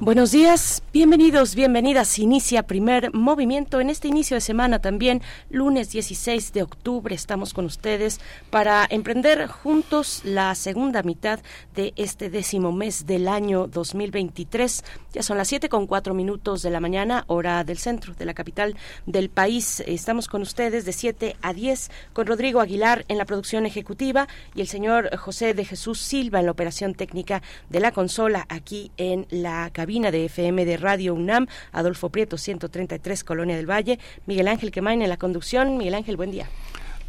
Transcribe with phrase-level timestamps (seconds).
[0.00, 2.20] Buenos días, bienvenidos, bienvenidas.
[2.20, 7.12] Inicia primer movimiento en este inicio de semana también, lunes 16 de octubre.
[7.12, 11.40] Estamos con ustedes para emprender juntos la segunda mitad
[11.74, 14.84] de este décimo mes del año 2023.
[15.14, 18.34] Ya son las siete con cuatro minutos de la mañana, hora del centro de la
[18.34, 19.82] capital del país.
[19.84, 24.60] Estamos con ustedes de 7 a 10 con Rodrigo Aguilar en la producción ejecutiva y
[24.60, 29.26] el señor José de Jesús Silva en la operación técnica de la consola aquí en
[29.30, 34.70] la cabina de FM de Radio UNAM, Adolfo Prieto, 133, Colonia del Valle, Miguel Ángel
[34.70, 35.78] Quemain en la conducción.
[35.78, 36.46] Miguel Ángel, buen día.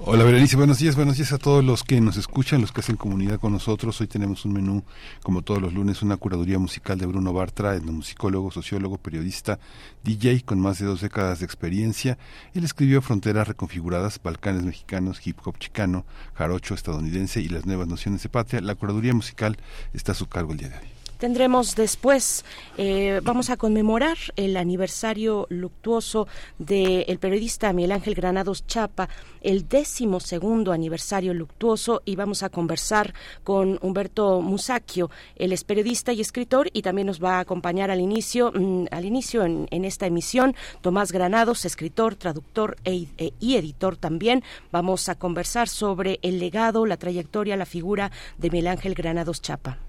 [0.01, 2.95] Hola Berenice, buenos días, buenos días a todos los que nos escuchan, los que hacen
[2.95, 3.99] comunidad con nosotros.
[3.99, 4.85] Hoy tenemos un menú,
[5.23, 9.59] como todos los lunes, una curaduría musical de Bruno Bartra, etnomusicólogo, sociólogo, periodista,
[10.05, 12.17] DJ con más de dos décadas de experiencia.
[12.53, 18.23] Él escribió Fronteras Reconfiguradas, Balcanes Mexicanos, Hip Hop Chicano, Jarocho Estadounidense y las Nuevas Nociones
[18.23, 18.61] de Patria.
[18.61, 19.57] La curaduría musical
[19.91, 20.98] está a su cargo el día de hoy.
[21.19, 22.45] Tendremos después,
[22.77, 29.09] eh, vamos a conmemorar el aniversario luctuoso del periodista Miguel Ángel Granados Chapa,
[29.41, 36.13] el décimo segundo aniversario luctuoso, y vamos a conversar con Humberto Musacchio, él es periodista
[36.13, 40.05] y escritor, y también nos va a acompañar al inicio, mm, al inicio en, esta
[40.05, 44.41] emisión, Tomás Granados, escritor, traductor e, e, y editor también.
[44.71, 49.88] Vamos a conversar sobre el legado, la trayectoria, la figura de Miguel Ángel Granados Chapa.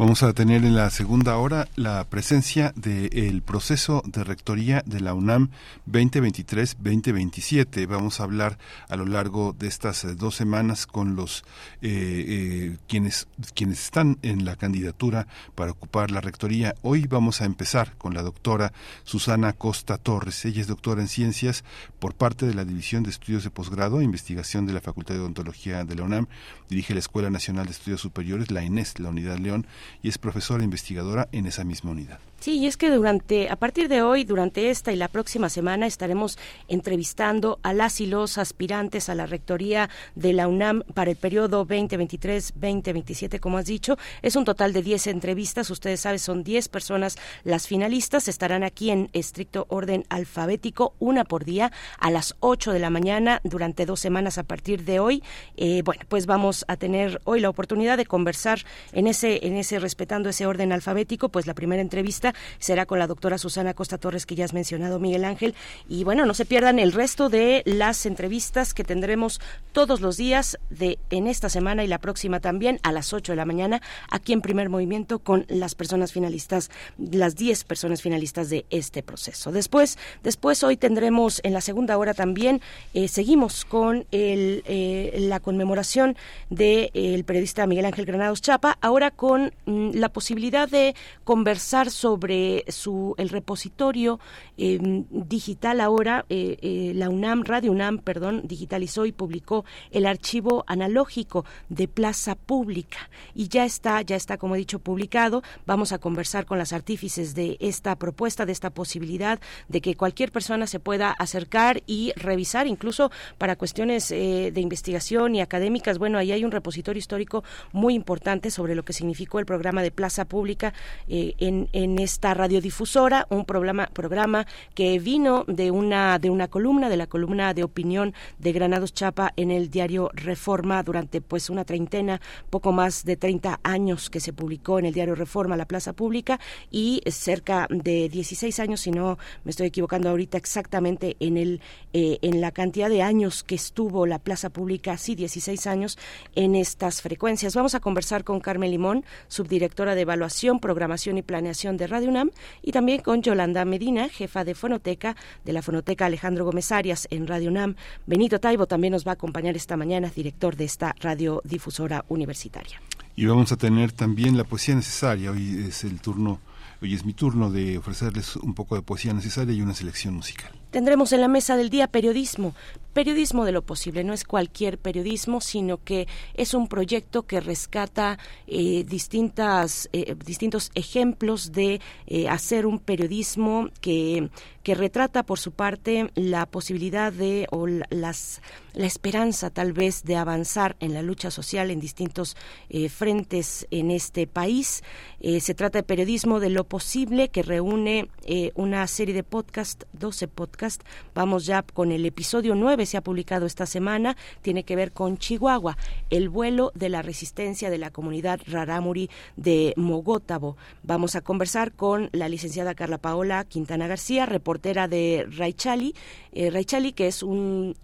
[0.00, 5.12] Vamos a tener en la segunda hora la presencia del proceso de rectoría de la
[5.12, 5.50] UNAM
[5.90, 7.86] 2023-2027.
[7.86, 8.56] Vamos a hablar
[8.88, 11.44] a lo largo de estas eh, dos semanas con los
[11.82, 12.24] eh,
[12.72, 16.74] eh, quienes quienes están en la candidatura para ocupar la rectoría.
[16.80, 18.72] Hoy vamos a empezar con la doctora
[19.04, 20.46] Susana Costa Torres.
[20.46, 21.62] Ella es doctora en ciencias
[21.98, 25.20] por parte de la División de Estudios de Posgrado e Investigación de la Facultad de
[25.20, 26.26] Odontología de la UNAM.
[26.70, 29.66] Dirige la Escuela Nacional de Estudios Superiores, la INES, la Unidad León
[30.02, 32.20] y es profesora investigadora en esa misma unidad.
[32.40, 35.86] Sí, y es que durante, a partir de hoy, durante esta y la próxima semana,
[35.86, 41.18] estaremos entrevistando a las y los aspirantes a la rectoría de la UNAM para el
[41.18, 43.98] periodo 2023-2027, como has dicho.
[44.22, 45.68] Es un total de 10 entrevistas.
[45.68, 48.26] Ustedes saben, son 10 personas las finalistas.
[48.26, 53.42] Estarán aquí en estricto orden alfabético, una por día, a las 8 de la mañana,
[53.44, 55.22] durante dos semanas a partir de hoy.
[55.58, 58.60] Eh, bueno, pues vamos a tener hoy la oportunidad de conversar
[58.92, 63.06] en ese, en ese, respetando ese orden alfabético, pues la primera entrevista será con la
[63.06, 65.54] doctora Susana Costa Torres, que ya has mencionado, Miguel Ángel.
[65.88, 69.40] Y bueno, no se pierdan el resto de las entrevistas que tendremos
[69.72, 73.36] todos los días de en esta semana y la próxima también a las 8 de
[73.36, 73.80] la mañana
[74.10, 79.52] aquí en Primer Movimiento con las personas finalistas, las 10 personas finalistas de este proceso.
[79.52, 82.60] Después, después hoy tendremos en la segunda hora también,
[82.94, 86.16] eh, seguimos con el, eh, la conmemoración
[86.48, 92.19] del de, periodista Miguel Ángel Granados Chapa, ahora con mm, la posibilidad de conversar sobre
[92.20, 94.20] sobre su, el repositorio
[94.58, 100.64] em, digital ahora, eh, eh, la UNAM, Radio UNAM, perdón, digitalizó y publicó el archivo
[100.66, 105.42] analógico de Plaza Pública y ya está, ya está, como he dicho, publicado.
[105.64, 110.30] Vamos a conversar con las artífices de esta propuesta, de esta posibilidad de que cualquier
[110.30, 115.96] persona se pueda acercar y revisar, incluso para cuestiones eh, de investigación y académicas.
[115.96, 119.90] Bueno, ahí hay un repositorio histórico muy importante sobre lo que significó el programa de
[119.90, 120.74] Plaza Pública
[121.08, 126.96] en, en esta radiodifusora, un programa, programa que vino de una, de una columna, de
[126.96, 132.20] la columna de opinión de Granados Chapa en el diario Reforma durante pues una treintena,
[132.50, 136.40] poco más de 30 años que se publicó en el diario Reforma, la Plaza Pública,
[136.70, 141.60] y cerca de 16 años, si no me estoy equivocando ahorita exactamente en, el,
[141.92, 145.96] eh, en la cantidad de años que estuvo la Plaza Pública, sí, 16 años
[146.34, 147.54] en estas frecuencias.
[147.54, 152.30] Vamos a conversar con Carmen Limón, subdirectora de Evaluación, Programación y Planeación de Radio UNAM
[152.62, 157.26] y también con Yolanda Medina, jefa de fonoteca de la fonoteca Alejandro Gómez Arias en
[157.26, 157.76] Radio UNAM.
[158.06, 162.80] Benito Taibo también nos va a acompañar esta mañana, director de esta radiodifusora universitaria.
[163.16, 165.30] Y vamos a tener también la poesía necesaria.
[165.30, 166.40] Hoy es el turno,
[166.80, 170.50] hoy es mi turno de ofrecerles un poco de poesía necesaria y una selección musical.
[170.70, 172.54] Tendremos en la mesa del día periodismo,
[172.92, 174.04] periodismo de lo posible.
[174.04, 180.70] No es cualquier periodismo, sino que es un proyecto que rescata eh, distintas, eh, distintos
[180.74, 184.30] ejemplos de eh, hacer un periodismo que
[184.62, 188.42] que retrata por su parte la posibilidad de o las
[188.72, 192.36] la esperanza tal vez de avanzar en la lucha social en distintos
[192.68, 194.84] eh, frentes en este país.
[195.18, 198.08] Eh, se trata de periodismo de lo posible que reúne
[198.54, 200.82] una serie de podcast, 12 podcast.
[201.14, 205.18] Vamos ya con el episodio 9, se ha publicado esta semana, tiene que ver con
[205.18, 205.76] Chihuahua,
[206.10, 210.56] el vuelo de la resistencia de la comunidad rarámuri de Mogótabo.
[210.82, 215.94] Vamos a conversar con la licenciada Carla Paola Quintana García, reportera de Raichali,
[216.32, 217.74] eh, Raichali que es un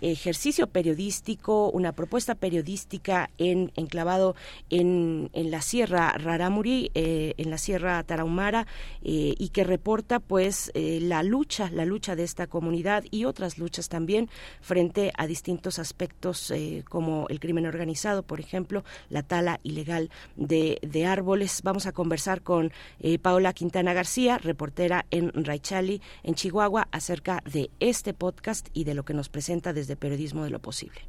[0.00, 4.34] ejercicio periodístico, una propuesta periodística en, enclavado
[4.70, 8.66] en, en la Sierra Raramuri, eh, en la Sierra Tarahumara,
[9.02, 13.58] eh, y que reporta pues eh, la lucha, la lucha de esta comunidad y otras
[13.58, 14.28] luchas también
[14.60, 16.52] frente a distintos aspectos
[16.88, 21.62] como el crimen organizado, por ejemplo, la tala ilegal de, de árboles.
[21.62, 22.72] Vamos a conversar con
[23.22, 29.04] Paola Quintana García, reportera en Raichali, en Chihuahua, acerca de este podcast y de lo
[29.04, 31.00] que nos presenta desde de periodismo de lo posible.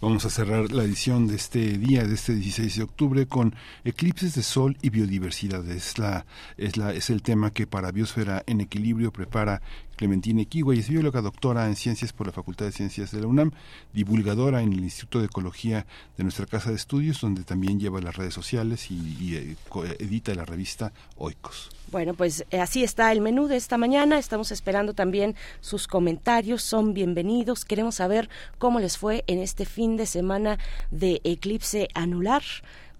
[0.00, 3.54] Vamos a cerrar la edición de este día, de este 16 de octubre, con
[3.84, 5.66] eclipses de sol y biodiversidad.
[5.70, 6.26] Es, la,
[6.58, 9.62] es, la, es el tema que para Biosfera en Equilibrio prepara
[9.96, 13.26] Clementina Equigua y es bióloga doctora en ciencias por la Facultad de Ciencias de la
[13.26, 13.52] UNAM,
[13.92, 15.86] divulgadora en el Instituto de Ecología
[16.16, 19.56] de nuestra Casa de Estudios, donde también lleva las redes sociales y, eh,
[19.98, 21.70] edita la revista Oikos.
[21.90, 24.18] Bueno, pues eh, así está el menú de esta mañana.
[24.18, 26.62] Estamos esperando también sus comentarios.
[26.62, 27.64] Son bienvenidos.
[27.64, 30.58] Queremos saber cómo les fue en este fin de semana
[30.90, 32.42] de eclipse anular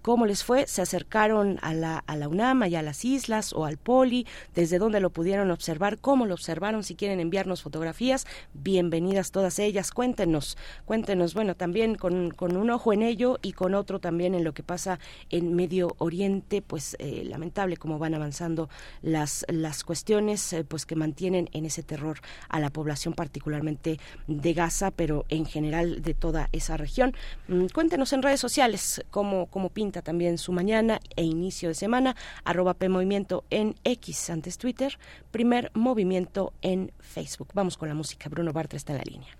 [0.05, 3.65] cómo les fue, se acercaron a la, a la UNAM y a las islas o
[3.65, 9.31] al Poli, desde dónde lo pudieron observar, cómo lo observaron, si quieren enviarnos fotografías, bienvenidas
[9.31, 13.97] todas ellas, cuéntenos, cuéntenos, bueno, también con, con un ojo en ello y con otro
[13.97, 14.99] también en lo que pasa
[15.31, 18.69] en Medio Oriente, pues eh, lamentable cómo van avanzando
[19.01, 24.53] las, las cuestiones, eh, pues que mantienen en ese terror a la población particularmente de
[24.53, 27.15] Gaza, pero en general de toda esa región.
[27.47, 32.15] Mm, cuéntenos en redes sociales cómo, cómo pinta también su mañana e inicio de semana,
[32.43, 34.97] arroba P Movimiento en X, antes Twitter,
[35.31, 37.49] primer movimiento en Facebook.
[37.53, 39.37] Vamos con la música, Bruno Bartra está en la línea.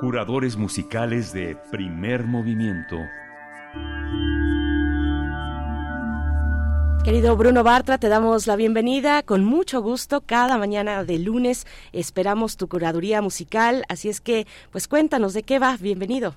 [0.00, 2.96] Curadores musicales de primer movimiento.
[7.04, 10.22] Querido Bruno Bartra, te damos la bienvenida con mucho gusto.
[10.22, 15.58] Cada mañana de lunes esperamos tu curaduría musical, así es que pues cuéntanos de qué
[15.58, 15.76] va.
[15.76, 16.34] Bienvenido.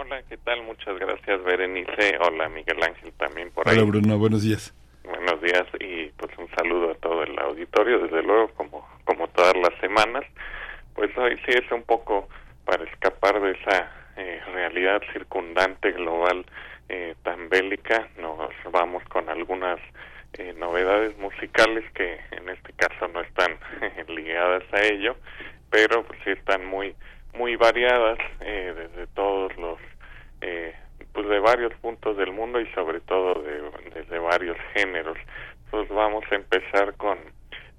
[0.00, 0.62] Hola, ¿qué tal?
[0.62, 2.18] Muchas gracias, Berenice.
[2.20, 3.76] Hola, Miguel Ángel también por ahí.
[3.76, 4.72] Hola, Bruno, buenos días.
[5.02, 9.54] Buenos días y pues un saludo a todo el auditorio, desde luego, como, como todas
[9.56, 10.22] las semanas.
[10.94, 12.28] Pues hoy sí es un poco
[12.64, 16.46] para escapar de esa eh, realidad circundante global
[16.88, 18.38] eh, tan bélica, nos
[18.70, 19.80] vamos con algunas
[20.34, 23.58] eh, novedades musicales que en este caso no están
[24.06, 25.16] ligadas a ello,
[25.70, 26.94] pero pues sí están muy
[27.38, 29.78] muy variadas eh, desde todos los
[30.40, 30.74] eh,
[31.12, 33.62] pues de varios puntos del mundo y sobre todo de,
[33.94, 35.16] desde varios géneros.
[35.70, 37.18] Pues vamos a empezar con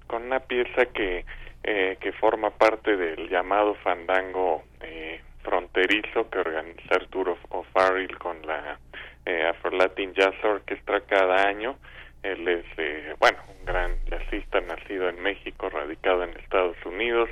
[0.06, 1.24] con una pieza que
[1.62, 8.78] eh, que forma parte del llamado fandango eh, fronterizo que organiza Arturo O'Farrill con la
[9.26, 11.76] eh, Afro Latin Jazz Orchestra cada año.
[12.22, 17.28] Él es eh, bueno un gran jazzista nacido en México radicado en Estados Unidos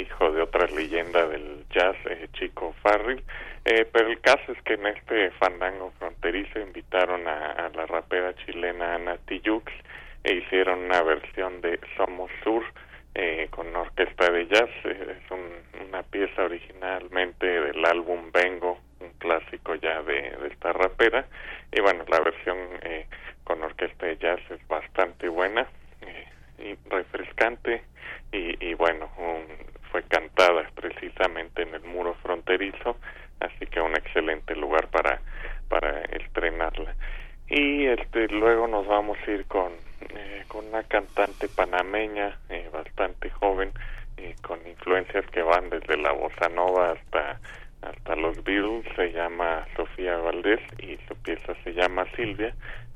[0.00, 3.22] hijo de otra leyenda del jazz, eh, Chico Farrell.
[3.64, 8.94] Eh, pero el caso es que en este fandango fronterizo invitaron a, la rapera chilena
[8.94, 9.70] Ana Tijoux
[10.24, 12.64] e hicieron una versión de Somos Sur
[13.14, 14.70] eh, con orquesta de jazz.
[14.84, 15.30] es
[15.86, 21.26] una pieza originalmente del álbum Vengo, un clásico ya de, de esta rapera.
[21.72, 22.56] Y bueno, la versión
[23.44, 25.66] con orquesta de jazz es bastante buena
[26.58, 27.82] y refrescante
[28.32, 29.44] y, y bueno, un,
[29.98, 32.96] fue cantada precisamente en el muro fronterizo,
[33.40, 35.20] así que un excelente lugar para
[35.68, 36.94] para estrenarla.
[37.48, 39.72] Y este luego nos vamos a ir con
[40.10, 43.72] eh, con una cantante panameña eh, bastante joven
[44.18, 47.40] eh, con influencias que van desde la bossa nova hasta
[47.82, 52.52] hasta los Beatles, se llama Sofía Valdés y su pieza se llama Silvia,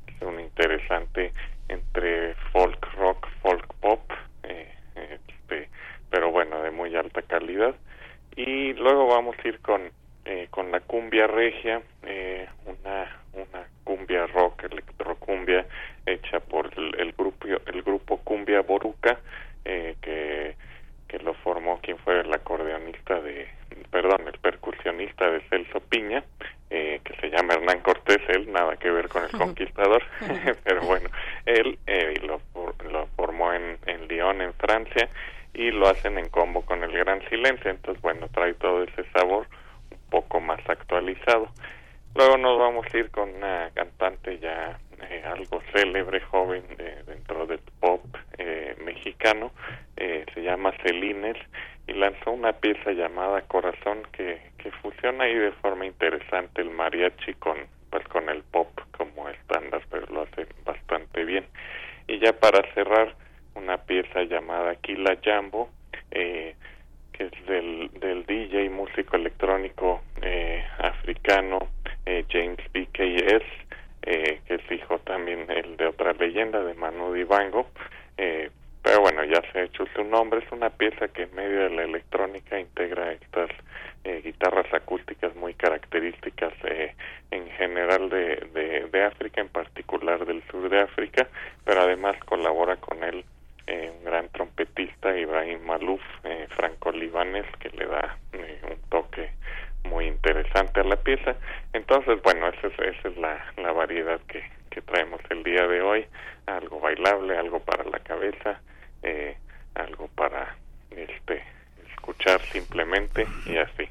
[0.07, 1.31] es un interesante
[1.69, 4.01] entre folk rock, folk pop,
[4.43, 5.32] este
[6.13, 7.73] pero bueno, de muy alta calidad.
[8.35, 9.81] Y luego vamos a ir con,
[10.25, 15.65] eh, con la cumbia regia, eh, una, una cumbia rock, electrocumbia,
[16.05, 19.17] hecha por el, grupo, el grupo Cumbia Boruca,
[19.65, 20.55] eh, que
[21.23, 23.47] lo formó quien fue el acordeonista de,
[23.89, 26.23] perdón, el percusionista de Celso Piña,
[26.69, 30.03] eh, que se llama Hernán Cortés, él nada que ver con el conquistador,
[30.63, 31.09] pero bueno,
[31.45, 32.41] él eh, lo,
[32.91, 35.09] lo formó en, en Lyon, en Francia,
[35.53, 39.47] y lo hacen en combo con el Gran Silencio, entonces bueno, trae todo ese sabor
[39.91, 41.49] un poco más actualizado.
[42.15, 44.79] Luego nos vamos a ir con una cantante ya
[45.09, 46.63] eh, algo célebre, joven
[47.05, 48.01] dentro del pop
[48.37, 49.51] eh, mexicano,
[49.97, 51.37] eh, se llama Celines
[51.87, 57.33] y lanzó una pieza llamada Corazón que, que fusiona ahí de forma interesante el mariachi
[57.35, 57.57] con
[57.89, 61.45] pues con el pop como estándar, pero lo hace bastante bien.
[62.07, 63.13] Y ya para cerrar
[63.55, 65.69] una pieza llamada Kila Jambo,
[66.11, 66.55] eh,
[67.11, 71.67] que es del, del DJ músico electrónico eh, africano
[72.05, 73.43] eh, James BKS,
[74.03, 77.67] eh, que es hijo también el de otra leyenda de Manu Dibango,
[78.17, 78.49] eh,
[78.83, 81.69] pero bueno, ya se ha hecho su nombre, es una pieza que en medio de
[81.69, 83.49] la electrónica integra estas
[84.03, 86.93] eh, guitarras acústicas muy características eh,
[87.31, 91.29] en general de, de, de, África, en particular del sur de África,
[91.63, 93.23] pero además colabora con él
[93.67, 99.31] eh, un gran trompetista, Ibrahim Malouf, eh, franco-libanés, que le da eh, un toque
[99.83, 101.35] muy interesante a la pieza.
[101.73, 105.81] Entonces, bueno, esa es, esa es la, la variedad que, que traemos el día de
[105.81, 106.05] hoy,
[106.45, 108.61] algo bailable, algo para la cabeza,
[109.03, 109.37] eh,
[109.75, 110.55] algo para
[110.91, 111.43] este
[111.91, 113.89] escuchar simplemente y así.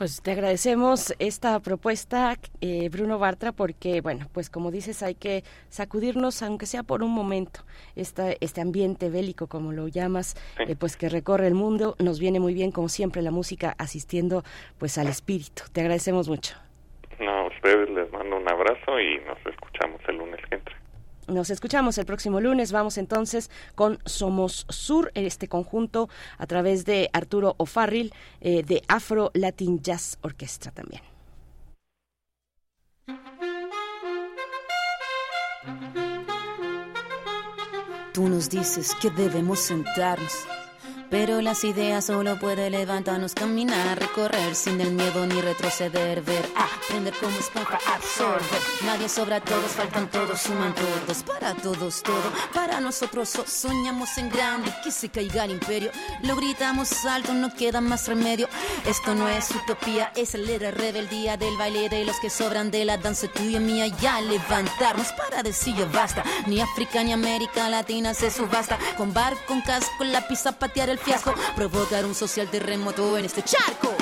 [0.00, 5.44] Pues te agradecemos esta propuesta, eh, Bruno Bartra, porque, bueno, pues como dices, hay que
[5.68, 7.60] sacudirnos, aunque sea por un momento,
[7.96, 11.96] esta, este ambiente bélico, como lo llamas, eh, pues que recorre el mundo.
[11.98, 14.42] Nos viene muy bien, como siempre, la música asistiendo
[14.78, 15.64] pues al espíritu.
[15.70, 16.56] Te agradecemos mucho.
[17.18, 20.79] No, a ustedes les mando un abrazo y nos escuchamos el lunes que entra.
[21.30, 22.72] Nos escuchamos el próximo lunes.
[22.72, 26.08] Vamos entonces con Somos Sur, este conjunto
[26.38, 31.02] a través de Arturo O'Farrill eh, de Afro Latin Jazz Orchestra también.
[38.12, 40.46] Tú nos dices que debemos sentarnos
[41.10, 47.12] pero las ideas solo puede levantarnos, caminar, recorrer sin el miedo ni retroceder, ver, aprender
[47.14, 48.60] como esponja, absorber.
[48.84, 54.72] Nadie sobra, todos faltan todos, suman todos, para todos todo, para nosotros soñamos en grande,
[54.84, 55.90] que se caiga el imperio,
[56.22, 58.48] lo gritamos alto, no queda más remedio.
[58.86, 62.96] Esto no es utopía, es la rebeldía del baile de los que sobran de la
[62.96, 66.22] danza tuya mía, ya levantarnos para decir basta.
[66.46, 70.99] Ni África ni América Latina se subasta, con bar, con casco, la pizza, patear el
[71.00, 73.94] fiasco, provocar un social terremoto en este charco.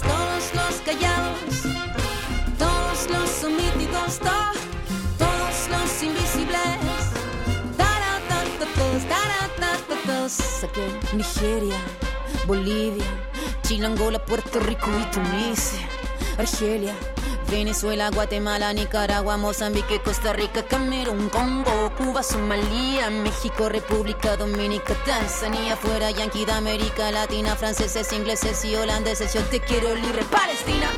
[0.00, 1.62] Todos, los callados,
[2.58, 4.18] todos los omitidos,
[5.18, 6.60] todos los invisibles,
[10.06, 11.76] todos, saqué Nigeria,
[12.46, 13.04] Bolivia,
[13.62, 15.88] Chile, Angola, Puerto Rico y Tunisia,
[16.38, 16.94] Argelia.
[17.48, 26.10] Venezuela, Guatemala, Nicaragua, Mozambique, Costa Rica, Camerún, Congo, Cuba, Somalia, México, República Dominica, Tanzania, fuera
[26.10, 29.32] Yankee de América Latina, franceses, ingleses y holandeses.
[29.32, 30.90] Yo te quiero libre, Palestina.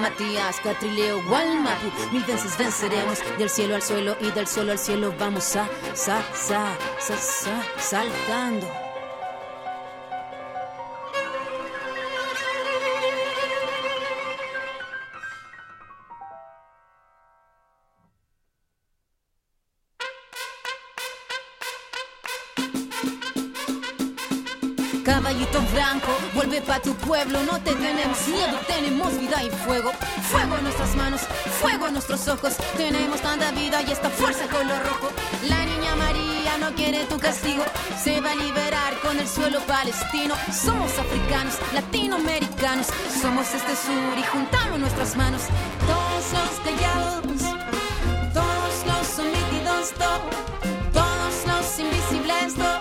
[0.00, 1.90] Matías, Catrileo, Gualmapu.
[2.12, 6.22] Mil veces venceremos del cielo al suelo y del suelo al cielo vamos a, sa,
[6.34, 8.87] sa, sa, sa, saltando.
[28.78, 29.90] Tenemos vida y fuego.
[30.30, 31.20] Fuego en nuestras manos,
[31.60, 35.08] fuego en nuestros ojos, tenemos tanta vida y esta fuerza color rojo.
[35.48, 37.64] La niña María no quiere tu castigo,
[38.02, 40.34] se va a liberar con el suelo palestino.
[40.52, 42.86] Somos africanos, latinoamericanos,
[43.20, 45.42] somos este sur y juntamos nuestras manos.
[45.86, 47.42] Todos los callados,
[48.32, 52.77] todos los omitidos, to- todos los invisibles, to-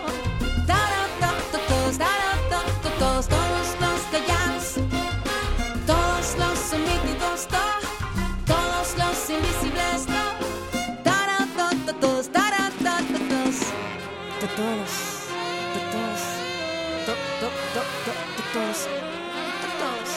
[18.54, 20.12] todos, to- todos,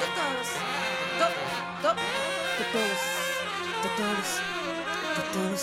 [0.00, 0.48] to- todos,
[1.18, 1.34] to-
[1.82, 1.96] to-
[2.56, 3.02] to- todos,
[3.82, 4.30] to- todos,
[5.14, 5.62] to- todos,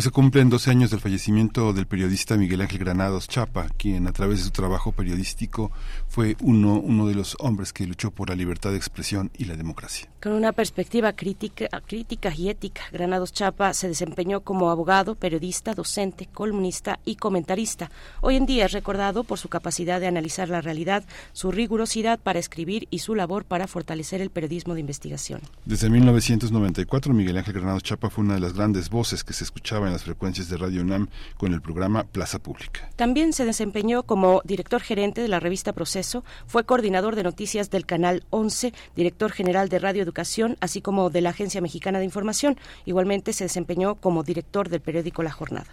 [0.00, 4.12] Hoy se cumplen 12 años del fallecimiento del periodista Miguel Ángel Granados Chapa, quien a
[4.12, 5.70] través de su trabajo periodístico
[6.08, 9.58] fue uno, uno de los hombres que luchó por la libertad de expresión y la
[9.58, 10.08] democracia.
[10.22, 16.24] Con una perspectiva crítica, crítica y ética, Granados Chapa se desempeñó como abogado, periodista, docente,
[16.32, 17.90] columnista y comentarista.
[18.22, 22.38] Hoy en día es recordado por su capacidad de analizar la realidad, su rigurosidad para
[22.38, 25.42] escribir y su labor para fortalecer el periodismo de investigación.
[25.66, 29.89] Desde 1994, Miguel Ángel Granados Chapa fue una de las grandes voces que se escuchaba
[29.90, 32.88] en las frecuencias de Radio UNAM con el programa Plaza Pública.
[32.96, 37.86] También se desempeñó como director gerente de la revista Proceso, fue coordinador de noticias del
[37.86, 42.56] Canal 11, director general de Radio Educación, así como de la Agencia Mexicana de Información.
[42.86, 45.66] Igualmente se desempeñó como director del periódico La Jornada.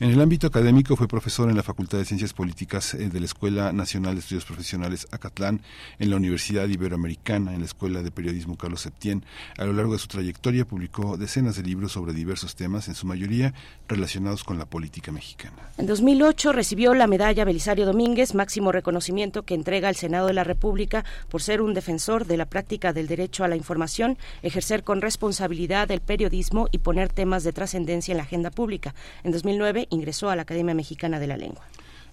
[0.00, 3.26] En el ámbito académico fue profesor en la Facultad de Ciencias Políticas eh, de la
[3.26, 5.62] Escuela Nacional de Estudios Profesionales Acatlán,
[5.98, 9.24] en la Universidad Iberoamericana, en la Escuela de Periodismo Carlos Septién.
[9.58, 13.06] A lo largo de su trayectoria publicó decenas de libros sobre diversos temas, en su
[13.06, 13.54] mayoría
[13.88, 15.70] relacionados con la política mexicana.
[15.76, 20.44] En 2008 recibió la medalla Belisario Domínguez, máximo reconocimiento que entrega el Senado de la
[20.44, 25.00] República por ser un defensor de la práctica del derecho a la información, ejercer con
[25.00, 28.94] responsabilidad el periodismo y poner temas de trascendencia en la agenda pública.
[29.24, 31.64] En 2009 ingresó a la Academia Mexicana de la Lengua.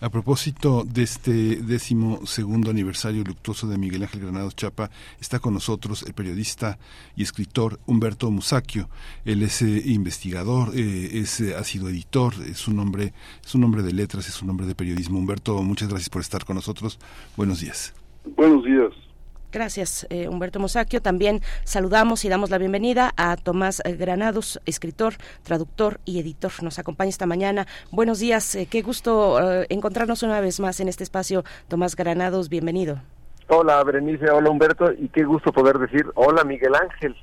[0.02, 5.54] A propósito de este décimo segundo aniversario luctuoso de Miguel Ángel Granados Chapa, está con
[5.54, 6.80] nosotros el periodista
[7.18, 8.88] y escritor Humberto Musacchio.
[9.26, 13.12] Él es eh, investigador, eh, es, eh, ha sido editor, es un hombre,
[13.44, 15.20] es un hombre de letras, es un hombre de periodismo.
[15.20, 16.98] Humberto, muchas gracias por estar con nosotros.
[17.36, 17.94] Buenos días.
[18.38, 19.09] Buenos días.
[19.52, 21.02] Gracias, eh, Humberto Mosacchio.
[21.02, 26.52] También saludamos y damos la bienvenida a Tomás eh, Granados, escritor, traductor y editor.
[26.62, 27.66] Nos acompaña esta mañana.
[27.90, 31.44] Buenos días, eh, qué gusto eh, encontrarnos una vez más en este espacio.
[31.68, 33.02] Tomás Granados, bienvenido.
[33.48, 37.16] Hola, Berenice, hola, Humberto, y qué gusto poder decir hola, Miguel Ángel.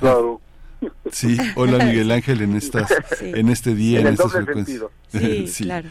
[0.00, 0.40] Claro.
[1.10, 3.32] Sí, hola Miguel Ángel en estas, Sí.
[3.34, 4.82] en este día, En en, el estas doble frecuencias.
[5.46, 5.88] Sí, claro.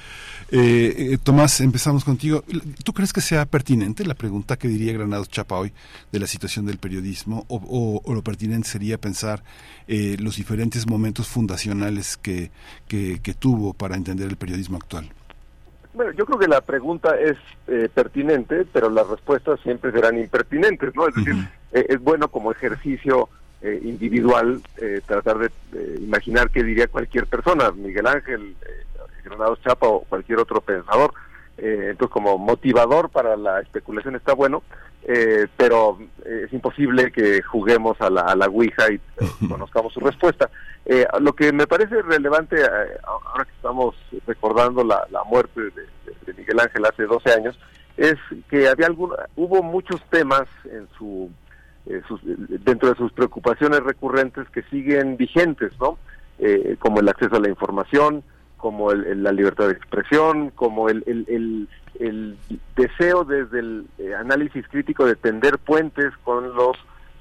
[0.55, 2.43] Eh, eh, Tomás, empezamos contigo.
[2.83, 5.73] ¿Tú crees que sea pertinente la pregunta que diría Granados Chapa hoy
[6.11, 7.43] de la situación del periodismo?
[7.47, 9.43] ¿O, o- o lo pertinente sería pensar
[9.87, 12.51] eh, los diferentes momentos fundacionales que,
[12.87, 15.09] que, que tuvo para entender el periodismo actual?
[15.95, 17.35] Bueno, yo creo que la pregunta es
[17.67, 21.07] eh, pertinente, pero las respuestas siempre serán impertinentes, ¿no?
[21.07, 21.33] Es decir,
[21.71, 23.27] eh, es bueno como ejercicio
[23.63, 25.49] eh, individual eh, tratar de
[25.99, 28.83] imaginar qué diría cualquier persona, Miguel Ángel, eh,
[29.23, 31.13] Granados Chapa o cualquier otro pensador.
[31.57, 34.63] Eh, entonces, como motivador para la especulación está bueno,
[35.03, 38.99] eh, pero es imposible que juguemos a la, a la Ouija y
[39.47, 40.49] conozcamos su respuesta.
[41.19, 42.57] lo que me parece relevante,
[43.03, 47.59] ahora que estamos recordando la, muerte de, Miguel Ángel hace 12 años,
[47.97, 48.15] es
[48.49, 51.29] que había algún, hubo muchos temas en su,
[51.85, 55.99] dentro de sus preocupaciones recurrentes que siguen vigentes, ¿no?
[56.79, 58.23] como el acceso a la información,
[58.63, 62.37] como la libertad de expresión, como el, el,
[62.77, 66.77] deseo desde el eh, análisis crítico de tender puentes con las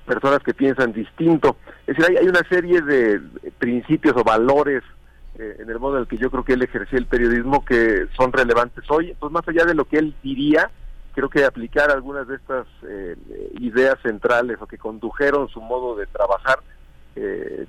[0.06, 1.56] personas que piensan distinto.
[1.84, 3.20] Es decir, hay, una serie de
[3.58, 4.84] principios o valores
[5.36, 8.06] eh, en el modo en el que yo creo que él ejercía el periodismo que
[8.16, 9.10] son relevantes hoy.
[9.10, 10.70] Entonces, más allá de lo que él diría,
[11.12, 13.16] creo que aplicar algunas de estas eh,
[13.58, 16.60] ideas centrales o que condujeron su modo de trabajar,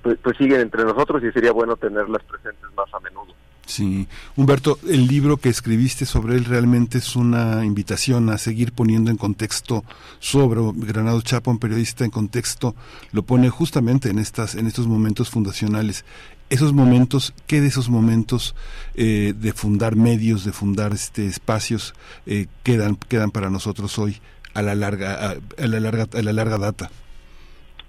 [0.03, 3.33] pues, pues siguen entre nosotros y sería bueno tenerlas presentes más a menudo.
[3.65, 9.10] Sí, Humberto, el libro que escribiste sobre él realmente es una invitación a seguir poniendo
[9.10, 9.84] en contexto
[10.19, 12.76] sobre Granado Chapo, un periodista en contexto,
[13.13, 16.04] lo pone justamente en estas, en estos momentos fundacionales.
[16.49, 18.54] Esos momentos, ¿qué de esos momentos
[18.95, 21.95] eh, de fundar medios, de fundar este espacios
[22.26, 24.17] eh, quedan, quedan para nosotros hoy
[24.54, 26.91] a la larga, a, la larga, a la larga data?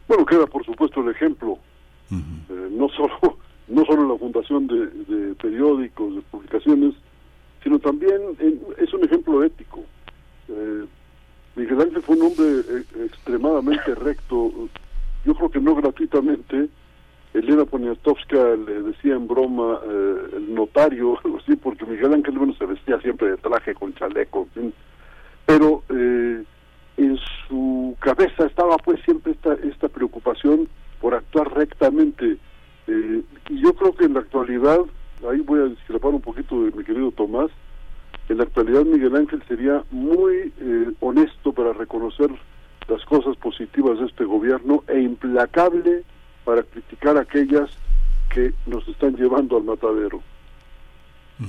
[0.07, 1.59] Bueno, queda por supuesto el ejemplo,
[2.13, 6.95] eh, no solo no solo la fundación de, periódicos, de publicaciones,
[7.63, 8.21] sino también
[8.79, 9.81] es un ejemplo ético.
[10.49, 10.85] Eh,
[11.57, 14.53] Miguel Ángel fue un hombre eh, extremadamente recto,
[15.25, 16.69] yo creo que no gratuitamente.
[17.33, 22.67] Elena Poniatowska le decía en broma eh, el notario, sí, porque Miguel Ángel bueno, se
[22.67, 24.49] vestía siempre de traje con chaleco,
[25.45, 26.45] pero eh,
[26.97, 30.69] en su cabeza estaba pues siempre esta, esta preocupación
[31.01, 32.39] por actuar rectamente
[32.87, 34.81] eh, y yo creo que en la actualidad,
[35.31, 37.51] ahí voy a discrepar un poquito de mi querido Tomás,
[38.29, 42.31] en la actualidad Miguel Ángel sería muy eh, honesto para reconocer
[42.89, 46.05] las cosas positivas de este gobierno e implacable
[46.45, 47.71] para criticar aquellas
[48.31, 50.23] que nos están llevando al matadero.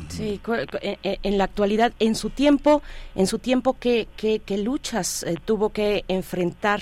[0.09, 0.41] Sí,
[0.81, 2.81] en la actualidad, en su tiempo,
[3.13, 6.81] en su tiempo, ¿qué, qué, luchas eh, tuvo que enfrentar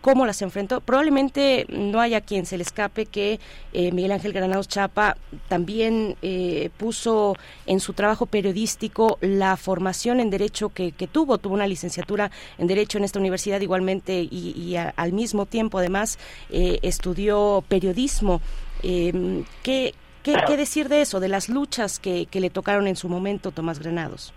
[0.00, 0.80] cómo las enfrentó.
[0.80, 3.40] Probablemente no haya quien se le escape que
[3.72, 5.16] eh, Miguel Ángel Granados Chapa
[5.48, 11.38] también eh, puso en su trabajo periodístico la formación en Derecho que, tuvo.
[11.38, 16.18] Tuvo una licenciatura en Derecho en esta universidad igualmente y, al mismo tiempo además
[16.50, 18.40] eh, estudió periodismo.
[18.82, 23.08] Em, ¿qué, qué, decir de eso, de las luchas que, que le tocaron en su
[23.08, 24.32] momento Tomás Granados?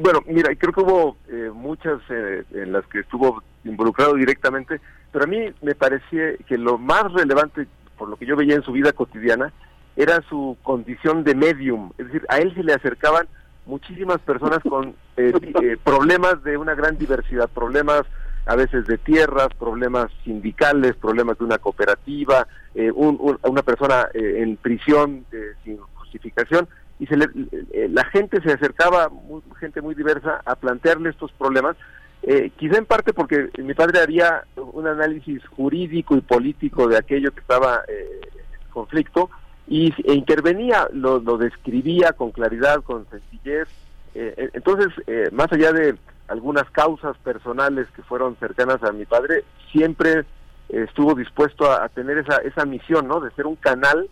[0.00, 1.16] Bueno, mira, creo que hubo
[1.54, 4.80] muchas en las que estuvo involucrado directamente,
[5.10, 8.62] pero a mí me parecía que lo más relevante, por lo que yo veía en
[8.62, 9.52] su vida cotidiana,
[9.96, 13.28] era su condición de medium, es decir, a él se le acercaban
[13.66, 15.32] muchísimas personas con eh,
[15.62, 18.02] eh, problemas de una gran diversidad, problemas
[18.46, 25.24] a veces de tierras, problemas sindicales, problemas de una cooperativa, eh, una persona en prisión
[25.62, 26.66] sin justificación,
[27.02, 29.10] y se la gente se acercaba,
[29.58, 31.76] gente muy diversa, a plantearle estos problemas
[32.24, 37.32] eh, quizá en parte porque mi padre haría un análisis jurídico y político de aquello
[37.32, 38.20] que estaba eh,
[38.62, 39.28] en conflicto
[39.66, 43.68] y e intervenía, lo, describía con claridad, con sencillez.
[44.14, 44.92] Eh, entonces,
[45.32, 45.96] más allá de
[46.28, 50.24] algunas causas personales que fueron cercanas a mi padre, siempre
[50.68, 53.20] estuvo dispuesto a, tener esa, esa misión, ¿no?
[53.20, 54.08] De ser un canal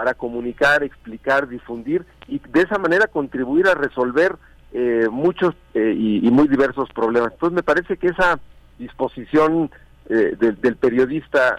[0.00, 4.34] para comunicar, explicar, difundir y de esa manera contribuir a resolver
[4.72, 7.32] eh, muchos eh, y, muy diversos problemas.
[7.32, 8.40] Entonces me parece que esa
[8.78, 9.70] disposición
[10.08, 11.58] eh, del periodista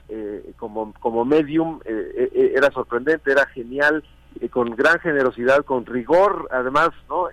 [0.58, 4.04] como, como medium era sorprendente, era genial,
[4.50, 7.28] con gran generosidad, con rigor además no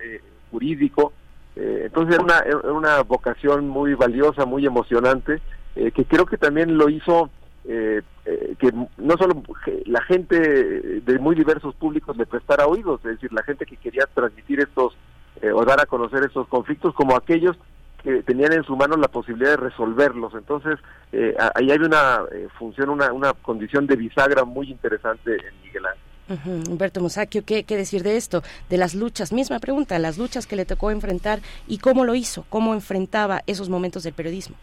[0.50, 1.14] jurídico.
[1.56, 5.40] entonces era una, era una vocación muy valiosa, muy emocionante,
[5.74, 7.30] que creo que también lo hizo
[7.68, 9.42] que no solo
[9.84, 14.06] la gente de muy diversos públicos le prestara oídos, es decir, la gente que quería
[14.14, 14.96] transmitir estos
[15.40, 17.56] eh, o dar a conocer estos conflictos como aquellos
[18.02, 20.34] que tenían en su mano la posibilidad de resolverlos.
[20.34, 20.78] Entonces,
[21.12, 25.84] eh, ahí hay una eh, función, una, una condición de bisagra muy interesante en Miguel
[25.86, 26.68] Ángel.
[26.68, 28.42] Humberto Musacchio, ¿qué, ¿qué, decir de esto?
[28.68, 32.44] De las luchas, misma pregunta, las luchas que le tocó enfrentar y cómo lo hizo,
[32.50, 34.56] cómo enfrentaba esos momentos del periodismo.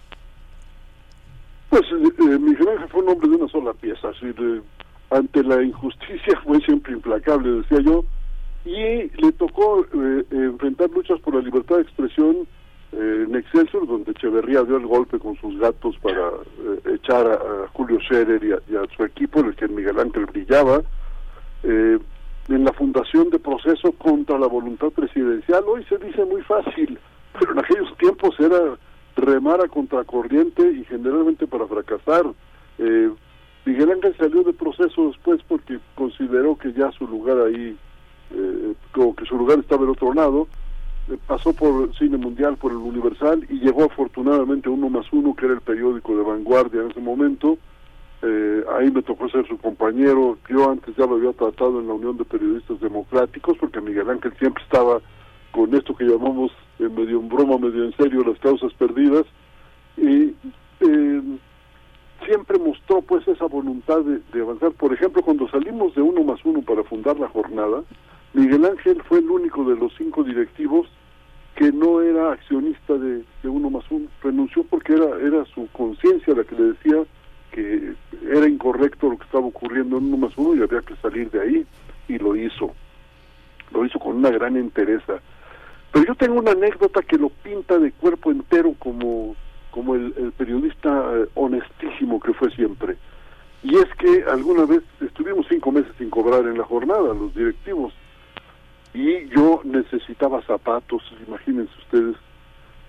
[1.75, 4.33] Pues Miguel Ángel fue un hombre de una sola pieza, así
[5.09, 8.05] ante la injusticia fue siempre implacable, decía yo,
[8.63, 12.47] y le tocó eh, enfrentar luchas por la libertad de expresión
[12.93, 17.67] eh, en Excelsior, donde Echeverría dio el golpe con sus gatos para eh, echar a,
[17.73, 20.81] Julio Scherer y a, su equipo, en el que Miguel Ángel brillaba.
[21.63, 25.65] en la fundación de proceso contra la voluntad presidencial.
[25.67, 26.97] Hoy se dice muy fácil,
[27.37, 28.77] pero en aquellos tiempos era
[29.15, 32.25] remar a contracorriente y generalmente para fracasar.
[32.77, 33.09] Eh,
[33.65, 37.75] Miguel Ángel salió de proceso después porque consideró que ya su lugar ahí,
[38.31, 40.47] eh, como que su lugar estaba del otro lado,
[41.09, 45.45] eh, pasó por Cine Mundial, por el Universal y llegó afortunadamente Uno más Uno, que
[45.45, 47.57] era el periódico de vanguardia en ese momento.
[48.21, 50.37] Eh, ahí me tocó ser su compañero.
[50.49, 54.33] Yo antes ya lo había tratado en la Unión de Periodistas Democráticos, porque Miguel Ángel
[54.39, 54.99] siempre estaba
[55.55, 59.25] con esto que llamamos medio en broma, medio en serio, las causas perdidas.
[59.95, 60.33] Y
[62.25, 64.71] siempre mostró pues esa voluntad de, avanzar.
[64.73, 67.83] Por ejemplo, cuando salimos de uno más uno para fundar la jornada,
[68.33, 70.87] Miguel Ángel fue el único de los cinco directivos
[71.55, 74.07] que no era accionista de, uno más uno.
[74.21, 77.03] Renunció porque era, era su conciencia la que le decía
[77.51, 77.93] que
[78.29, 81.41] era incorrecto lo que estaba ocurriendo en uno más uno y había que salir de
[81.41, 81.65] ahí
[82.09, 82.73] y lo hizo.
[83.71, 85.21] Lo hizo con una gran entereza.
[85.95, 89.33] Pero yo tengo una anécdota que lo pinta de cuerpo entero como
[89.71, 92.97] como el, periodista eh, honestísimo que fue siempre.
[93.63, 97.93] Y es que alguna vez estuvimos cinco meses sin cobrar en la jornada, los directivos,
[98.93, 102.17] y yo necesitaba zapatos, imagínense ustedes,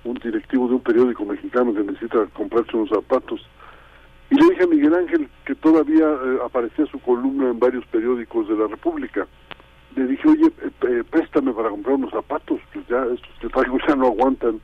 [0.03, 3.41] un directivo de un periódico mexicano que necesita comprarse unos zapatos.
[4.31, 8.49] Y le dije a Miguel Ángel que todavía eh, aparecía su columna en varios periódicos
[8.49, 9.29] de la República.
[9.97, 13.97] Le dije, oye, eh, préstame para comprar unos zapatos, pues ya estos que traigo ya
[13.97, 14.61] no aguantan.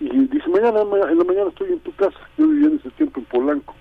[0.00, 2.18] Y dice, mañana en la mañana estoy en tu casa.
[2.36, 3.74] Yo vivía en ese tiempo en Polanco.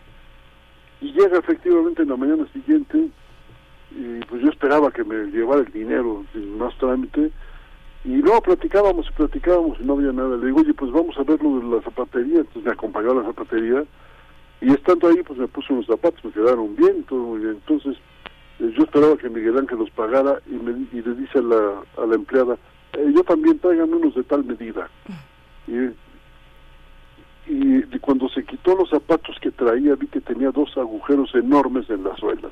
[1.02, 3.10] Y llega efectivamente en la mañana siguiente,
[3.92, 7.30] y pues yo esperaba que me llevara el dinero sin más trámite.
[8.06, 10.38] Y luego platicábamos y platicábamos y no había nada.
[10.38, 12.40] Le digo, oye, pues vamos a ver lo de la zapatería.
[12.40, 13.84] Entonces me acompañó a la zapatería.
[14.62, 17.52] Y estando ahí, pues me puso unos zapatos, me quedaron bien, todo muy bien.
[17.52, 18.13] Entonces eh,
[18.60, 22.58] yo esperaba que Miguel Ángel los pagara y, me, y le dice a la, empleada,
[22.94, 24.90] eh, yo también traigan unos de tal medida.
[25.68, 25.90] Y
[27.46, 32.04] y cuando se quitó los zapatos que traía vi que tenía dos agujeros enormes en
[32.04, 32.50] la suela.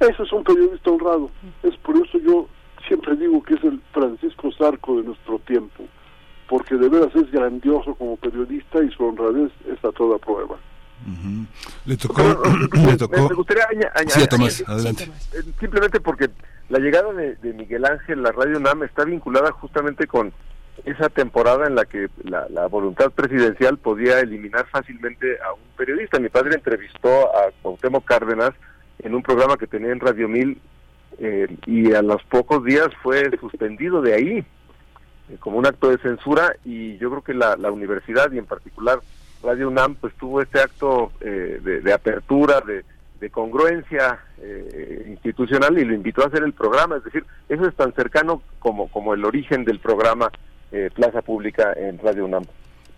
[0.00, 1.30] Ese es un periodista honrado.
[1.62, 2.48] Es por eso yo
[2.86, 5.84] siempre digo que es el Francisco Zarco de nuestro tiempo,
[6.48, 10.56] porque de veras es grandioso como periodista y su honradez es a toda prueba.
[11.84, 12.22] Le tocó,
[12.86, 13.28] le tocó.
[13.28, 15.10] Me, gustaría añadir, adelante.
[15.32, 16.30] Eh, simplemente porque
[16.68, 20.32] la llegada de, de Miguel Ángel, la Radio NAM, está vinculada justamente con
[20.84, 26.18] esa temporada en la que la, voluntad presidencial podía eliminar fácilmente a un periodista.
[26.18, 28.52] Mi padre entrevistó a Cuauhtémoc Cárdenas
[28.98, 30.60] en un programa que tenía en Radio Mil
[31.18, 34.38] eh, y a los pocos días fue suspendido de ahí
[35.28, 39.00] eh, como un acto de censura y yo creo que la, universidad y en particular
[39.42, 42.84] Radio UNAM pues tuvo este acto eh, de, apertura, de,
[43.30, 44.18] congruencia
[45.06, 48.88] institucional y lo invitó a hacer el programa, es decir, eso es tan cercano como,
[48.88, 50.28] como el origen del programa
[50.72, 52.44] eh, plaza pública en Radio UNAM.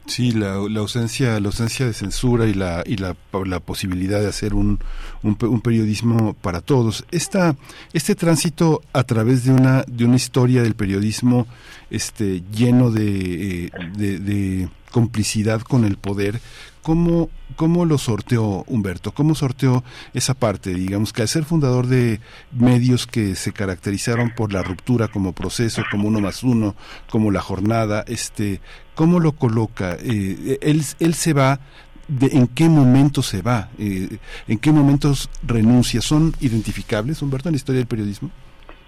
[0.07, 4.29] Sí, la, la, ausencia, la ausencia de censura y la y la, la posibilidad de
[4.29, 4.79] hacer un,
[5.23, 7.07] un, periodismo para todos.
[7.11, 7.57] Esta,
[7.95, 11.47] este tránsito a través de una de una historia del periodismo,
[11.91, 16.39] este lleno de, eh, de complicidad con el poder,
[16.85, 19.13] ¿Cómo, ¿Cómo lo sorteó Humberto?
[19.13, 20.75] ¿Cómo sorteó esa parte?
[20.75, 22.21] Digamos que al ser fundador de
[22.53, 26.75] medios que se caracterizaron por la ruptura como proceso, como uno más uno,
[27.09, 28.61] como la jornada, este,
[28.95, 29.97] ¿cómo lo coloca?
[29.99, 31.59] Eh, él, él se va
[32.07, 36.03] de en qué momento se va, eh, en qué momentos renuncia.
[36.03, 38.31] ¿Son identificables, Humberto, en la historia del periodismo?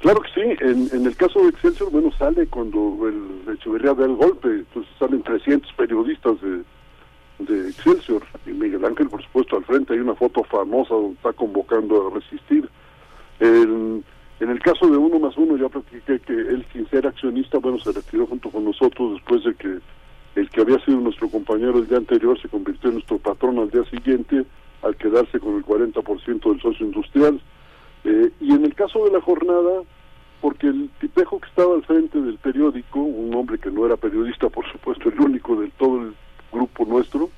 [0.02, 4.04] Claro que sí, en, en el caso de Excelsior, bueno, sale cuando el Echeverría da
[4.04, 6.62] el golpe, entonces salen 300 periodistas de
[7.38, 8.22] de Excelsior.
[8.46, 12.14] Y Miguel Ángel por supuesto al frente hay una foto famosa donde está convocando a
[12.14, 12.68] resistir.
[13.40, 14.05] En,
[14.40, 17.79] en el caso de uno más uno ya platiqué que él sin ser accionista bueno
[17.79, 19.79] se retiró junto con nosotros después de que
[20.40, 23.70] el que había sido nuestro compañero el día anterior se convirtió en nuestro patrón al
[23.70, 24.44] día siguiente
[24.83, 27.40] al quedarse con el 40% del socio industrial.
[28.05, 29.83] Eh, y en el caso de la jornada
[30.40, 34.49] porque el tipejo que estaba al frente del periódico, un hombre que no era periodista,
[34.49, 36.14] por supuesto, el único del todo el
[36.52, 37.30] grupo nuestro,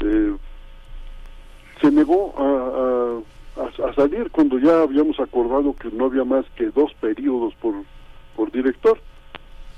[0.00, 0.36] eh,
[1.80, 6.92] se negó a, a, salir cuando ya habíamos acordado que no había más que dos
[7.00, 7.74] periodos por,
[8.34, 8.98] por director.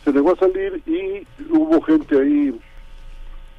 [0.05, 2.59] Se negó a salir y hubo gente ahí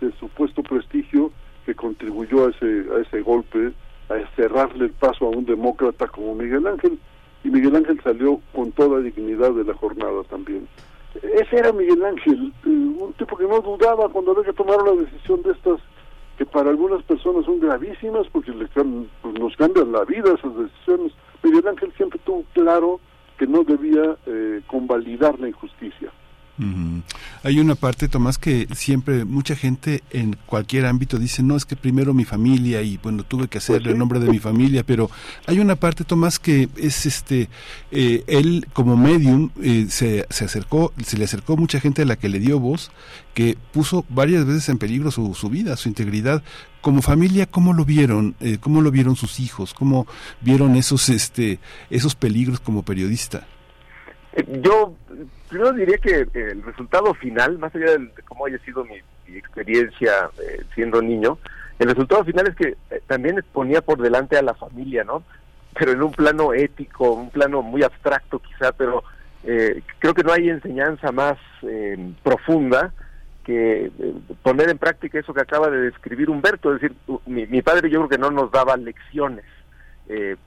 [0.02, 1.32] de supuesto prestigio
[1.66, 3.72] que contribuyó a ese, a ese golpe,
[4.10, 7.00] a cerrarle el paso a un demócrata como Miguel Ángel.
[7.44, 10.68] Y Miguel Ángel salió con toda dignidad de la jornada también.
[11.16, 15.02] Ese era Miguel Ángel, eh, un tipo que no dudaba cuando había que tomar una
[15.02, 15.80] decisión de estas
[16.38, 21.12] que para algunas personas son gravísimas porque le, pues, nos cambian la vida esas decisiones.
[21.44, 23.00] Miguel Ángel siempre tuvo claro
[23.38, 26.12] que no debía eh, convalidar la injusticia.
[27.44, 31.76] Hay una parte, Tomás, que siempre mucha gente en cualquier ámbito dice, no, es que
[31.76, 35.10] primero mi familia y bueno, tuve que hacer pues el nombre de mi familia, pero
[35.46, 37.50] hay una parte, Tomás, que es este,
[37.92, 42.18] eh, él como medium eh, se, se, acercó, se le acercó mucha gente a la
[42.18, 42.92] que le dio voz,
[43.34, 46.44] que puso varias veces en peligro su, su vida, su integridad.
[46.82, 48.36] Como familia, ¿cómo lo vieron?
[48.40, 49.74] Eh, ¿Cómo lo vieron sus hijos?
[49.74, 50.08] ¿Cómo
[50.42, 53.48] vieron esos, este, esos peligros como periodista?
[54.62, 54.96] Yo
[55.50, 58.96] primero diría que el resultado final, más allá de cómo haya sido mi,
[59.28, 61.38] experiencia eh, siendo niño,
[61.78, 65.24] el resultado final es que eh, también ponía por delante a la familia, ¿no?
[65.78, 69.04] Pero en un plano ético, un plano muy abstracto quizá, pero
[69.44, 71.38] eh, creo que no hay enseñanza más
[72.24, 72.92] profunda
[73.44, 73.92] que
[74.42, 78.00] poner en práctica eso que acaba de describir Humberto, es decir, mi, mi padre yo
[78.00, 79.46] creo que no nos daba lecciones,
[80.12, 80.38] eh,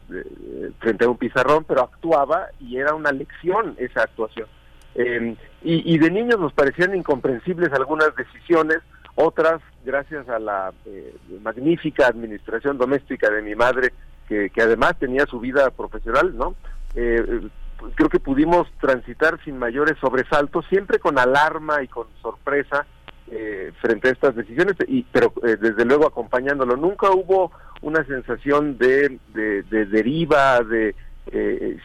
[0.80, 4.48] frente a un pizarrón, pero actuaba y era una lección esa actuación.
[4.94, 8.78] Em, y, de niños nos parecían incomprensibles algunas decisiones,
[9.14, 13.92] otras, gracias a la eh, magnífica administración doméstica de mi madre,
[14.28, 16.54] que, además tenía su vida profesional, ¿no?
[16.94, 17.48] Eh,
[17.94, 22.86] creo que pudimos transitar sin mayores sobresaltos, siempre con alarma y con sorpresa
[23.30, 26.76] eh, frente a estas decisiones, y, pero desde luego acompañándolo.
[26.76, 27.52] Nunca hubo
[27.82, 30.94] una sensación de, de deriva, de
[31.30, 31.78] eh,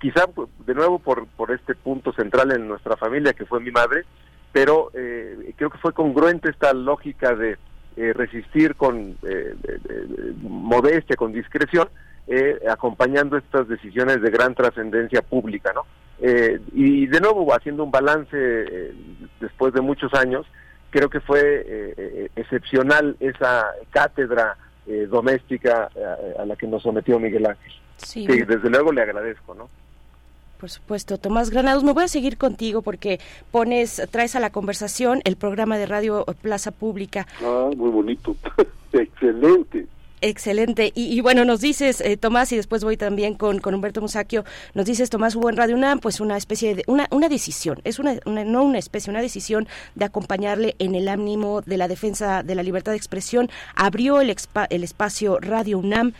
[0.00, 0.24] quizá
[0.66, 4.04] de nuevo por, por este punto central en nuestra familia que fue mi madre,
[4.54, 7.58] pero eh, creo que fue congruente esta lógica de
[7.96, 9.54] eh, resistir con eh,
[10.42, 11.88] modestia, con discreción,
[12.70, 15.82] acompañando estas decisiones de gran trascendencia pública, ¿no?
[16.72, 18.94] y de nuevo haciendo un balance
[19.40, 20.46] después de muchos años,
[20.88, 24.56] creo que fue excepcional esa cátedra
[25.10, 25.90] doméstica
[26.38, 27.72] a la que nos sometió Miguel Ángel.
[27.98, 28.26] Sí.
[28.26, 29.68] desde luego le agradezco, ¿no?
[30.58, 35.20] Por supuesto, Tomás Granados, me voy a seguir contigo porque pones, traes a la conversación
[35.24, 37.26] el programa de Radio Plaza Pública.
[37.42, 38.34] Ah, muy bonito,
[38.92, 39.86] excelente.
[40.26, 40.90] Excelente.
[40.94, 44.86] Y, bueno, nos dices, eh, Tomás, y después voy también con, con Humberto Musacchio, nos
[44.86, 48.14] dices, Tomás, hubo en Radio UNAM, pues una especie de, una, una decisión, es una,
[48.24, 52.62] no una especie, una decisión de acompañarle en el ánimo de la defensa de la
[52.62, 53.50] libertad de expresión.
[53.74, 54.34] Abrió el,
[54.70, 56.14] el espacio Radio UNAM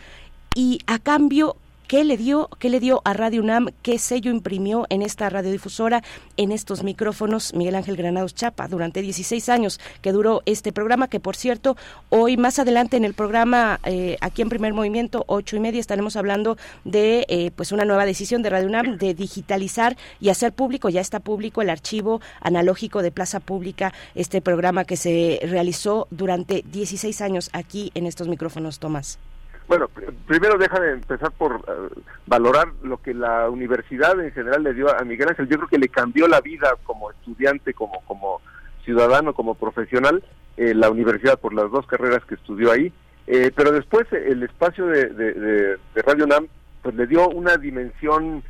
[0.53, 1.55] y a cambio
[1.87, 3.67] ¿Qué le dio, qué le dio a Radio UNAM?
[3.83, 6.01] ¿Qué sello imprimió en esta radiodifusora,
[6.35, 11.07] en estos micrófonos Miguel Ángel Granados Chapa durante 16 años que duró este programa?
[11.07, 11.77] Que por cierto,
[12.09, 16.15] hoy más adelante en el programa, eh, aquí en Primer Movimiento, ocho y media, estaremos
[16.15, 20.89] hablando de eh, pues una nueva decisión de Radio UNAM de digitalizar y hacer público,
[20.89, 26.63] ya está público el archivo analógico de Plaza Pública, este programa que se realizó durante
[26.71, 29.19] 16 años aquí en estos micrófonos, Tomás.
[29.67, 29.89] Bueno,
[30.27, 34.95] primero deja de empezar por eh, valorar lo que la universidad en general le dio
[34.95, 35.47] a Miguel Ángel.
[35.47, 38.41] Yo creo que le cambió la vida como estudiante, como, como
[38.83, 40.23] ciudadano, como profesional,
[40.57, 42.93] eh, la universidad por las dos carreras que estudió ahí.
[43.27, 46.47] Eh, pero después el espacio de, Radio NAM
[46.83, 48.43] pues le dio una dimensión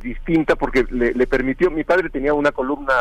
[0.00, 2.94] distinta porque le, le, permitió, mi padre tenía una columna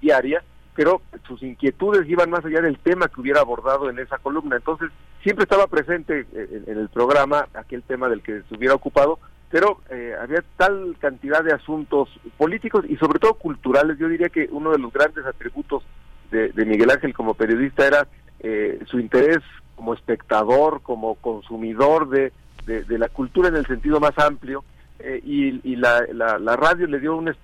[0.00, 0.42] diaria
[0.74, 4.56] pero sus inquietudes iban más allá del tema que hubiera abordado en esa columna.
[4.56, 4.90] Entonces,
[5.22, 9.18] siempre estaba presente en, el programa aquel tema del que se hubiera ocupado,
[9.50, 13.98] pero eh, había tal cantidad de asuntos políticos y sobre todo culturales.
[13.98, 15.82] Yo diría que uno de los grandes atributos
[16.30, 18.08] de, Miguel Ángel como periodista era
[18.40, 19.40] eh, su interés
[19.76, 22.32] como espectador, como consumidor de,
[22.66, 24.64] de, la cultura en el sentido más amplio.
[24.98, 27.34] Eh, y, la, la, radio le dio un,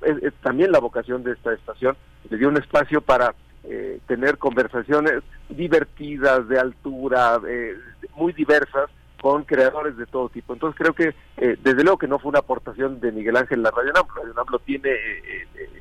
[0.43, 1.97] también la vocación de esta estación
[2.31, 7.75] le dio un espacio para eh, tener conversaciones divertidas, de altura, eh,
[8.16, 8.90] muy diversas,
[9.21, 10.53] con creadores de todo tipo.
[10.53, 13.71] Entonces creo que, eh, desde luego que no fue una aportación de Miguel Ángel la
[13.71, 14.90] Radio NAM, Radio NAM lo tiene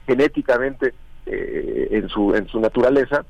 [0.08, 0.94] genéticamente
[1.26, 3.26] en, su, en su naturaleza,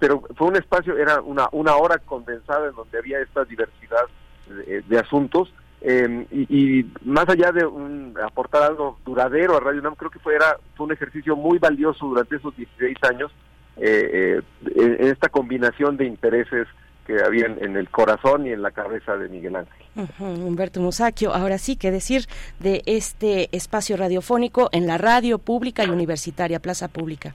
[0.00, 4.06] pero fue un espacio, era una, una hora condensada en donde había esta diversidad
[4.46, 5.52] de asuntos
[5.86, 10.34] eh, y, más allá de un, aportar algo duradero a Radio UNAM, creo que fue,
[10.34, 13.30] era, fue un ejercicio muy valioso durante esos 16 años,
[13.76, 16.66] eh, eh, en esta combinación de intereses
[17.06, 20.08] que había en, el corazón y en la cabeza de Miguel Ángel.
[20.18, 22.22] Humberto Musacchio, ahora sí, ¿qué decir
[22.60, 27.34] de este espacio radiofónico en la radio pública y universitaria, Plaza Pública?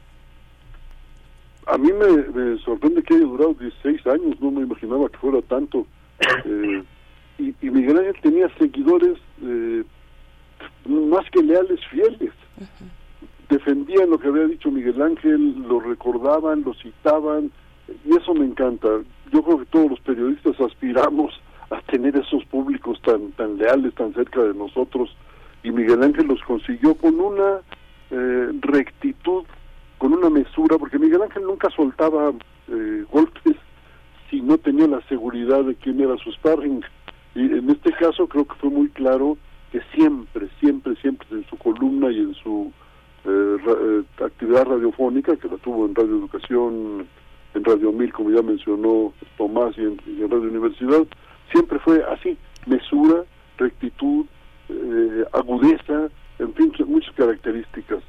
[1.68, 5.86] A mí me, sorprende que haya durado 16 años, no me imaginaba que fuera tanto.
[6.46, 6.84] Eh,
[7.38, 9.84] y, Miguel Ángel tenía seguidores eh,
[10.86, 12.32] más que leales, fieles.
[13.50, 17.52] Defendían lo que había dicho Miguel Ángel, lo recordaban, lo citaban,
[18.06, 18.88] y eso me encanta.
[19.32, 21.34] Yo creo que todos los periodistas aspiramos
[21.72, 25.16] a tener esos públicos tan tan leales, tan cerca de nosotros,
[25.64, 27.62] y Miguel Ángel los consiguió con una
[28.12, 29.46] eh, rectitud,
[29.98, 32.32] con una mesura, porque Miguel Ángel nunca soltaba
[32.68, 33.56] eh, golpes
[34.30, 36.84] si no tenía la seguridad de quién era su sparring.
[37.34, 39.38] Y en este caso creo que fue muy claro
[39.72, 42.72] que siempre, siempre, siempre en su columna y en su
[43.26, 47.08] eh, eh, actividad radiofónica, que la tuvo en Radio Educación,
[47.54, 49.98] en Radio Mil, como ya mencionó Tomás, y en,
[50.30, 51.06] Radio Universidad,
[51.52, 53.24] siempre fue así, mesura,
[53.58, 54.26] rectitud,
[54.70, 56.10] eh, agudeza,
[56.40, 58.04] en fin, muchas características.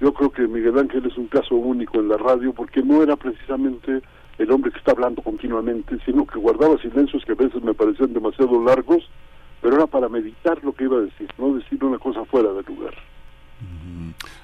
[0.00, 3.16] Yo creo que Miguel Ángel es un caso único en la radio porque no era
[3.16, 4.02] precisamente
[4.38, 8.12] el hombre que está hablando continuamente, sino que guardaba silencios que a veces me parecían
[8.12, 9.08] demasiado largos,
[9.62, 12.62] pero era para meditar lo que iba a decir, no decir una cosa fuera de
[12.64, 12.94] lugar.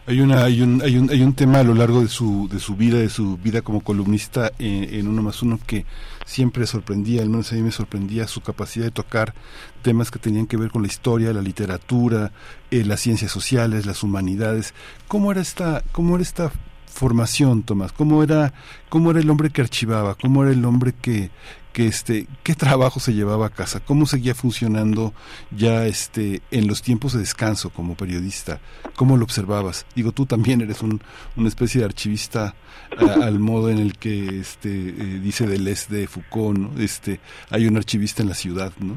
[0.07, 2.59] Hay, una, hay, un, hay, un, hay un tema a lo largo de su, de
[2.59, 5.87] su vida, de su vida como columnista en, Uno más Uno que
[6.27, 9.35] siempre sorprendía, al menos a mí me sorprendía su capacidad de tocar
[9.83, 12.33] temas que tenían que ver con la historia, la literatura,
[12.71, 14.75] eh, las ciencias sociales, las humanidades.
[15.09, 16.51] ¿Cómo era esta, cómo era esta
[16.87, 17.93] formación, Tomás?
[17.93, 18.55] ¿Cómo era,
[18.89, 20.17] cómo era el hombre que archivaba?
[20.17, 21.31] ¿Cómo era el hombre que,
[21.73, 23.81] que este, qué trabajo se llevaba a casa?
[23.81, 25.13] ¿Cómo seguía funcionando
[25.51, 28.61] ya este, en los tiempos de descanso como periodista?
[28.97, 29.87] ¿Cómo lo observabas?
[29.95, 31.01] Digo, tú también eres un,
[31.37, 32.55] una especie de archivista
[32.97, 36.81] al modo en el que este, eh, dice Deleuze de Foucault, ¿no?
[36.81, 37.21] Este,
[37.51, 38.95] hay un archivista en la ciudad, ¿no?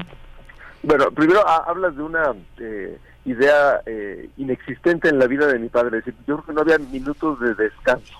[0.82, 2.34] Bueno, primero hablas de una...
[2.58, 6.00] Eh, idea eh, inexistente en la vida de mi padre.
[6.06, 8.14] Yo creo que no había minutos de descanso.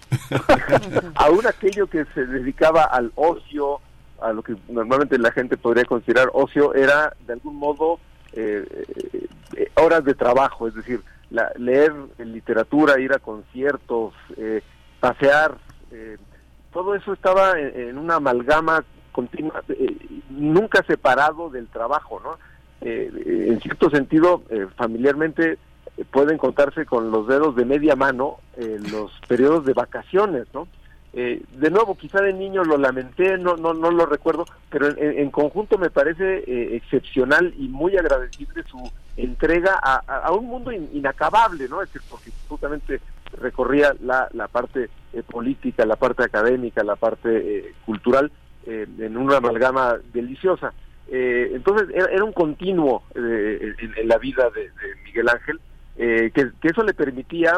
[1.14, 3.80] Aún aquello que se dedicaba al ocio,
[4.20, 7.98] a lo que normalmente la gente podría considerar ocio, era de algún modo
[8.32, 8.64] eh,
[9.56, 11.00] eh, horas de trabajo, es decir,
[11.30, 14.14] la, leer literatura, ir a conciertos,
[15.00, 15.56] pasear,
[16.72, 19.62] todo eso estaba en, en una amalgama continua,
[20.30, 22.36] nunca separado del trabajo, ¿no?
[22.82, 25.58] Eh, en cierto sentido, eh, familiarmente
[25.96, 28.36] eh, pueden contarse con los dedos de media mano
[28.90, 30.68] los periodos de vacaciones, ¿no?
[31.16, 35.78] De nuevo, quizá de niño lo lamenté, no no no lo recuerdo, pero en, conjunto
[35.78, 36.44] me parece
[36.76, 41.80] excepcional y muy agradecible su entrega a, un mundo inacabable, ¿no?
[41.80, 43.00] Es decir, porque justamente
[43.40, 44.90] recorría la, la parte
[45.30, 48.30] política, la parte académica, la parte cultural
[48.66, 50.72] en una amalgama deliciosa.
[51.08, 54.70] Eh, entonces era, un continuo eh, en, la vida de,
[55.04, 55.60] Miguel Ángel,
[55.96, 57.52] eh, que, eso le permitía,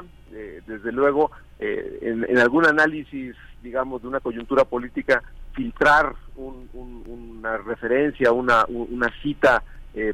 [0.67, 5.23] desde luego, en, algún análisis, digamos, de una coyuntura política,
[5.55, 9.63] filtrar una referencia, una, una cita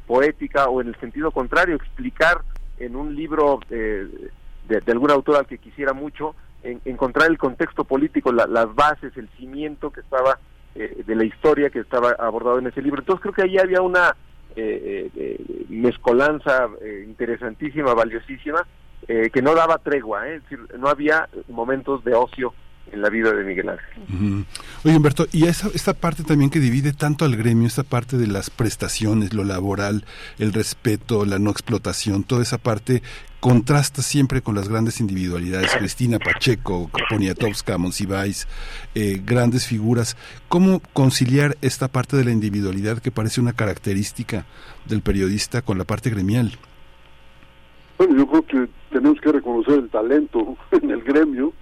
[0.07, 2.41] poética o en el sentido contrario, explicar
[2.79, 4.31] en un libro de,
[4.87, 10.01] algún autor al que quisiera mucho, encontrar el contexto político, las bases, el cimiento que
[10.01, 10.39] estaba
[10.77, 13.01] eh, de la historia que estaba abordado en ese libro.
[13.01, 14.17] Entonces creo que ahí había una
[14.57, 16.69] eh, eh, mezcolanza
[17.07, 18.67] interesantísima, valiosísima,
[19.07, 22.55] que no daba tregua, es decir, no había momentos de ocio
[22.93, 24.47] en la vida de Miguel Ángel.
[24.85, 28.27] Oye, Humberto, y esa, esta parte también que divide tanto al gremio, esta parte de
[28.27, 30.05] las prestaciones, lo laboral,
[30.39, 33.03] el respeto, la no explotación, toda esa parte
[33.45, 38.49] contrasta siempre con las grandes individualidades, Cristina Pacheco, Poniatowska, Monsiváis,
[38.95, 40.17] eh, grandes figuras.
[40.49, 44.47] ¿Cómo conciliar esta parte de la individualidad que parece una característica
[44.87, 46.53] del periodista con la parte gremial?
[47.99, 51.53] Bueno, yo creo que tenemos que reconocer el talento en el gremio.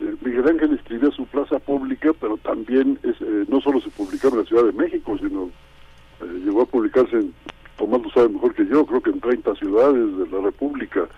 [0.00, 4.34] Eh, Miguel Ángel escribía su plaza pública, pero también es, eh, no solo se publicaba
[4.34, 5.50] en la Ciudad de México, sino
[6.44, 7.32] llegó a publicarse en
[7.78, 11.08] Tomás lo sabe mejor que yo, creo que en 30 ciudades de la República.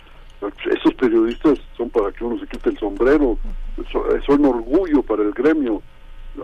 [0.70, 3.38] Esos periodistas son para que uno se quite el sombrero,
[4.26, 5.82] son, orgullo para el gremio.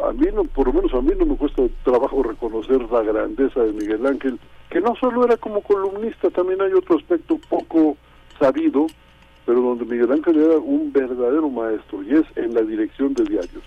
[0.07, 3.61] A mí, no, por lo menos a mí no me cuesta trabajo reconocer la grandeza
[3.61, 4.39] de Miguel Ángel,
[4.71, 7.97] que no solo era como columnista, también hay otro aspecto poco
[8.39, 8.87] sabido,
[9.47, 13.63] pero donde Miguel Ángel era un verdadero maestro, y es en la dirección de diarios.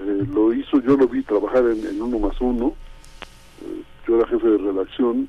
[0.00, 2.74] Eh, lo hizo, yo lo vi trabajar en, uno más uno,
[3.62, 5.28] eh, yo era jefe de redacción,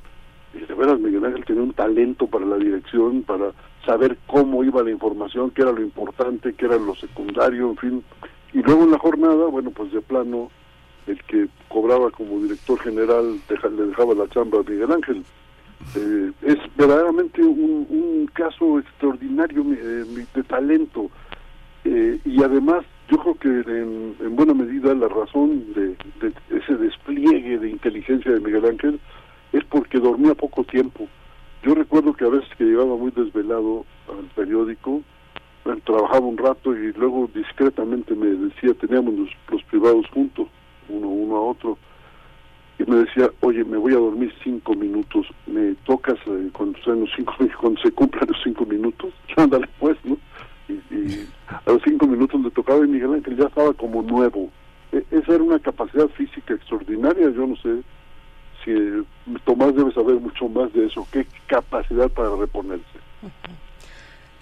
[0.55, 3.51] y de veras Miguel Ángel tenía un talento para la dirección, para
[3.85, 8.03] saber cómo iba la información, qué era lo importante, qué era lo secundario, en fin.
[8.51, 10.49] Y luego en la jornada, bueno, pues de plano,
[11.05, 15.23] el que cobraba como director general le dejaba la chamba a Miguel Ángel.
[15.95, 21.09] Eh, es verdaderamente un, caso extraordinario eh, de talento.
[21.85, 25.95] Eh, y además yo creo que en, buena medida la razón de,
[26.49, 28.99] ese despliegue de inteligencia de Miguel Ángel
[29.53, 31.07] es porque dormía poco tiempo.
[31.63, 35.01] Yo recuerdo que a veces que llegaba muy desvelado al periódico,
[35.85, 40.47] trabajaba un rato y luego discretamente me decía, teníamos los, privados juntos,
[40.89, 41.77] uno uno a otro,
[42.77, 47.09] y me decía, oye, me voy a dormir cinco minutos, me tocas eh, cuando, los
[47.15, 50.17] cinco, cuando se cumplan los cinco minutos, ándale pues, ¿no?
[50.67, 54.49] Y, a los cinco minutos le tocaba y Miguel Ángel ya estaba como nuevo.
[54.91, 57.81] E, esa era una capacidad física extraordinaria, yo no sé
[58.63, 58.73] si
[59.45, 62.99] Tomás debe saber mucho más de eso, qué capacidad para reponerse.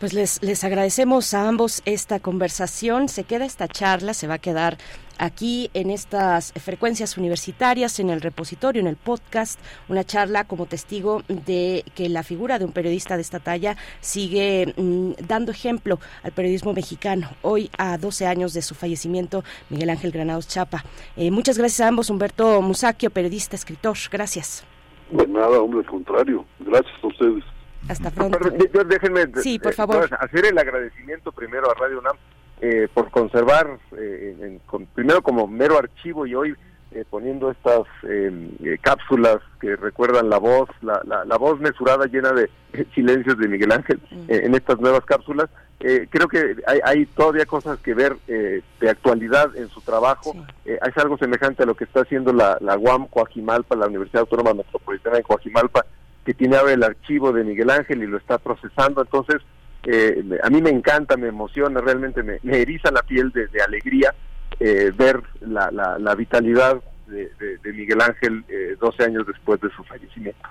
[0.03, 3.07] Pues les, les agradecemos a ambos esta conversación.
[3.07, 4.77] Se queda esta charla, se va a quedar
[5.17, 11.23] aquí en estas frecuencias universitarias, en el repositorio, en el podcast, una charla como testigo
[11.29, 16.33] de que la figura de un periodista de esta talla sigue mm, dando ejemplo al
[16.33, 17.29] periodismo mexicano.
[17.41, 20.83] Hoy, a 12 años de su fallecimiento, Miguel Ángel Granados Chapa.
[21.15, 23.95] Eh, muchas gracias a ambos, Humberto Musacchio, periodista, escritor.
[24.11, 24.65] Gracias.
[25.11, 26.43] De nada, hombre, al contrario.
[26.59, 27.45] Gracias a ustedes.
[27.89, 28.39] Hasta pronto.
[28.87, 30.09] Déjenme sí, por favor.
[30.19, 32.15] hacer el agradecimiento primero a Radio UNAM
[32.61, 34.57] eh, por conservar, eh,
[34.95, 36.55] primero como mero archivo y hoy
[36.93, 42.49] eh, poniendo estas em, cápsulas que recuerdan la voz, la, la, voz mesurada llena de
[42.95, 44.25] silencios de Miguel Ángel mm.
[44.29, 45.49] en estas nuevas cápsulas.
[45.77, 50.33] creo que hay, hay, todavía cosas que ver de actualidad en su trabajo.
[50.63, 54.53] es algo semejante a lo que está haciendo la, la UAM Coajimalpa, la Universidad Autónoma
[54.53, 55.85] Metropolitana de Coajimalpa,
[56.25, 59.01] que tiene ahora el archivo de Miguel Ángel y lo está procesando.
[59.01, 59.41] Entonces,
[59.85, 64.13] eh, a mí me encanta, me emociona, realmente me, eriza la piel de, alegría
[64.59, 70.47] eh, ver la, la, vitalidad de, Miguel Ángel eh, 12 años después de su fallecimiento.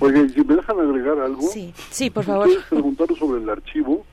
[0.00, 1.42] Oye, si me dejan agregar algo.
[1.42, 2.48] Sí, sí por favor.
[2.68, 4.04] preguntaron sobre el archivo.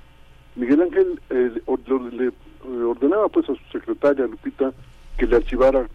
[0.55, 1.61] Miguel Ángel eh,
[2.11, 4.71] le ordenaba pues a su secretaria Lupita
[5.17, 5.87] que le archivara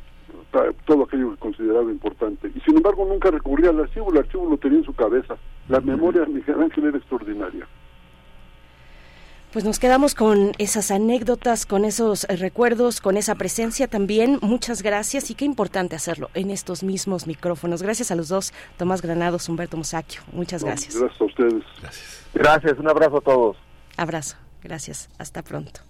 [0.85, 2.51] todo aquello que consideraba importante.
[2.55, 5.37] Y sin embargo nunca recurría al archivo, el archivo lo tenía en su cabeza.
[5.69, 7.67] La memoria de Miguel Ángel era extraordinaria.
[9.53, 14.39] Pues nos quedamos con esas anécdotas, con esos eh, recuerdos, con esa presencia también.
[14.43, 17.83] Muchas gracias y qué importante hacerlo en estos mismos micrófonos.
[17.83, 20.21] Gracias a los dos, Tomás Granados, Humberto Musacchio.
[20.33, 20.97] Muchas gracias.
[20.97, 21.65] Gracias a ustedes.
[21.81, 22.27] Gracias.
[22.35, 23.57] Gracias, un abrazo a todos.
[23.97, 25.09] Abrazo, gracias.
[25.19, 25.81] Hasta pronto.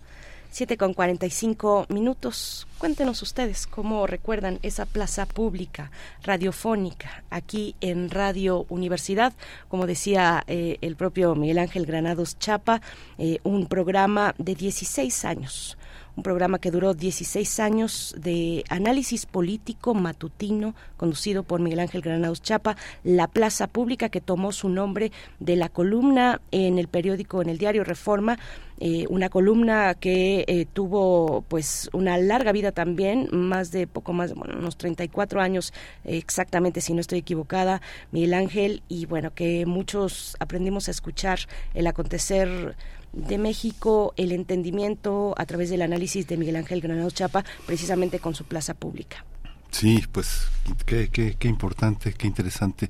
[0.57, 2.67] 7 con 45 minutos.
[2.79, 5.91] Cuéntenos ustedes cómo recuerdan esa plaza pública
[6.23, 9.35] radiofónica aquí en Radio Universidad.
[9.69, 12.81] Como decía eh, el propio Miguel Ángel Granados Chapa,
[13.19, 15.77] eh, un programa de 16 años
[16.17, 22.43] un programa que duró 16 años de análisis político matutino conducido por Miguel Ángel Granados
[22.43, 27.51] Chapa, La Plaza Pública, que tomó su nombre de la columna en el periódico, en
[27.51, 28.39] el diario Reforma,
[28.79, 34.35] eh, una columna que eh, tuvo pues una larga vida también, más de poco más,
[34.35, 35.73] bueno, unos 34 años
[36.05, 41.41] exactamente, si no estoy equivocada, Miguel Ángel, y bueno, que muchos aprendimos a escuchar
[41.75, 42.77] el acontecer
[43.13, 48.35] de México el entendimiento a través del análisis de Miguel Ángel Granados Chapa, precisamente con
[48.35, 49.25] su plaza pública.
[49.71, 50.47] Sí, pues
[50.87, 52.89] qué, qué, qué importante, qué interesante.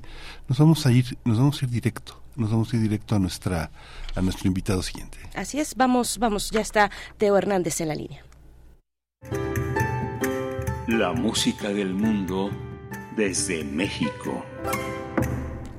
[0.49, 3.19] Nos vamos a ir, nos vamos a ir directo, nos vamos a ir directo a
[3.19, 3.71] nuestra
[4.15, 5.19] a nuestro invitado siguiente.
[5.35, 8.25] Así es, vamos, vamos, ya está Teo Hernández en la línea.
[10.89, 12.51] La música del mundo
[13.17, 14.45] desde México.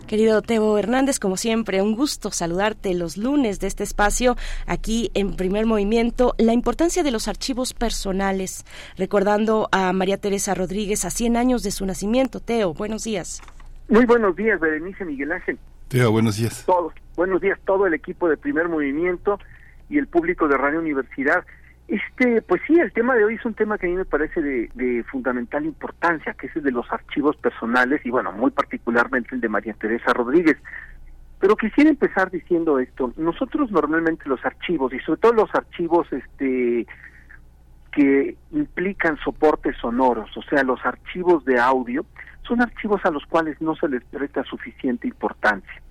[0.08, 5.36] Querido Teo Hernández, como siempre, un gusto saludarte los lunes de este espacio aquí en
[5.36, 6.34] Primer Movimiento.
[6.38, 8.64] La importancia de los archivos personales,
[8.97, 12.39] recordando a María Teresa Rodríguez a 100 años de su nacimiento.
[12.39, 13.41] Teo, buenos días.
[13.89, 15.60] Muy buenos días, Berenice Miguel Ángel.
[15.89, 16.64] Teo, buenos días.
[16.66, 19.39] Todos, buenos días, todo el equipo de Primer Movimiento
[19.89, 21.43] y el público de Radio Universidad.
[21.88, 24.42] Este, pues sí, el tema de hoy es un tema que a mí me parece
[24.42, 29.42] de, fundamental importancia, que es el de los archivos personales y bueno, muy particularmente el
[29.42, 30.58] de María Teresa Rodríguez.
[31.40, 33.14] Pero quisiera empezar diciendo esto.
[33.16, 36.86] Nosotros normalmente los archivos y sobre todo los archivos este
[37.94, 42.06] que implican soportes sonoros, o sea, los archivos de audio,
[42.44, 45.82] son archivos a los cuales no se les presta suficiente importancia.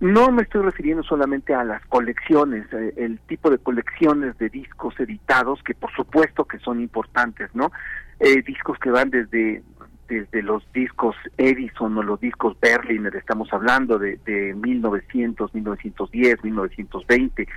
[0.00, 4.98] No me estoy refiriendo solamente a las colecciones, eh, el tipo de colecciones de discos
[4.98, 7.70] editados, que por supuesto que son importantes, ¿no?
[8.18, 9.62] Eh, discos que van desde
[10.10, 17.48] desde los discos Edison o los discos Berliner, estamos hablando de, de 1900, 1910, 1920,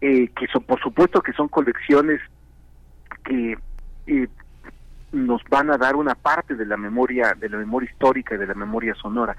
[0.00, 2.18] eh, que son, por supuesto que son colecciones
[3.24, 3.58] que
[4.06, 4.28] eh,
[5.12, 8.46] nos van a dar una parte de la memoria, de la memoria histórica y de
[8.46, 9.36] la memoria sonora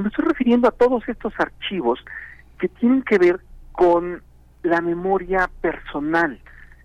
[0.00, 2.02] me estoy refiriendo a todos estos archivos
[2.58, 3.40] que tienen que ver
[3.72, 4.22] con
[4.62, 6.38] la memoria personal,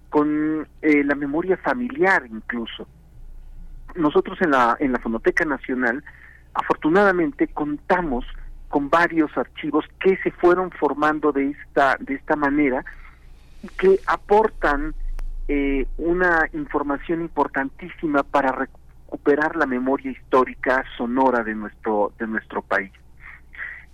[0.09, 2.87] con eh, la memoria familiar incluso.
[3.95, 6.03] Nosotros en la, en la Fonoteca Nacional,
[6.53, 8.25] afortunadamente, contamos
[8.69, 12.83] con varios archivos que se fueron formando de esta, de esta manera
[13.63, 14.93] y que aportan
[15.47, 18.86] eh, una información importantísima para recuperar
[19.55, 22.91] la memoria histórica sonora de nuestro de nuestro país.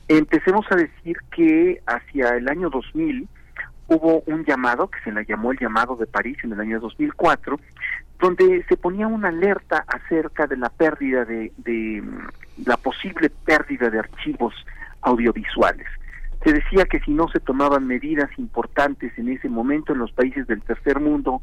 [0.08, 3.28] Empecemos a decir que hacia el año 2000
[3.88, 7.60] hubo un llamado que se le llamó el llamado de París en el año 2004,
[8.20, 13.90] donde se ponía una alerta acerca de la pérdida de, de mm, la posible pérdida
[13.90, 14.54] de archivos
[15.02, 15.88] audiovisuales.
[16.44, 20.46] Se decía que si no se tomaban medidas importantes en ese momento en los países
[20.48, 21.42] del tercer mundo,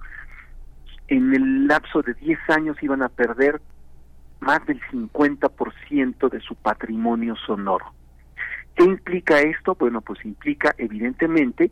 [1.11, 3.61] en el lapso de 10 años iban a perder
[4.39, 7.93] más del 50% de su patrimonio sonoro.
[8.75, 9.75] ¿Qué implica esto?
[9.75, 11.71] Bueno, pues implica evidentemente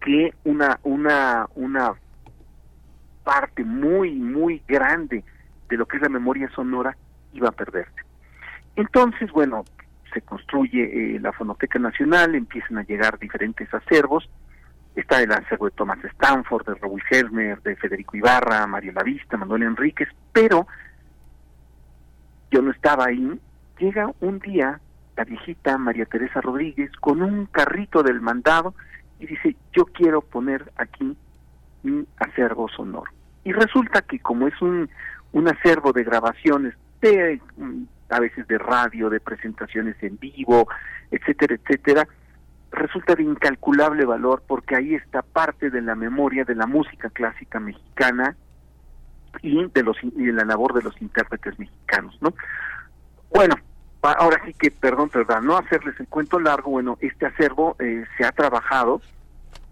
[0.00, 1.92] que una una una
[3.22, 5.22] parte muy muy grande
[5.68, 6.96] de lo que es la memoria sonora
[7.34, 7.92] iba a perderse.
[8.76, 9.64] Entonces, bueno,
[10.12, 14.28] se construye eh, la Fonoteca Nacional, empiezan a llegar diferentes acervos,
[14.94, 19.64] está el acervo de Thomas Stanford, de Raúl Helmer, de Federico Ibarra, Mario Lavista, Manuel
[19.64, 20.66] Enríquez, pero
[22.50, 23.40] yo no estaba ahí,
[23.78, 24.80] llega un día
[25.16, 28.74] la viejita María Teresa Rodríguez con un carrito del mandado
[29.18, 31.16] y dice, yo quiero poner aquí
[31.82, 33.10] mi acervo sonoro.
[33.44, 34.88] Y resulta que como es un,
[35.32, 40.68] un acervo de grabaciones de mm, a veces de radio, de presentaciones en vivo,
[41.10, 42.08] etcétera, etcétera,
[42.74, 47.60] resulta de incalculable valor porque ahí está parte de la memoria de la música clásica
[47.60, 48.36] mexicana
[49.42, 52.34] y de los y de la labor de los intérpretes mexicanos, ¿no?
[53.30, 53.56] Bueno,
[54.02, 58.24] ahora sí que, perdón, perdón, no hacerles el cuento largo, bueno, este acervo eh, se
[58.24, 59.00] ha trabajado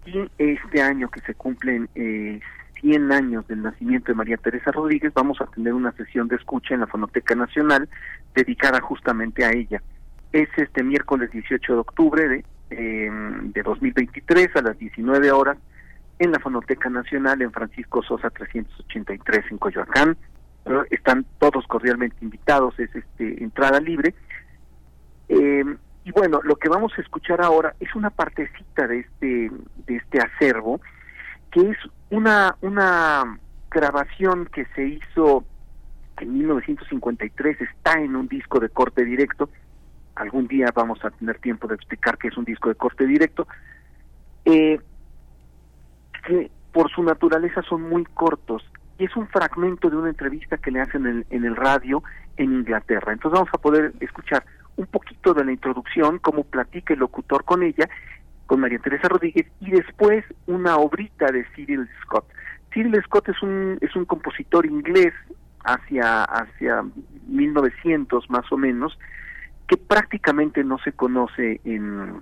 [0.05, 2.41] y este año que se cumplen eh,
[2.81, 6.73] 100 años del nacimiento de María Teresa Rodríguez, vamos a tener una sesión de escucha
[6.73, 7.87] en la Fonoteca Nacional
[8.35, 9.81] dedicada justamente a ella.
[10.33, 12.45] Es este miércoles 18 de octubre de,
[12.75, 15.57] de 2023 a las 19 horas
[16.19, 20.17] en la Fonoteca Nacional en Francisco Sosa 383 en Coyoacán
[20.89, 24.13] están todos cordialmente invitados, es este entrada libre.
[25.29, 25.63] Eh,
[26.05, 29.51] y bueno, lo que vamos a escuchar ahora es una partecita de este
[29.87, 30.81] de este acervo,
[31.51, 31.77] que es
[32.09, 35.45] una una grabación que se hizo
[36.19, 39.49] en 1953, está en un disco de corte directo.
[40.15, 43.47] Algún día vamos a tener tiempo de explicar qué es un disco de corte directo.
[44.45, 44.79] Eh,
[46.27, 48.63] que por su naturaleza son muy cortos
[48.97, 52.03] y es un fragmento de una entrevista que le hacen en el, en el radio
[52.37, 53.13] en Inglaterra.
[53.13, 54.43] Entonces vamos a poder escuchar
[54.75, 57.89] un poquito de la introducción, cómo platica el locutor con ella,
[58.45, 62.25] con María Teresa Rodríguez, y después una obrita de Cyril Scott.
[62.73, 65.13] Cyril Scott es un, es un compositor inglés
[65.63, 66.83] hacia, hacia
[67.27, 68.97] 1900 más o menos,
[69.67, 72.21] que prácticamente no se conoce en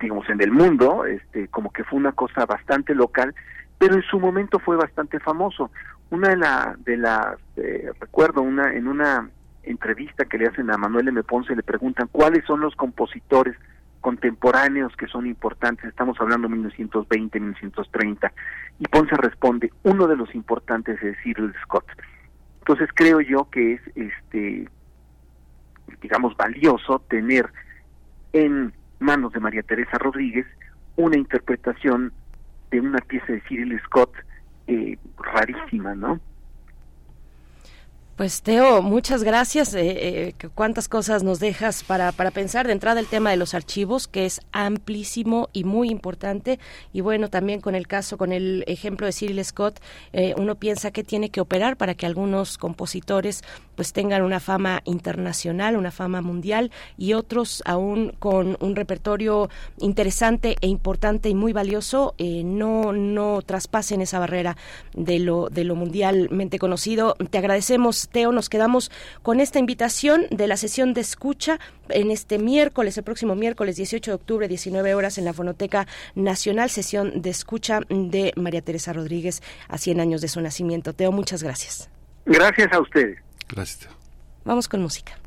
[0.00, 3.34] digamos en el mundo, este como que fue una cosa bastante local,
[3.78, 5.70] pero en su momento fue bastante famoso.
[6.10, 9.28] Una de las, de las eh, recuerdo, una en una
[9.62, 11.22] entrevista que le hacen a Manuel M.
[11.22, 13.56] Ponce, le preguntan cuáles son los compositores
[14.00, 18.32] contemporáneos que son importantes, estamos hablando de 1920, 1930,
[18.78, 21.84] y Ponce responde, uno de los importantes es Cyril Scott.
[22.60, 24.68] Entonces creo yo que es, este,
[26.00, 27.50] digamos, valioso tener
[28.32, 30.46] en manos de María Teresa Rodríguez
[30.96, 32.12] una interpretación
[32.70, 34.12] de una pieza de Cyril Scott
[34.66, 36.20] eh, rarísima, ¿no?
[38.18, 39.72] Pues Teo, muchas gracias.
[39.74, 43.54] Eh, eh, cuántas cosas nos dejas para, para pensar de entrada el tema de los
[43.54, 46.58] archivos, que es amplísimo y muy importante.
[46.92, 49.78] Y bueno, también con el caso, con el ejemplo de Cyril Scott,
[50.12, 53.44] eh, uno piensa que tiene que operar para que algunos compositores
[53.76, 59.48] pues tengan una fama internacional, una fama mundial y otros aún con un repertorio
[59.78, 64.56] interesante e importante y muy valioso no no traspasen esa barrera
[64.94, 67.14] de lo de lo mundialmente conocido.
[67.30, 68.90] Te agradecemos Teo, nos quedamos
[69.22, 74.10] con esta invitación de la sesión de escucha en este miércoles, el próximo miércoles 18
[74.10, 79.42] de octubre, 19 horas en la Fonoteca Nacional, sesión de escucha de María Teresa Rodríguez
[79.68, 80.92] a 100 años de su nacimiento.
[80.92, 81.90] Teo, muchas gracias.
[82.24, 83.18] Gracias a ustedes.
[83.48, 83.88] Gracias.
[84.44, 85.18] Vamos con música.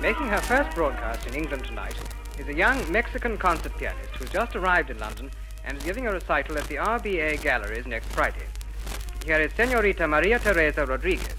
[0.00, 1.94] Making her first broadcast in England tonight
[2.38, 5.30] is a young Mexican concert pianist who's just arrived in London
[5.64, 8.46] and is giving a recital at the RBA Galleries next Friday.
[9.24, 11.34] Here is Senorita Maria Teresa Rodriguez.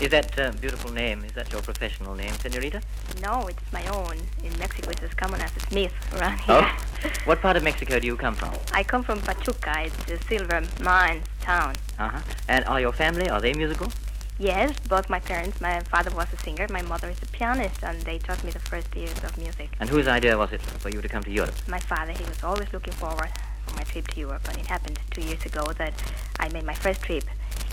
[0.00, 2.80] Is that uh, beautiful name, is that your professional name, Senorita?
[3.22, 4.16] No, it's my own.
[4.42, 6.56] In Mexico, it's as common as Smith around here.
[6.64, 7.10] Oh?
[7.26, 8.54] what part of Mexico do you come from?
[8.72, 9.74] I come from Pachuca.
[9.84, 11.74] It's a silver mines town.
[11.98, 12.18] Uh-huh.
[12.48, 13.92] And are your family, are they musical?
[14.40, 15.60] Yes, both my parents.
[15.60, 18.58] My father was a singer, my mother is a pianist, and they taught me the
[18.58, 19.68] first years of music.
[19.78, 21.54] And whose idea was it for you to come to Europe?
[21.68, 23.28] My father, he was always looking forward
[23.66, 25.92] for my trip to Europe, and it happened two years ago that
[26.38, 27.24] I made my first trip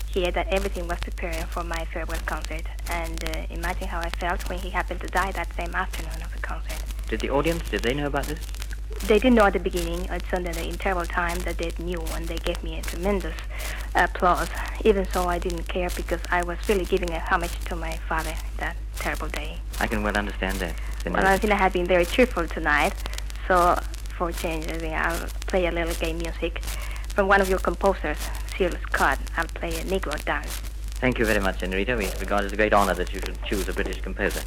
[0.08, 2.66] here, that everything was preparing for my farewell concert.
[2.90, 6.30] And uh, imagine how I felt when he happened to die that same afternoon of
[6.34, 6.84] the concert.
[7.08, 8.40] Did the audience, did they know about this?
[9.06, 10.10] They didn't know at the beginning.
[10.10, 13.34] Uh, it's under the interval time that they knew, and they gave me a tremendous
[13.94, 14.48] applause.
[14.84, 18.34] Even so, I didn't care because I was really giving a homage to my father
[18.58, 19.58] that terrible day.
[19.80, 20.74] I can well understand that.
[21.06, 22.92] Well, I think I have been very cheerful tonight,
[23.46, 23.78] so
[24.16, 26.58] for a change, I think I'll play a little gay music
[27.08, 28.18] from one of your composers,
[28.56, 29.18] Cyril Scott.
[29.36, 30.60] I'll play a Negro dance.
[31.00, 31.96] Thank you very much, Senorita.
[31.96, 34.42] We regard it as a great honor that you should choose a British composer.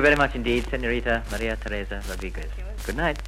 [0.00, 2.48] You very much indeed, Senorita Maria Teresa Rodriguez.
[2.86, 3.18] Good night.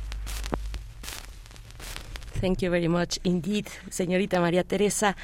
[2.41, 5.15] Thank you very much indeed, señorita María Teresa.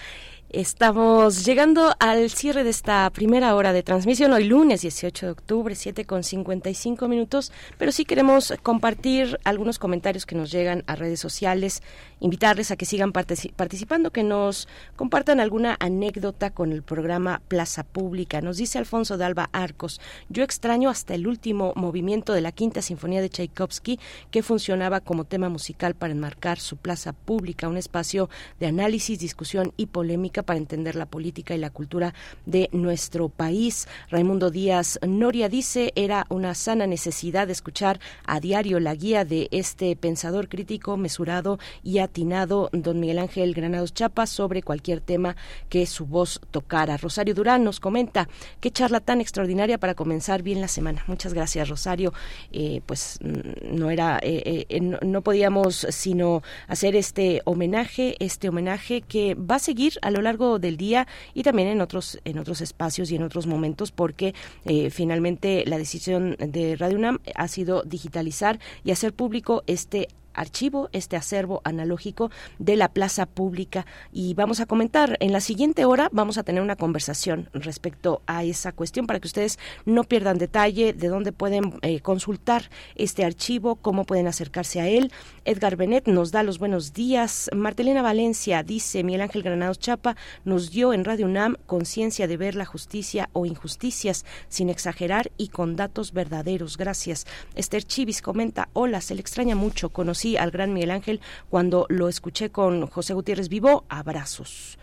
[0.58, 5.76] Estamos llegando al cierre de esta primera hora de transmisión, hoy lunes 18 de octubre,
[5.76, 11.20] 7 con 55 minutos, pero sí queremos compartir algunos comentarios que nos llegan a redes
[11.20, 11.80] sociales,
[12.18, 18.40] invitarles a que sigan participando, que nos compartan alguna anécdota con el programa Plaza Pública.
[18.40, 22.82] Nos dice Alfonso de Alba Arcos, yo extraño hasta el último movimiento de la Quinta
[22.82, 24.00] Sinfonía de Tchaikovsky,
[24.32, 28.28] que funcionaba como tema musical para enmarcar su Plaza Pública, un espacio
[28.58, 32.14] de análisis, discusión y polémica para entender la política y la cultura
[32.46, 33.86] de nuestro país.
[34.08, 39.94] Raimundo Díaz Noria dice era una sana necesidad escuchar a diario la guía de este
[39.94, 45.36] pensador crítico, mesurado y atinado, don Miguel Ángel Granados Chapa, sobre cualquier tema
[45.68, 46.96] que su voz tocara.
[46.96, 48.26] Rosario Durán nos comenta
[48.60, 51.04] qué charla tan extraordinaria para comenzar bien la semana.
[51.08, 52.14] Muchas gracias, Rosario.
[52.52, 59.02] Eh, pues mm, no era, eh, eh, no, podíamos sino hacer este homenaje, este homenaje
[59.02, 62.38] que va a seguir a lo largo largo del día y también en otros en
[62.38, 67.48] otros espacios y en otros momentos porque eh, finalmente la decisión de Radio UNAM ha
[67.48, 70.08] sido digitalizar y hacer público este
[70.38, 73.86] archivo, este acervo analógico de la plaza pública.
[74.12, 78.44] Y vamos a comentar, en la siguiente hora vamos a tener una conversación respecto a
[78.44, 83.76] esa cuestión para que ustedes no pierdan detalle de dónde pueden eh, consultar este archivo,
[83.76, 85.12] cómo pueden acercarse a él.
[85.44, 87.50] Edgar Benet nos da los buenos días.
[87.54, 92.54] Martelena Valencia dice, Miguel Ángel Granados Chapa nos dio en Radio UNAM conciencia de ver
[92.54, 96.76] la justicia o injusticias sin exagerar y con datos verdaderos.
[96.76, 97.26] Gracias.
[97.54, 102.08] Esther Chivis comenta, hola, se le extraña mucho, conocí al gran Miguel Ángel cuando lo
[102.08, 103.84] escuché con José Gutiérrez Vivo.
[103.88, 104.78] Abrazos.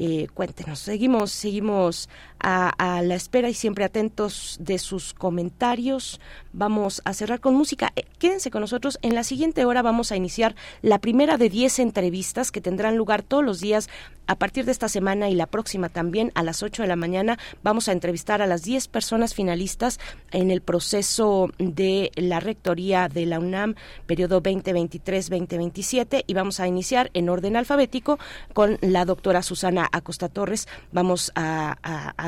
[0.00, 2.08] Eh, cuéntenos, seguimos, seguimos
[2.40, 6.20] a, la espera y siempre atentos de sus comentarios.
[6.52, 7.92] Vamos a cerrar con música.
[7.96, 8.98] Eh, quédense con nosotros.
[9.02, 13.22] En la siguiente hora vamos a iniciar la primera de 10 entrevistas que tendrán lugar
[13.22, 13.88] todos los días
[14.28, 17.38] a partir de esta semana y la próxima también a las 8 de la mañana.
[17.62, 19.98] Vamos a entrevistar a las 10 personas finalistas
[20.30, 23.74] en el proceso de la rectoría de la UNAM,
[24.06, 28.18] periodo 2023-2027, y vamos a iniciar en orden alfabético
[28.52, 30.68] con la doctora Susana Acosta Torres.
[30.92, 31.76] Vamos a,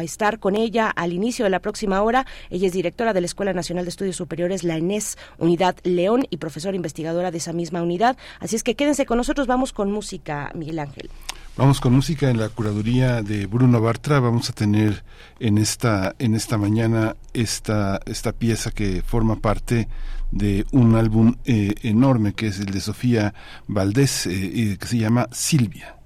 [0.03, 2.27] estar con ella al inicio de la próxima hora.
[2.51, 6.37] Ella es directora de la Escuela Nacional de Estudios Superiores, la ENES Unidad León, y
[6.37, 8.17] profesora investigadora de esa misma unidad.
[8.41, 9.47] Así es que quédense con nosotros.
[9.47, 11.11] Vamos con música, Miguel Ángel.
[11.57, 14.21] Vamos con música en la curaduría de Bruno Bartra.
[14.21, 15.05] Vamos a tener
[15.41, 19.89] en esta en esta mañana esta esta pieza que forma parte
[20.31, 23.35] de un álbum eh, enorme que es el de Sofía
[23.67, 26.00] Valdés eh, que se llama Silvia.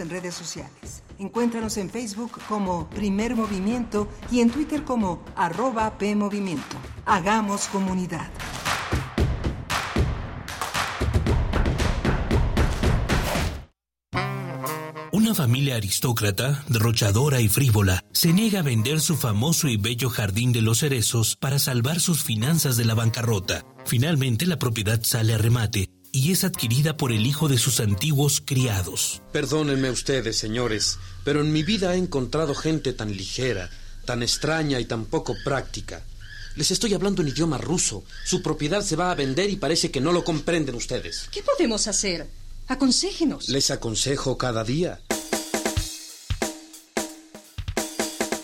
[0.00, 1.02] En redes sociales.
[1.18, 6.76] Encuéntranos en Facebook como Primer Movimiento y en Twitter como arroba PMovimiento.
[7.06, 8.30] Hagamos comunidad.
[15.12, 20.52] Una familia aristócrata, derrochadora y frívola, se niega a vender su famoso y bello jardín
[20.52, 23.66] de los cerezos para salvar sus finanzas de la bancarrota.
[23.84, 25.89] Finalmente la propiedad sale a remate
[26.20, 29.22] y es adquirida por el hijo de sus antiguos criados.
[29.32, 33.70] Perdónenme ustedes, señores, pero en mi vida he encontrado gente tan ligera,
[34.04, 36.02] tan extraña y tan poco práctica.
[36.56, 38.04] Les estoy hablando en idioma ruso.
[38.26, 41.26] Su propiedad se va a vender y parece que no lo comprenden ustedes.
[41.32, 42.28] ¿Qué podemos hacer?
[42.68, 43.48] Aconséjenos.
[43.48, 45.00] Les aconsejo cada día.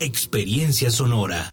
[0.00, 1.52] experiencia sonora.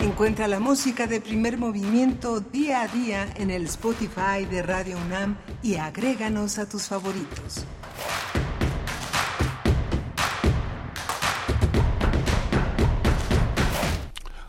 [0.00, 5.36] Encuentra la música de primer movimiento día a día en el Spotify de Radio UNAM
[5.62, 7.66] y agréganos a tus favoritos.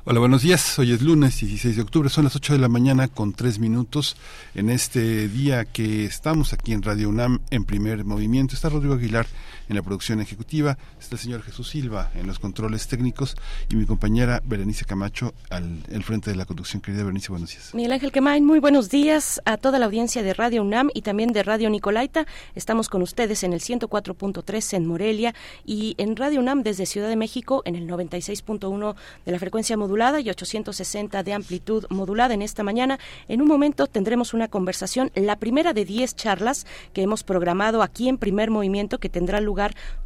[0.04, 0.80] Hola, buenos días.
[0.80, 4.18] Hoy es lunes 16 de octubre, son las 8 de la mañana con 3 minutos.
[4.56, 9.28] En este día que estamos aquí en Radio UNAM en primer movimiento, está Rodrigo Aguilar
[9.72, 13.38] en la producción ejecutiva, está el señor Jesús Silva en los controles técnicos
[13.70, 16.82] y mi compañera Berenice Camacho al frente de la conducción.
[16.82, 17.74] Querida Berenice, buenos días.
[17.74, 21.32] Miguel Ángel Quemain, muy buenos días a toda la audiencia de Radio UNAM y también
[21.32, 22.28] de Radio Nicolaita.
[22.54, 25.34] Estamos con ustedes en el 104.3 en Morelia
[25.66, 28.96] y en Radio UNAM desde Ciudad de México en el 96.1
[29.26, 33.00] de la frecuencia modulada y 860 de amplitud modulada en esta mañana.
[33.30, 38.10] En un momento tendremos una conversación, la primera de 10 charlas que hemos programado aquí
[38.10, 39.61] en primer movimiento que tendrá lugar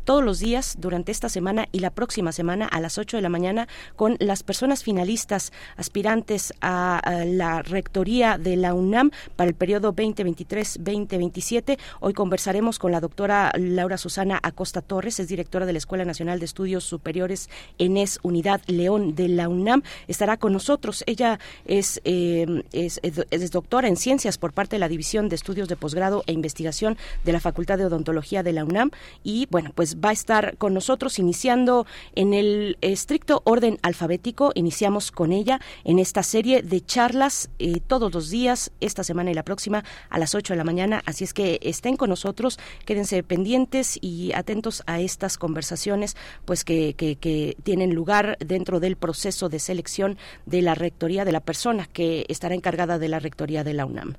[0.05, 3.29] todos los días durante esta semana y la próxima semana a las 8 de la
[3.29, 9.93] mañana con las personas finalistas aspirantes a, la rectoría de la UNAM para el periodo
[9.93, 11.77] 2023-2027.
[11.99, 16.39] Hoy conversaremos con la doctora Laura Susana Acosta Torres, es directora de la Escuela Nacional
[16.39, 17.49] de Estudios Superiores
[17.79, 19.81] ENES Unidad León de la UNAM.
[20.07, 21.03] Estará con nosotros.
[21.07, 25.67] Ella es, eh, es, es doctora en ciencias por parte de la División de Estudios
[25.67, 28.91] de Posgrado e Investigación de la Facultad de Odontología de la UNAM
[29.23, 31.85] y bueno, pues va a estar con nosotros iniciando
[32.15, 34.51] en el estricto orden alfabético.
[34.55, 39.33] Iniciamos con ella en esta serie de charlas eh, todos los días, esta semana y
[39.33, 41.01] la próxima a las 8 de la mañana.
[41.05, 46.15] Así es que estén con nosotros, quédense pendientes y atentos a estas conversaciones,
[46.45, 51.31] pues que, que, que tienen lugar dentro del proceso de selección de la rectoría de
[51.31, 54.15] la persona que estará encargada de la rectoría de la UNAM.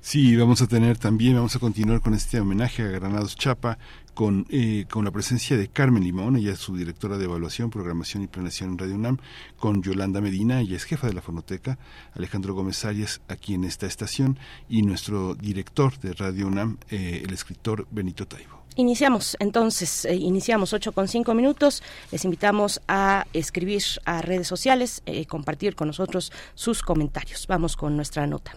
[0.00, 3.78] Sí, vamos a tener también, vamos a continuar con este homenaje a Granados Chapa,
[4.14, 8.22] con, eh, con la presencia de Carmen Limón, ella es su directora de evaluación, programación
[8.22, 9.18] y planeación en Radio UNAM,
[9.58, 11.78] con Yolanda Medina, ella es jefa de la fonoteca,
[12.14, 14.38] Alejandro Gómez Arias, aquí en esta estación,
[14.68, 18.58] y nuestro director de Radio UNAM, eh, el escritor Benito Taibo.
[18.76, 21.82] Iniciamos entonces, eh, iniciamos 8 con 5 minutos.
[22.12, 27.48] Les invitamos a escribir a redes sociales, eh, compartir con nosotros sus comentarios.
[27.48, 28.56] Vamos con nuestra nota.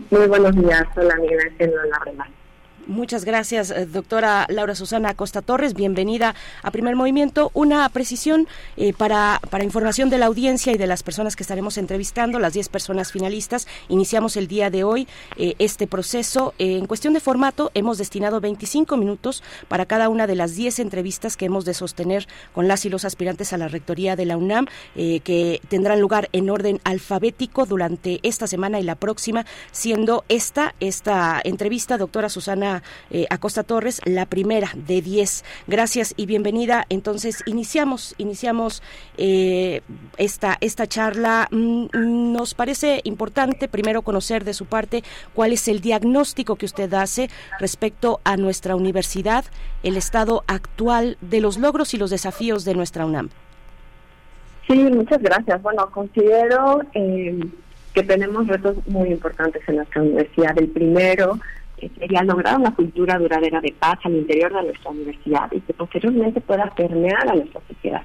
[0.10, 0.86] Muy buenos días.
[0.96, 2.43] Hola, Ángel Larrela.
[2.88, 5.74] Muchas gracias, eh, doctora Laura Susana Costa Torres.
[5.74, 7.50] Bienvenida a Primer Movimiento.
[7.54, 11.78] Una precisión eh, para, para información de la audiencia y de las personas que estaremos
[11.78, 13.68] entrevistando, las 10 personas finalistas.
[13.88, 15.08] Iniciamos el día de hoy
[15.38, 16.54] eh, este proceso.
[16.58, 21.38] En cuestión de formato, hemos destinado 25 minutos para cada una de las 10 entrevistas
[21.38, 24.68] que hemos de sostener con las y los aspirantes a la rectoría de la UNAM,
[24.96, 31.40] que tendrán lugar en orden alfabético durante esta semana y la próxima, siendo esta, esta
[31.44, 32.73] entrevista, doctora Susana
[33.12, 35.44] Eh, Acosta Torres, la primera de 10.
[35.68, 36.86] Gracias y bienvenida.
[36.90, 38.82] Entonces, iniciamos, iniciamos
[39.18, 39.82] eh,
[40.18, 41.48] esta, esta charla.
[41.52, 41.88] Mm,
[42.34, 45.04] nos parece importante primero conocer de su parte
[45.34, 49.46] cuál es el diagnóstico que usted hace respecto a nuestra universidad,
[49.84, 53.30] el estado actual de los logros y los desafíos de nuestra UNAM.
[54.68, 55.62] Sí, muchas gracias.
[55.62, 57.40] Bueno, considero eh,
[57.94, 60.58] que tenemos retos muy importantes en nuestra universidad.
[60.58, 61.40] El primero
[61.86, 65.74] eh, sería lograr una cultura duradera de paz al interior de nuestra universidad y que
[65.74, 68.04] posteriormente pueda permear a nuestra sociedad.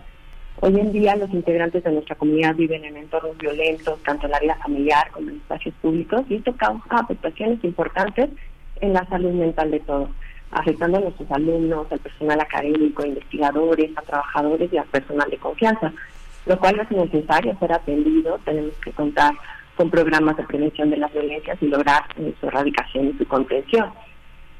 [0.60, 4.40] Hoy en día los integrantes de nuestra comunidad viven en entornos violentos, tanto en la
[4.40, 8.30] vida familiar como en espacios públicos, y esto causa afectaciones importantes
[8.80, 10.10] en la salud mental de todos,
[10.50, 15.92] afectando a nuestros alumnos, al personal académico, investigadores, a trabajadores y al personal de confianza
[16.48, 18.40] lo cual es necesario ser atendido.
[18.44, 19.32] Tenemos que contar
[19.78, 23.88] con programas de prevención de las violencias y lograr eh, su erradicación y su contención.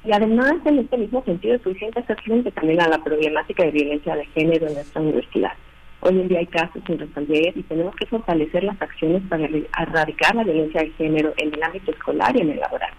[0.05, 3.73] Y además, en este mismo sentido, es urgente hacer frente también a la problemática de
[3.73, 5.53] violencia de género en nuestra universidad.
[6.03, 9.49] Hoy en día hay casos sin resolver y tenemos que fortalecer las acciones para
[9.81, 12.93] erradicar la violencia de género en el ámbito escolar y en el laboral.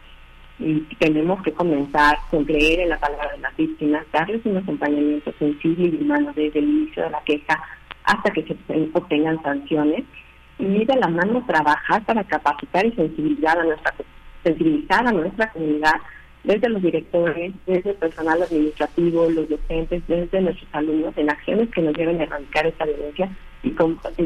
[0.59, 5.31] Y tenemos que comenzar con creer en la palabra de las víctimas, darles un acompañamiento
[5.39, 7.63] sensible y humano desde el inicio de la queja
[8.03, 8.57] hasta que se
[8.93, 10.03] obtengan sanciones
[10.59, 13.93] y de la mano trabajar para capacitar y sensibilizar a nuestra
[14.43, 15.95] sensibilizar a nuestra comunidad
[16.43, 21.81] desde los directores, desde el personal administrativo, los docentes, desde nuestros alumnos en acciones que
[21.81, 23.29] nos lleven a erradicar esta violencia
[23.63, 23.71] y,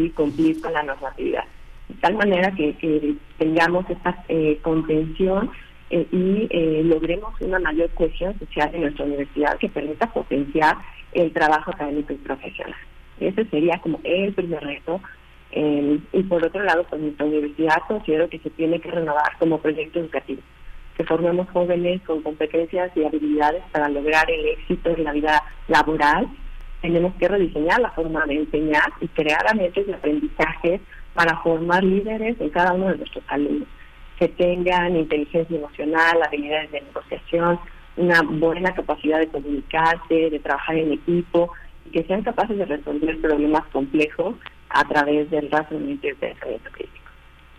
[0.09, 1.43] cumplir con la normatividad.
[1.89, 5.51] De tal manera que, tengamos esta eh, contención
[5.89, 10.77] eh, y eh, logremos una mayor cohesión social en nuestra universidad que permita potenciar
[11.13, 12.75] el trabajo académico y profesional.
[13.19, 15.01] Ese sería como el primer reto.
[15.55, 19.59] Eh, y por otro lado, pues nuestra universidad considero que se tiene que renovar como
[19.59, 20.41] proyecto educativo,
[20.97, 26.27] que formemos jóvenes con competencias y habilidades para lograr el éxito en la vida laboral.
[26.81, 30.81] Tenemos que rediseñar la forma de enseñar y crear ambientes de aprendizaje
[31.13, 33.67] para formar líderes en cada uno de nuestros alumnos,
[34.17, 37.59] que tengan inteligencia emocional, habilidades de negociación,
[37.95, 41.51] una buena capacidad de comunicarse, de trabajar en equipo,
[41.91, 44.33] que sean capaces de resolver problemas complejos
[44.73, 47.03] a través del razonamiento y el pensamiento crítico.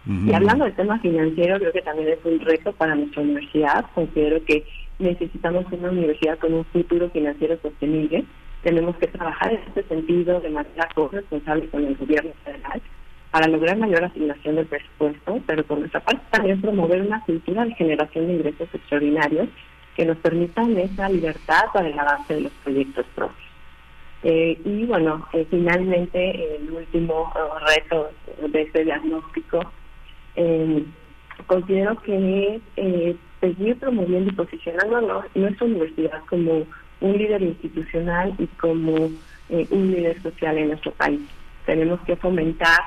[0.06, 3.86] Y hablando del tema financiero, creo que también es un reto para nuestra universidad.
[3.94, 4.62] Considero que
[4.98, 8.24] necesitamos una universidad con un futuro financiero sostenible.
[8.62, 12.82] Tenemos que trabajar en este sentido de manera corresponsable con el gobierno federal
[13.30, 17.74] para lograr mayor asignación del presupuesto, pero por nuestra parte también promover una cultura de
[17.74, 19.48] generación de ingresos extraordinarios
[19.96, 23.43] que nos permitan esa libertad para el avance de los proyectos propios.
[24.26, 28.10] Eh, y bueno, eh, finalmente el último eh, reto
[28.48, 29.60] de este diagnóstico,
[31.46, 36.66] considero que es seguir promoviendo y posicionando nuestra universidad como
[37.02, 38.94] un líder institucional y como
[39.50, 41.20] un líder social en nuestro país.
[41.66, 42.80] Tenemos que fomentar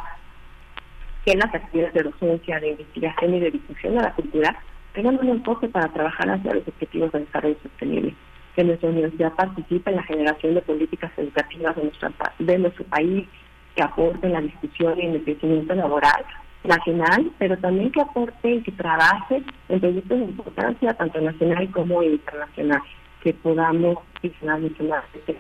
[1.24, 4.60] que las actividades de docencia, de investigación y de difusión de la cultura
[4.94, 8.16] tengan un enfoque para trabajar hacia los objetivos de desarrollo sostenible
[8.58, 11.76] que nuestra universidad participe en la generación de políticas educativas
[12.40, 13.28] de, nuestro país,
[13.76, 16.26] que aporte en la discusión y en el crecimiento laboral
[16.64, 22.02] nacional, pero también que aporte y que trabaje en proyectos de importancia tanto nacional como
[22.02, 22.82] internacional,
[23.22, 25.34] que podamos visionar mucho más este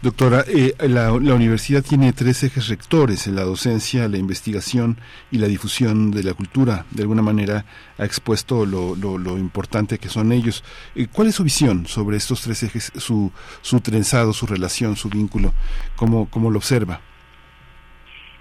[0.00, 4.98] Doctora, eh, la, universidad tiene tres ejes rectores, la docencia, la investigación
[5.30, 6.86] y la difusión de la cultura.
[6.90, 7.64] De alguna manera
[7.98, 10.62] ha expuesto lo, lo, importante que son ellos.
[10.94, 15.08] Eh, ¿Cuál es su visión sobre estos tres ejes, su, su trenzado, su relación, su
[15.08, 15.52] vínculo?
[15.96, 17.00] ¿Cómo, cómo lo observa?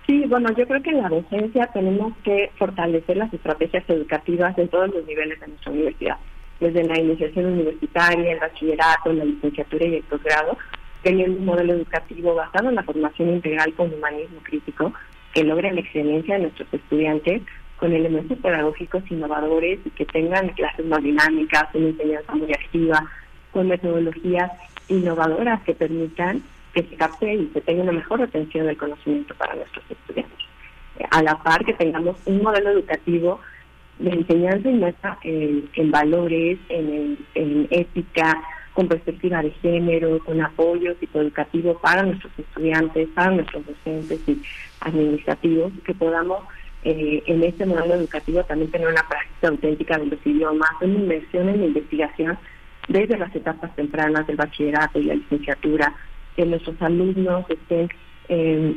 [0.05, 4.67] Sí, bueno, yo creo que en la docencia tenemos que fortalecer las estrategias educativas en
[4.67, 6.17] todos los niveles de nuestra universidad
[6.61, 10.57] desde la iniciación universitaria, el bachillerato, la licenciatura y el posgrado,
[11.01, 14.93] teniendo un modelo educativo basado en la formación integral con humanismo crítico
[15.33, 17.41] que logre la excelencia de nuestros estudiantes
[17.77, 23.11] con elementos pedagógicos innovadores y que tengan clases más dinámicas, una enseñanza muy activa,
[23.51, 24.51] con metodologías
[24.87, 26.43] innovadoras que permitan
[26.75, 30.37] que se capte y se tenga una mejor atención del conocimiento para nuestros estudiantes.
[31.09, 33.39] A la par que tengamos un modelo educativo
[34.01, 38.41] de enseñanza inmersa en, en valores, en, en, ética,
[38.73, 44.41] con perspectiva de género, con apoyo psicoeducativo para nuestros estudiantes, para nuestros docentes y
[44.79, 46.43] administrativos, que podamos
[46.83, 51.49] eh, en este modelo educativo también tener una práctica auténtica de los idiomas, una inversión
[51.49, 52.37] en la investigación
[52.87, 55.93] desde las etapas tempranas del bachillerato y la licenciatura,
[56.35, 57.89] que nuestros alumnos estén
[58.29, 58.75] eh,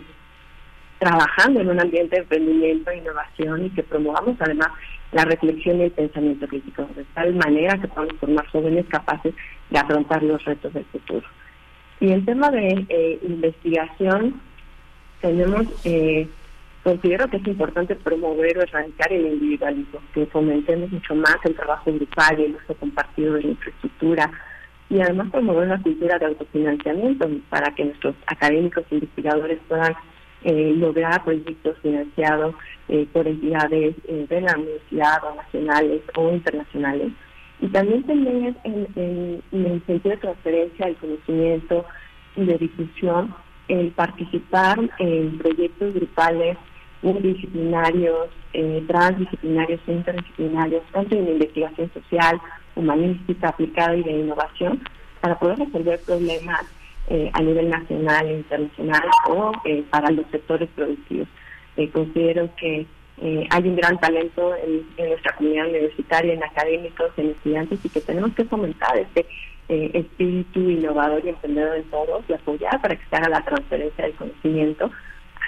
[0.98, 4.68] trabajando en un ambiente de emprendimiento e innovación y que promovamos además
[5.12, 9.34] la reflexión y el pensamiento crítico, de tal manera que podamos formar jóvenes capaces
[9.70, 11.26] de afrontar los retos del futuro.
[12.00, 14.40] Y en tema de eh, investigación,
[15.20, 16.28] tenemos, eh,
[16.82, 21.92] considero que es importante promover o erradicar el individualismo, que fomentemos mucho más el trabajo
[21.92, 24.30] grupal y el uso compartido de la infraestructura,
[24.90, 29.94] y además promover una cultura de autofinanciamiento para que nuestros académicos e investigadores puedan
[30.44, 32.54] eh, lograr proyectos financiados
[32.88, 37.12] eh, por entidades eh, de la universidad o nacionales o internacionales.
[37.60, 41.86] Y también tener en, el sentido de transferencia del conocimiento
[42.36, 43.34] y de difusión
[43.68, 46.58] el participar en proyectos grupales
[47.00, 48.28] multidisciplinarios,
[48.86, 52.38] transdisciplinarios e interdisciplinarios, tanto en investigación social,
[52.76, 54.82] humanística, aplicada y de innovación,
[55.22, 56.66] para poder resolver problemas
[57.06, 61.28] eh, a nivel nacional e internacional o eh, para los sectores productivos.
[61.76, 62.86] Eh, considero que
[63.50, 68.34] hay un gran talento en, nuestra comunidad universitaria, en académicos, en estudiantes y que tenemos
[68.34, 69.26] que fomentar este
[69.68, 74.14] espíritu innovador y emprendedor en todos y apoyar para que se haga la transferencia del
[74.14, 74.90] conocimiento,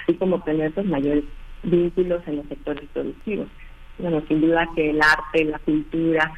[0.01, 1.23] así como tener los mayores
[1.63, 3.47] vínculos en los sectores productivos.
[3.97, 6.31] Bueno, sin duda que el arte, la cultura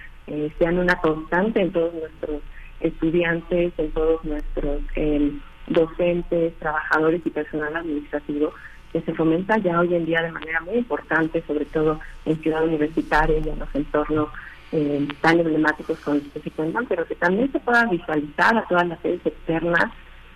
[0.57, 2.41] sean una constante en todos nuestros
[2.79, 8.53] estudiantes, en todos nuestros em, docentes, trabajadores y personal administrativo,
[8.91, 12.63] que se fomenta ya hoy en día de manera muy importante, sobre todo en ciudad
[12.63, 14.29] universitaria y en los entornos
[14.71, 18.67] em, tan emblemáticos con los que se cuentan, pero que también se pueda visualizar a
[18.67, 19.91] todas las sedes externas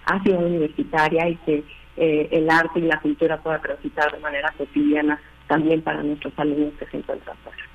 [0.06, 1.64] a ciudad universitaria y que
[1.96, 6.74] eh, el arte y la cultura pueda transitar de manera cotidiana también para nuestros alumnos
[6.80, 7.73] que se encuentran fuera.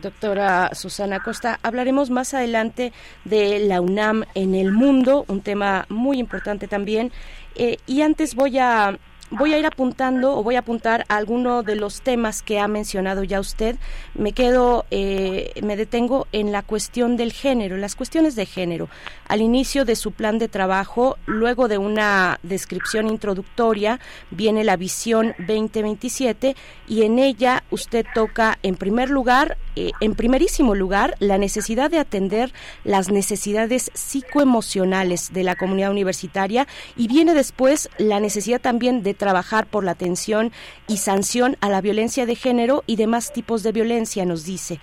[0.00, 2.92] Doctora Susana Costa, hablaremos más adelante
[3.24, 7.12] de la UNAM en el mundo, un tema muy importante también.
[7.54, 8.98] Eh, y antes voy a
[9.32, 12.68] voy a ir apuntando o voy a apuntar a alguno de los temas que ha
[12.68, 13.76] mencionado ya usted.
[14.14, 18.88] Me quedo, eh, me detengo en la cuestión del género, las cuestiones de género.
[19.26, 24.00] Al inicio de su plan de trabajo, luego de una descripción introductoria,
[24.30, 26.54] viene la visión 2027
[26.86, 31.98] y en ella usted toca en primer lugar, eh, en primerísimo lugar, la necesidad de
[31.98, 32.52] atender
[32.84, 39.66] las necesidades psicoemocionales de la comunidad universitaria y viene después la necesidad también de trabajar
[39.66, 40.50] por la atención
[40.88, 44.80] y sanción a la violencia de género y demás tipos de violencia, nos dice.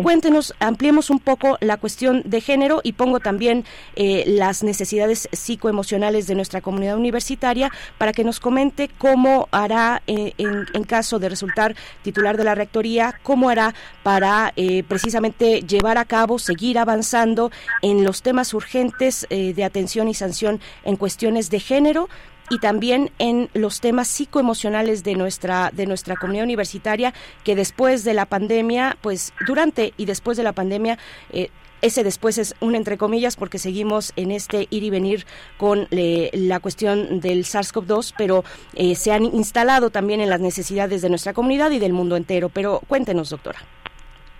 [0.00, 6.26] Cuéntenos, ampliemos un poco la cuestión de género y pongo también eh, las necesidades psicoemocionales
[6.26, 11.76] de nuestra comunidad universitaria para que nos comente cómo hará, eh, en, caso de resultar
[12.02, 17.50] titular de la rectoría, cómo hará para eh, precisamente llevar a cabo, seguir avanzando
[17.82, 22.08] en los temas urgentes de atención y sanción en cuestiones de género,
[22.50, 27.14] y también en los temas psicoemocionales de nuestra de nuestra comunidad universitaria
[27.44, 30.98] que después de la pandemia, pues durante y después de la pandemia
[31.32, 31.48] eh,
[31.82, 35.26] ese después es un entre comillas porque seguimos en este ir y venir
[35.58, 38.44] con la cuestión del SARS-CoV-2, pero
[38.74, 42.48] eh, se han instalado también en las necesidades de nuestra comunidad y del mundo entero.
[42.48, 43.58] Pero cuéntenos, doctora.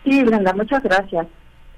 [0.05, 1.27] Sí, Brenda, muchas gracias.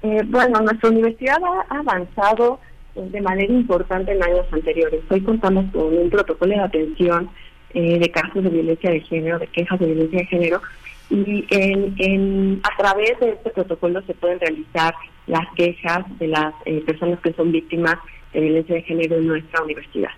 [0.03, 2.59] Eh, bueno, nuestra universidad ha avanzado
[2.95, 5.01] de manera importante en años anteriores.
[5.09, 7.29] Hoy contamos con un protocolo de atención
[7.73, 10.61] eh, de casos de violencia de género, de quejas de violencia de género,
[11.09, 14.95] y en, a través de este protocolo se pueden realizar
[15.27, 17.97] las quejas de las eh, personas que son víctimas
[18.33, 20.11] de violencia de género en nuestra universidad.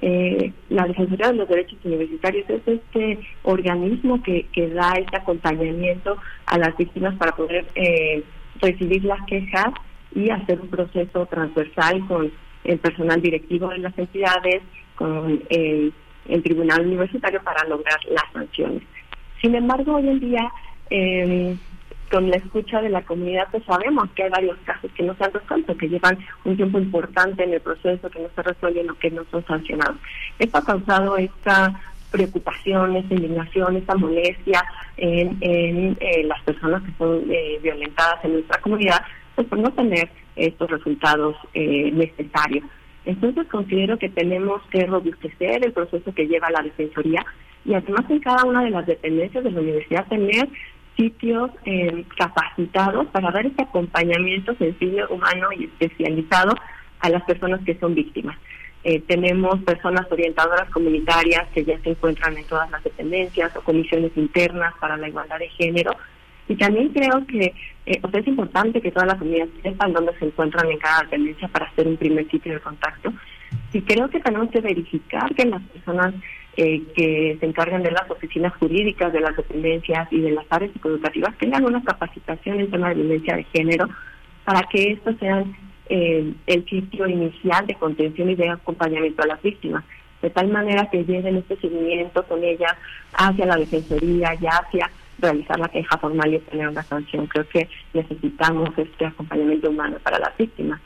[0.00, 6.16] Eh, la Defensoría de los Derechos Universitarios es este organismo que, que da este acompañamiento
[6.46, 7.66] a las víctimas para poder
[8.60, 9.72] recibir las quejas
[10.14, 12.32] y hacer un proceso transversal con
[12.64, 14.62] el personal directivo de las entidades,
[14.94, 15.92] con el,
[16.42, 18.82] tribunal universitario para lograr las sanciones.
[19.42, 20.50] Sin embargo, hoy en día,
[20.88, 21.58] em,
[22.10, 25.24] con la escucha de la comunidad, pues sabemos que hay varios casos que no se
[25.24, 28.94] han resuelto, que llevan un tiempo importante en el proceso, que no se resuelven o
[28.94, 29.96] que no son sancionados.
[30.38, 31.78] Esto ha causado esta
[32.10, 34.64] preocupación, esta indignación, esta molestia
[34.96, 39.02] en, en eh, las personas que son eh, violentadas en nuestra comunidad,
[39.34, 42.64] pues por no tener estos resultados eh, necesarios.
[43.04, 47.24] Entonces considero que tenemos que robustecer el proceso que lleva la Defensoría
[47.64, 50.48] y además en cada una de las dependencias de la universidad tener
[50.96, 56.54] sitios eh, capacitados para dar este acompañamiento sensible, humano y especializado
[57.00, 58.38] a las personas que son víctimas.
[58.84, 64.12] Eh, tenemos personas orientadoras comunitarias que ya se encuentran en todas las dependencias o comisiones
[64.14, 65.92] internas para la igualdad de género
[66.48, 67.54] y también creo que
[67.86, 71.66] eh, es importante que todas las comunidades sepan dónde se encuentran en cada dependencia para
[71.66, 73.12] hacer un primer sitio de contacto.
[73.72, 76.14] Y creo que tenemos que verificar que las personas
[76.56, 80.70] eh, que se encargan de las oficinas jurídicas, de las dependencias y de las áreas
[80.84, 83.88] educativas tengan una capacitación en tema de violencia de género
[84.44, 85.56] para que estos sean
[85.88, 89.84] eh, el sitio inicial de contención y de acompañamiento a las víctimas,
[90.22, 92.74] de tal manera que lleven este seguimiento con ellas
[93.14, 94.90] hacia la defensoría y hacia
[95.24, 97.26] realizar la queja formal y obtener una sanción.
[97.26, 100.80] Creo que necesitamos este acompañamiento humano para las víctimas.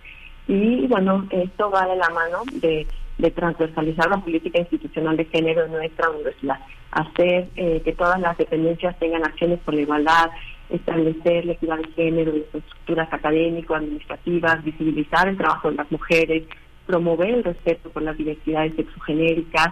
[0.47, 2.87] Y bueno, esto va de la mano de,
[3.35, 6.61] transversalizar la política institucional de género en nuestra universidad,
[6.93, 10.31] hacer eh, que todas las dependencias tengan acciones por la igualdad,
[10.71, 16.45] establecer la equidad de género en estructuras académico-administrativas, visibilizar el trabajo de las mujeres,
[16.87, 19.69] promover el respeto por las diversidades sexogenéricas,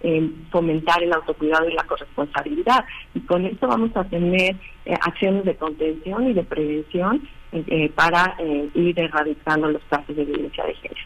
[0.00, 2.84] eh, fomentar el autocuidado y la corresponsabilidad.
[3.14, 4.54] Y con esto vamos a tener
[4.84, 8.36] eh, acciones de contención y de prevención eh, para
[8.74, 11.00] ir erradicando los casos de violencia de género.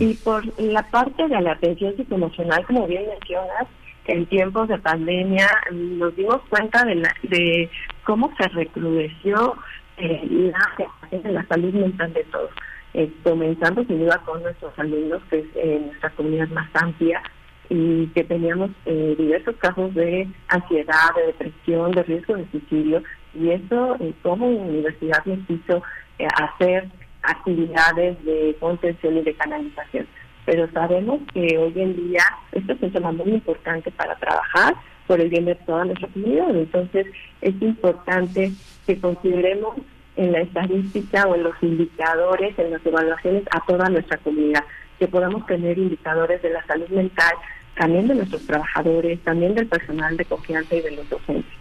[0.00, 3.68] Y por la parte de la atención psicoemocional, como bien mencionas,
[4.06, 7.70] en tiempos de pandemia nos dimos cuenta de, de
[8.04, 9.54] cómo se recrudeció
[9.98, 12.50] la, la salud mental de todos,
[13.22, 17.22] comenzando sin duda con nuestros alumnos, que es nuestra comunidad más amplia,
[17.70, 23.02] y que teníamos eh, diversos casos de ansiedad, de depresión, de riesgo de suicidio,
[23.34, 25.82] y eso eh, como universidad nos hizo
[26.18, 26.88] eh, hacer
[27.22, 30.06] actividades de contención y de canalización.
[30.46, 34.74] Pero sabemos que hoy en día esto es un tema muy importante para trabajar
[35.06, 36.56] por el bien de toda nuestra comunidad.
[36.56, 37.06] Entonces
[37.42, 38.52] es importante
[38.86, 39.76] que consideremos
[40.16, 44.64] en la estadística o en los indicadores, en las evaluaciones a toda nuestra comunidad,
[44.98, 47.34] que podamos tener indicadores de la salud mental
[47.78, 51.52] también de nuestros trabajadores, también del personal de confianza y de los docentes.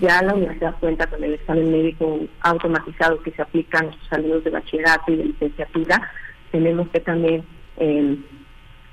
[0.00, 4.44] Ya la universidad cuenta con el examen médico automatizado que se aplica a nuestros alumnos
[4.44, 6.10] de bachillerato y de licenciatura.
[6.50, 7.44] Tenemos que también
[7.78, 8.18] eh,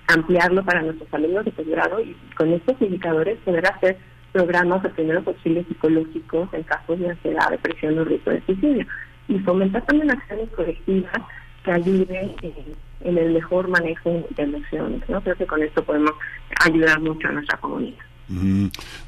[0.08, 3.98] ampliarlo para nuestros alumnos de posgrado y con estos indicadores poder hacer
[4.32, 8.86] programas de primeros auxilios psicológicos en casos de ansiedad, depresión o riesgo de suicidio.
[9.28, 11.22] Y fomentar también acciones colectivas
[11.64, 12.54] que ayuden eh,
[13.02, 15.02] en el mejor manejo de emociones.
[15.10, 15.22] ¿no?
[15.22, 16.14] Creo que con esto podemos
[16.64, 18.04] ayudar mucho a nuestra comunidad.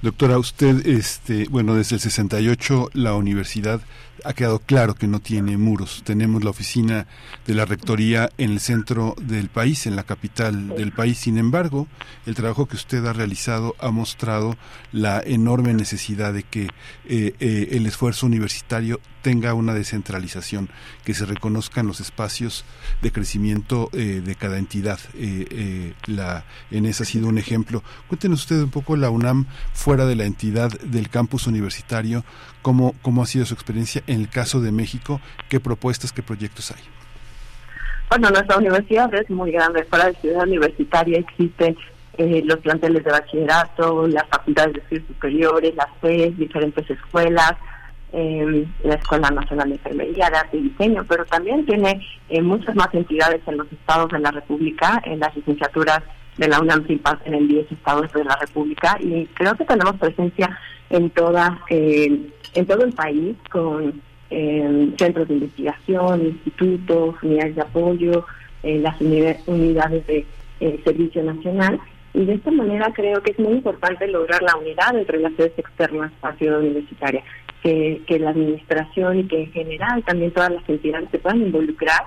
[0.01, 3.81] Doctora, usted, este, bueno, desde el 68 la universidad
[4.23, 6.01] ha quedado claro que no tiene muros.
[6.03, 7.07] Tenemos la oficina
[7.45, 11.19] de la rectoría en el centro del país, en la capital del país.
[11.19, 11.88] Sin embargo,
[12.26, 14.55] el trabajo que usted ha realizado ha mostrado
[14.91, 16.63] la enorme necesidad de que
[17.05, 20.69] eh, eh, el esfuerzo universitario tenga una descentralización,
[21.06, 22.65] que se reconozcan los espacios
[23.02, 24.99] de crecimiento eh, de cada entidad.
[26.07, 27.84] la ENES ha sido un ejemplo.
[28.07, 32.23] Cuéntenos usted un poco la UNAM fuera de la entidad del campus universitario,
[32.61, 36.72] cómo, cómo ha sido su experiencia en el caso de México, qué propuestas, qué proyectos
[36.72, 36.81] hay.
[38.10, 39.85] Bueno, nuestra universidad es muy grande.
[39.85, 41.77] Fuera de Ciudad Universitaria existen
[42.18, 47.53] eh, los planteles de bachillerato, las facultades de estudios superiores, las FES, diferentes escuelas,
[48.14, 52.76] eh, la Escuela Nacional de Enfermería, de Arte y Diseño, pero también tiene eh, muchas
[52.76, 56.02] más entidades en los estados de la República, en las licenciaturas
[56.38, 56.86] de la UNAM
[57.26, 60.58] en el 10 estados de la República y creo que tenemos presencia
[60.90, 67.62] en toda eh, en todo el país con eh, centros de investigación, institutos, unidades de
[67.62, 68.26] apoyo,
[68.64, 70.26] eh, las unidades de
[70.84, 71.80] servicio nacional
[72.14, 76.12] y de esta manera creo que es muy importante lograr la unidad entre las externas
[76.22, 77.24] a Ciudad Universitaria,
[77.62, 82.02] que, la administración y que en general también todas las entidades se puedan involucrar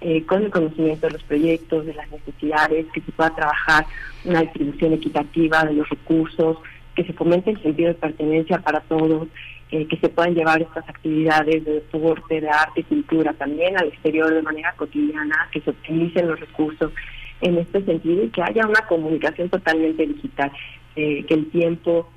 [0.00, 3.86] eh, con el conocimiento de los proyectos, de las necesidades, que se pueda trabajar
[4.24, 6.58] una distribución equitativa de los recursos,
[6.94, 9.28] que se fomente el sentido de pertenencia para todos,
[9.70, 13.88] eh, que se puedan llevar estas actividades de deporte, de arte y cultura también al
[13.88, 16.92] exterior de manera cotidiana, que se optimicen los recursos
[17.40, 20.50] en este sentido y que haya una comunicación totalmente digital,
[20.96, 22.08] eh, que el tiempo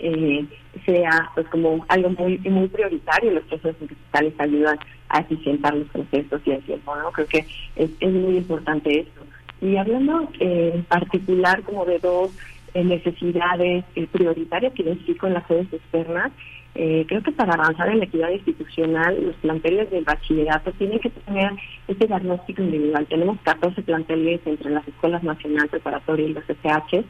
[0.00, 0.46] eh,
[0.84, 4.78] sea pues como algo muy muy prioritario los procesos digitales ayudan
[5.08, 7.46] a eficientar los procesos y el tiempo no creo que
[7.76, 9.20] es, es muy importante esto.
[9.60, 12.30] Y hablando eh, en particular como de dos
[12.74, 16.32] eh, necesidades eh, prioritarias que identifico en las redes externas
[16.72, 21.50] creo que para avanzar en la equidad institucional los planteles del bachillerato tienen que tener
[21.88, 23.06] este diagnóstico individual.
[23.06, 27.04] Tenemos 14 planteles entre las escuelas nacionales preparatorias y los SH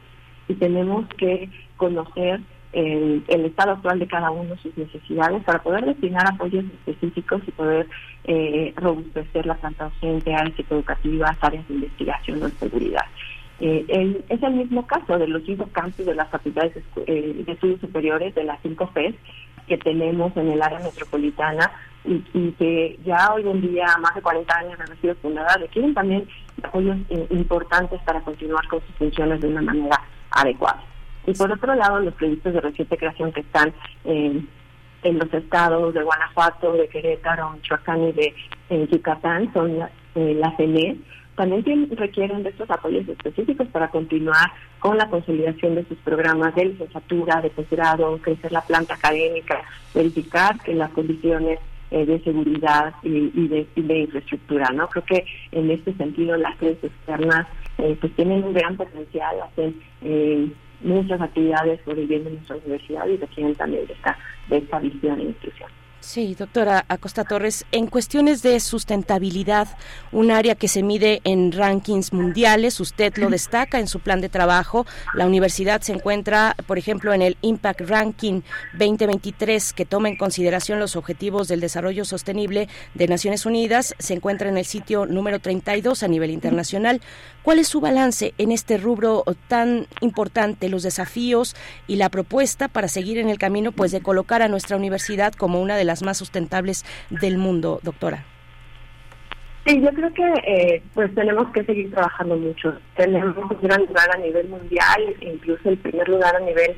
[0.47, 1.47] y tenemos que
[1.77, 2.41] conocer
[2.73, 7.87] el, estado actual de cada uno, sus necesidades, para poder destinar apoyos específicos y poder
[8.23, 13.05] eh, robustecer la planta docente, áreas educativas, áreas de investigación o de seguridad.
[13.59, 16.75] Eh, es el mismo caso de los cinco campus de las facultades
[17.05, 19.15] eh, de estudios superiores, de las cinco FES,
[19.67, 21.71] que tenemos en el área metropolitana
[22.03, 26.27] y, que ya hoy en día, más de 40 años han sido fundadas, requieren también
[26.63, 26.97] apoyos
[27.29, 30.83] importantes para continuar con sus funciones de una manera adecuada.
[31.27, 33.73] Y por otro lado, los proyectos de reciente creación que están
[34.05, 34.47] en
[35.03, 38.33] los estados de Guanajuato, de Querétaro, Michoacán y de
[38.91, 39.81] Yucatán son
[40.15, 40.57] eh, las
[41.35, 46.65] también requieren de estos apoyos específicos para continuar con la consolidación de sus programas de
[46.65, 49.61] licenciatura, de posgrado, crecer la planta académica,
[49.95, 54.69] verificar que las condiciones eh, de seguridad y, de, infraestructura.
[54.71, 59.41] no Creo que en este sentido las redes externas eh, pues tienen un gran potencial,
[59.41, 60.47] hacen eh,
[60.83, 64.17] muchas actividades bien de nuestra universidad y requieren también de esta,
[64.49, 65.69] de esta visión e inclusión.
[66.01, 69.67] Sí, doctora Acosta Torres, en cuestiones de sustentabilidad,
[70.11, 74.27] un área que se mide en rankings mundiales, usted lo destaca en su plan de
[74.27, 74.87] trabajo.
[75.13, 78.41] La universidad se encuentra, por ejemplo, en el Impact Ranking
[78.73, 83.93] 2023, que toma en consideración los objetivos del desarrollo sostenible de Naciones Unidas.
[83.99, 86.99] Se encuentra en el sitio número 32 a nivel internacional.
[87.43, 91.55] ¿Cuál es su balance en este rubro tan importante, los desafíos
[91.87, 95.61] y la propuesta para seguir en el camino pues de colocar a nuestra universidad como
[95.61, 98.25] una de las más sustentables del mundo, doctora?
[99.65, 102.73] Sí, yo creo que eh, pues tenemos que seguir trabajando mucho.
[102.95, 106.75] Tenemos un gran lugar a nivel mundial, incluso el primer lugar a nivel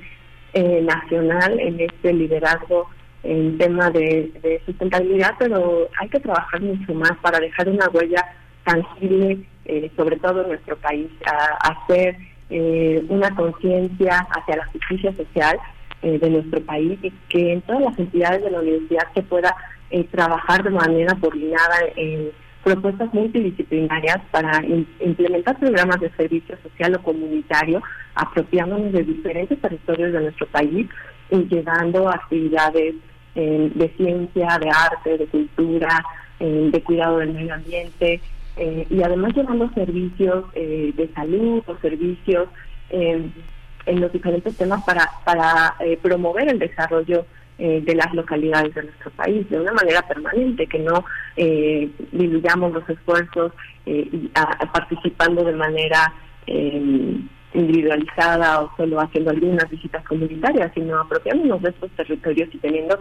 [0.54, 2.90] eh, nacional en este liderazgo
[3.24, 8.24] en tema de, sustentabilidad, pero hay que trabajar mucho más para dejar una huella
[8.66, 11.08] tangible, eh, sobre todo en nuestro país,
[11.62, 12.18] hacer
[13.10, 15.58] una conciencia hacia la justicia social
[16.04, 19.56] eh, de nuestro país y que en todas las entidades de la universidad se pueda
[19.90, 22.32] eh, trabajar de manera coordinada en
[22.62, 24.62] propuestas multidisciplinarias para
[25.00, 27.82] implementar programas de servicio social o comunitario,
[28.16, 30.90] apropiándonos de diferentes territorios de nuestro país
[31.30, 32.96] y llevando actividades
[33.36, 36.04] eh, de ciencia, de arte, de cultura,
[36.40, 38.20] de cuidado del medio ambiente
[38.58, 42.48] y además llevando servicios de salud o servicios
[43.86, 47.26] en los diferentes temas para, para eh, promover el desarrollo
[47.58, 51.06] eh, de las localidades de nuestro país de una manera permanente, que no
[51.36, 53.52] eh, diluyamos los esfuerzos
[53.86, 54.32] eh, y
[54.74, 56.14] participando de manera
[57.54, 63.00] individualizada o solo haciendo algunas visitas comunitarias, sino apropiándonos de estos territorios y teniendo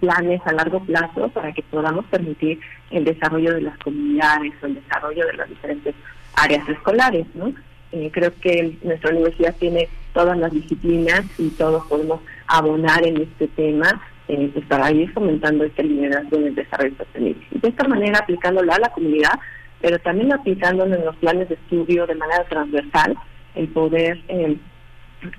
[0.00, 2.60] planes a largo plazo para que podamos permitir
[2.90, 5.94] el desarrollo de las comunidades o el desarrollo de las diferentes
[6.34, 7.52] áreas escolares, ¿no?
[7.92, 13.48] Eh, creo que nuestra universidad tiene todas las disciplinas y todos podemos abonar en este
[13.48, 17.46] tema eh, pues para ir fomentando este liderazgo en el desarrollo sostenible.
[17.50, 19.38] De esta manera aplicándolo a la comunidad,
[19.80, 23.16] pero también aplicándolo en los planes de estudio de manera transversal,
[23.54, 24.56] el poder, eh,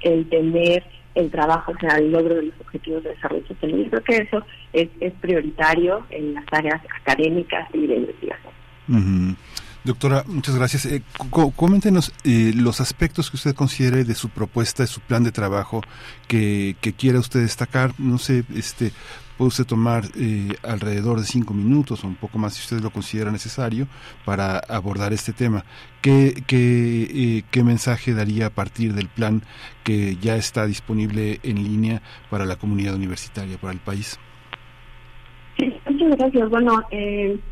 [0.02, 0.84] el tener
[1.16, 3.90] el trabajo hacia el logro de los objetivos de desarrollo sostenible.
[3.90, 9.38] Creo que eso es, es prioritario en las áreas académicas y de investigación.
[9.84, 10.86] Doctora, muchas gracias.
[10.86, 11.02] Eh,
[11.56, 15.82] coméntenos eh, los aspectos que usted considere de su propuesta, de su plan de trabajo
[16.28, 17.94] que, quiera usted destacar.
[17.98, 18.92] No sé, este,
[19.40, 22.90] puede usted tomar eh, alrededor de cinco minutos o un poco más si usted lo
[22.92, 23.88] considera necesario
[24.26, 25.64] para abordar este tema.
[26.02, 29.42] ¿Qué, qué, qué mensaje daría a partir del plan
[29.86, 34.20] que ya está disponible en línea para la comunidad universitaria, para el país?
[35.58, 36.50] Sí, muchas gracias.
[36.50, 36.84] Bueno,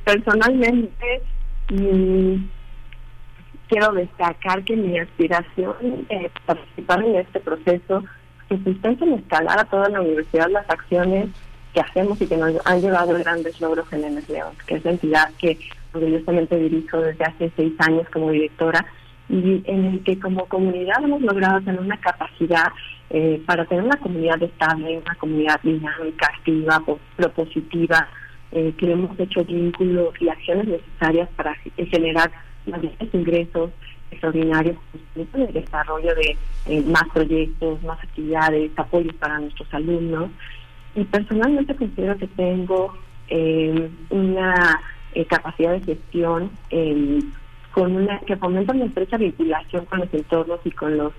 [0.03, 1.21] personalmente
[1.69, 2.49] y
[3.69, 8.03] quiero destacar que mi aspiración es participar en este proceso
[8.49, 11.29] que sustenta en escalar a toda la universidad las acciones
[11.77, 14.91] que hacemos y que nos han llevado grandes logros en el León, que es la
[14.91, 15.59] entidad que
[15.93, 18.83] orgullosamente dirijo desde hace seis años como directora
[19.29, 22.69] y en el que como comunidad hemos logrado tener una capacidad
[23.11, 26.81] eh, para tener una comunidad estable, una comunidad dinámica, activa,
[27.15, 28.07] propositiva,
[28.51, 32.31] eh, que hemos hecho vínculos y acciones necesarias para generar
[32.65, 33.69] mayores ingresos
[34.09, 34.77] extraordinarios
[35.15, 40.31] en el desarrollo de eh, más proyectos, más actividades, apoyos para nuestros alumnos.
[40.95, 42.93] Y personalmente considero que tengo
[43.29, 44.81] eh, una
[45.29, 46.51] capacidad de gestión
[47.71, 51.13] con una que fomenta una estrecha vinculación con los entornos y con los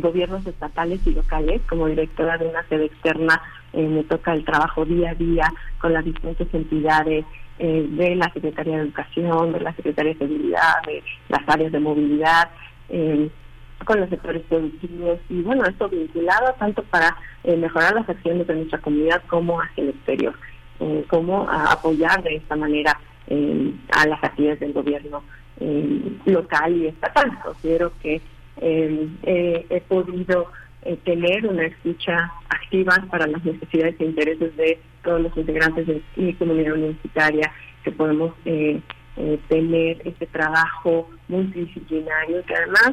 [0.00, 1.60] gobiernos estatales y locales.
[1.68, 3.40] Como directora de una sede externa
[3.74, 7.24] eh, me toca el trabajo día a día con las diferentes entidades
[7.58, 11.80] eh, de la Secretaría de Educación, de la Secretaría de Seguridad, de las áreas de
[11.80, 12.50] movilidad,
[12.88, 13.28] eh,
[13.84, 18.78] con los sectores productivos y bueno, esto vinculado tanto para mejorar las acciones de nuestra
[18.78, 20.34] comunidad como hacia el exterior,
[21.08, 22.98] como apoyar de esta manera
[23.92, 25.22] a las actividades del gobierno
[26.24, 27.38] local y estatal.
[27.42, 28.20] Considero que
[28.60, 30.48] he podido
[30.86, 36.02] eh, tener una escucha activa para las necesidades e intereses de todos los integrantes de
[36.16, 37.50] mi comunidad universitaria,
[37.82, 38.82] que podemos eh,
[39.16, 42.92] eh, tener este trabajo multidisciplinario, que además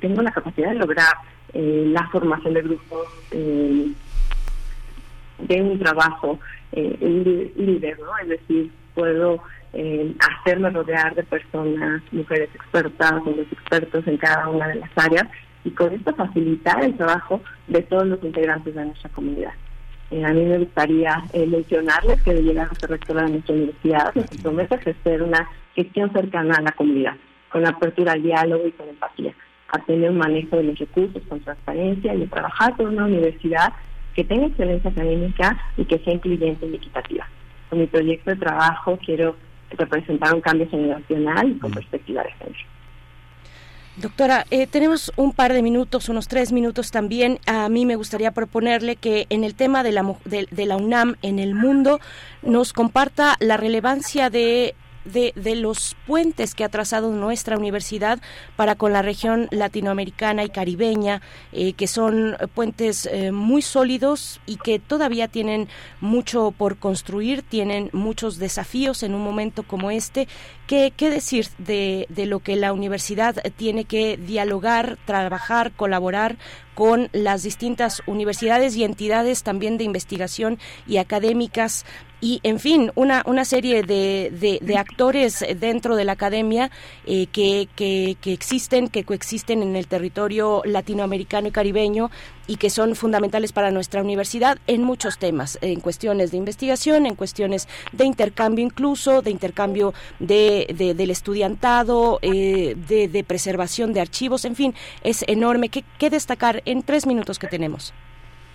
[0.00, 1.14] tengo la capacidad de lograr
[1.52, 3.94] la formación de grupos de
[5.62, 6.38] un trabajo
[6.72, 8.18] líder, ¿no?
[8.22, 9.42] Es decir, puedo
[10.20, 15.26] hacerme rodear de personas, mujeres expertas, hombres expertos en cada una de las áreas
[15.64, 19.52] y con esto facilitar el trabajo de todos los integrantes de nuestra comunidad.
[20.10, 23.54] Eh, a mí me gustaría eh, mencionarles que de llegar a ser rectora de nuestra
[23.54, 27.14] universidad nos promete ejercer una gestión cercana a la comunidad,
[27.50, 29.34] con apertura al diálogo y con empatía,
[29.72, 33.72] a tener un manejo de los recursos con transparencia y a trabajar con una universidad
[34.14, 37.26] que tenga excelencia académica y que sea incluyente y equitativa.
[37.68, 39.36] Con mi proyecto de trabajo quiero
[39.70, 42.58] representar un cambio generacional y con perspectiva de género.
[43.96, 47.38] Doctora, eh, tenemos un par de minutos, unos tres minutos también.
[47.46, 51.38] A mí me gustaría proponerle que en el tema de la, de la UNAM en
[51.38, 52.00] el mundo
[52.42, 54.74] nos comparta la relevancia de
[55.04, 58.20] de, de, los puentes que ha trazado nuestra universidad
[58.56, 61.22] para con la región latinoamericana y caribeña,
[61.52, 65.68] eh, que son puentes eh, muy sólidos y que todavía tienen
[66.00, 70.28] mucho por construir, tienen muchos desafíos en un momento como este.
[70.66, 76.38] ¿Qué, qué decir de, de lo que la universidad tiene que dialogar, trabajar, colaborar
[76.74, 81.84] con las distintas universidades y entidades también de investigación y académicas
[82.20, 86.70] y en fin una, una serie de, de, actores dentro de la academia
[87.06, 92.10] eh, que, que, existen que coexisten en el territorio latinoamericano y caribeño
[92.46, 97.14] y que son fundamentales para nuestra universidad en muchos temas en cuestiones de investigación en
[97.14, 104.44] cuestiones de intercambio incluso de intercambio de, del estudiantado eh, de, de, preservación de archivos
[104.44, 105.68] en fin es enorme.
[105.68, 107.92] ¿Qué, qué destacar en tres minutos que tenemos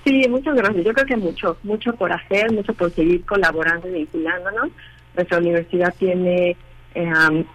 [0.05, 0.85] Sí, muchas gracias.
[0.85, 4.69] Yo creo que mucho, mucho por hacer, mucho por seguir colaborando y vinculándonos.
[5.15, 6.55] Nuestra universidad tiene
[6.93, 7.45] eh,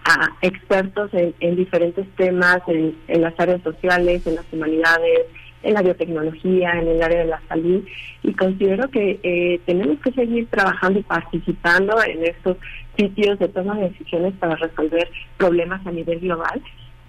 [0.41, 5.27] expertos en, diferentes temas, en, las áreas sociales, en las humanidades,
[5.63, 7.85] en la biotecnología, en el área de la salud,
[8.21, 12.57] y considero que eh, tenemos que seguir trabajando y participando en estos
[12.97, 16.61] sitios de toma de decisiones para resolver problemas a nivel global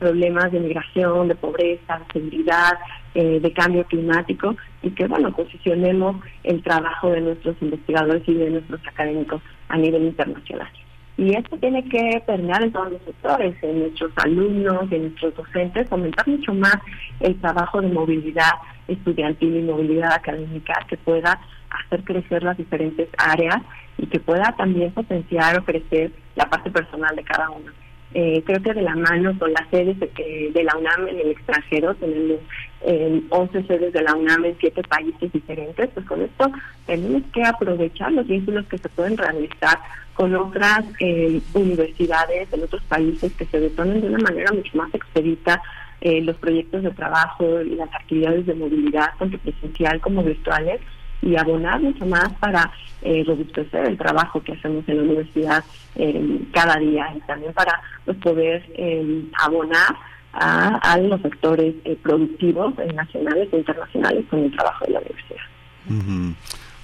[0.02, 2.72] problemas de migración, de pobreza, de seguridad,
[3.14, 8.50] eh, de cambio climático y que, bueno, posicionemos el trabajo de nuestros investigadores y de
[8.50, 10.68] nuestros académicos a nivel internacional.
[11.16, 15.92] Y esto tiene que permear en todos los sectores, en nuestros alumnos, en nuestros docentes,
[15.92, 16.78] aumentar mucho más
[17.20, 18.50] el trabajo de movilidad
[18.88, 21.38] estudiantil y movilidad académica que pueda
[21.70, 23.58] hacer crecer las diferentes áreas
[23.98, 27.70] y que pueda también potenciar o crecer la parte personal de cada uno.
[28.14, 31.94] Eh, creo que de la mano con las sedes de, la UNAM en el extranjero,
[31.94, 32.40] tenemos
[32.82, 36.50] eh, 11 sedes de la UNAM en 7 países diferentes, pues con esto
[36.86, 39.78] tenemos que aprovechar los vínculos que se pueden realizar
[40.14, 44.94] con otras eh, universidades en otros países que se detonen de una manera mucho más
[44.94, 45.62] expedita
[46.02, 50.80] eh, los proyectos de trabajo y las actividades de movilidad, tanto presencial como virtuales,
[51.22, 52.70] y abonar mucho más para
[53.02, 57.80] eh, robustecer el trabajo que hacemos en la universidad eh, cada día y también para
[58.04, 59.96] pues, poder eh, abonar
[60.32, 66.36] a, los sectores eh, productivos nacionales e internacionales con el trabajo de la universidad.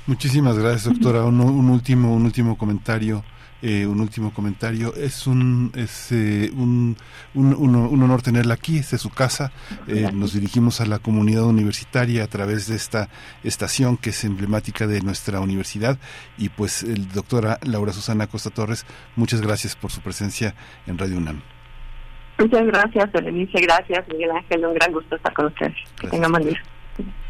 [0.07, 1.25] Muchísimas gracias, doctora.
[1.25, 1.41] Un,
[1.71, 3.25] último, un último comentario.
[3.61, 4.95] Eh, un último comentario.
[4.95, 6.97] Es un es eh, un,
[7.35, 9.51] un, un, honor tenerla aquí, es su casa.
[9.89, 13.09] Eh, nos dirigimos a la comunidad universitaria a través de esta
[13.43, 15.99] estación que es emblemática de nuestra universidad.
[16.37, 18.87] Y pues, el doctora Laura Susana Costa Torres,
[19.17, 20.55] muchas gracias por su presencia
[20.87, 21.41] en Radio UNAM.
[22.39, 23.61] Muchas gracias, Berenice.
[23.61, 24.65] Gracias, Miguel Ángel.
[24.65, 25.75] Un gran gusto estar con ustedes.
[26.01, 26.63] Que tengan buen día.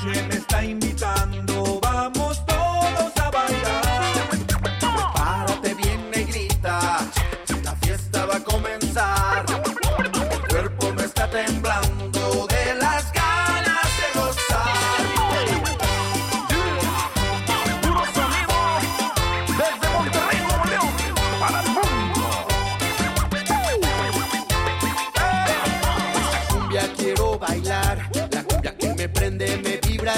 [0.05, 0.32] La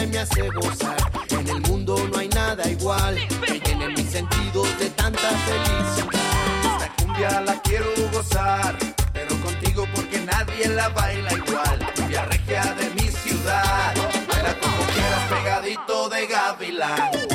[0.03, 0.97] y me hace gozar.
[1.29, 3.15] En el mundo no hay nada igual,
[3.45, 6.73] que llene mis sentidos de tanta felicidad.
[6.73, 8.75] Esta cumbia la quiero gozar,
[9.13, 11.93] pero contigo porque nadie la baila igual.
[11.95, 13.93] Cumbia regia de mi ciudad,
[14.27, 17.34] baila como quieras pegadito de gavilán.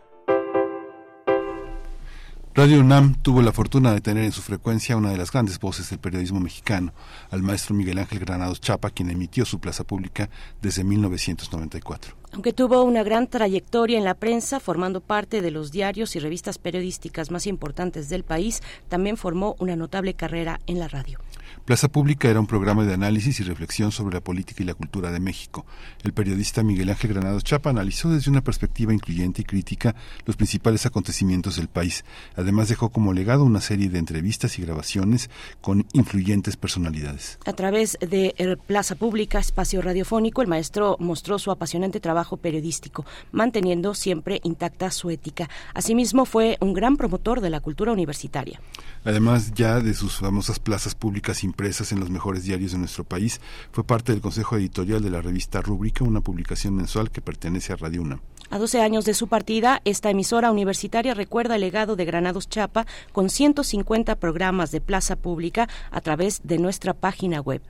[2.61, 5.89] Radio UNAM tuvo la fortuna de tener en su frecuencia una de las grandes voces
[5.89, 6.93] del periodismo mexicano,
[7.31, 10.29] al maestro Miguel Ángel Granados Chapa, quien emitió su plaza pública
[10.61, 12.15] desde 1994.
[12.33, 16.59] Aunque tuvo una gran trayectoria en la prensa, formando parte de los diarios y revistas
[16.59, 21.19] periodísticas más importantes del país, también formó una notable carrera en la radio.
[21.65, 25.11] Plaza Pública era un programa de análisis y reflexión sobre la política y la cultura
[25.11, 25.65] de México.
[26.03, 30.85] El periodista Miguel Ángel Granados Chapa analizó desde una perspectiva incluyente y crítica los principales
[30.85, 32.03] acontecimientos del país.
[32.35, 35.29] Además dejó como legado una serie de entrevistas y grabaciones
[35.61, 37.39] con influyentes personalidades.
[37.45, 43.93] A través de Plaza Pública, espacio radiofónico, el maestro mostró su apasionante trabajo periodístico, manteniendo
[43.93, 45.49] siempre intacta su ética.
[45.73, 48.59] Asimismo, fue un gran promotor de la cultura universitaria.
[49.03, 53.41] Además ya de sus famosas plazas públicas impresas en los mejores diarios de nuestro país,
[53.71, 57.77] fue parte del consejo editorial de la revista Rúbrica, una publicación mensual que pertenece a
[57.77, 58.19] Radio UNAM.
[58.51, 62.85] A 12 años de su partida, esta emisora universitaria recuerda el legado de Granados Chapa
[63.13, 67.61] con 150 programas de plaza pública a través de nuestra página web.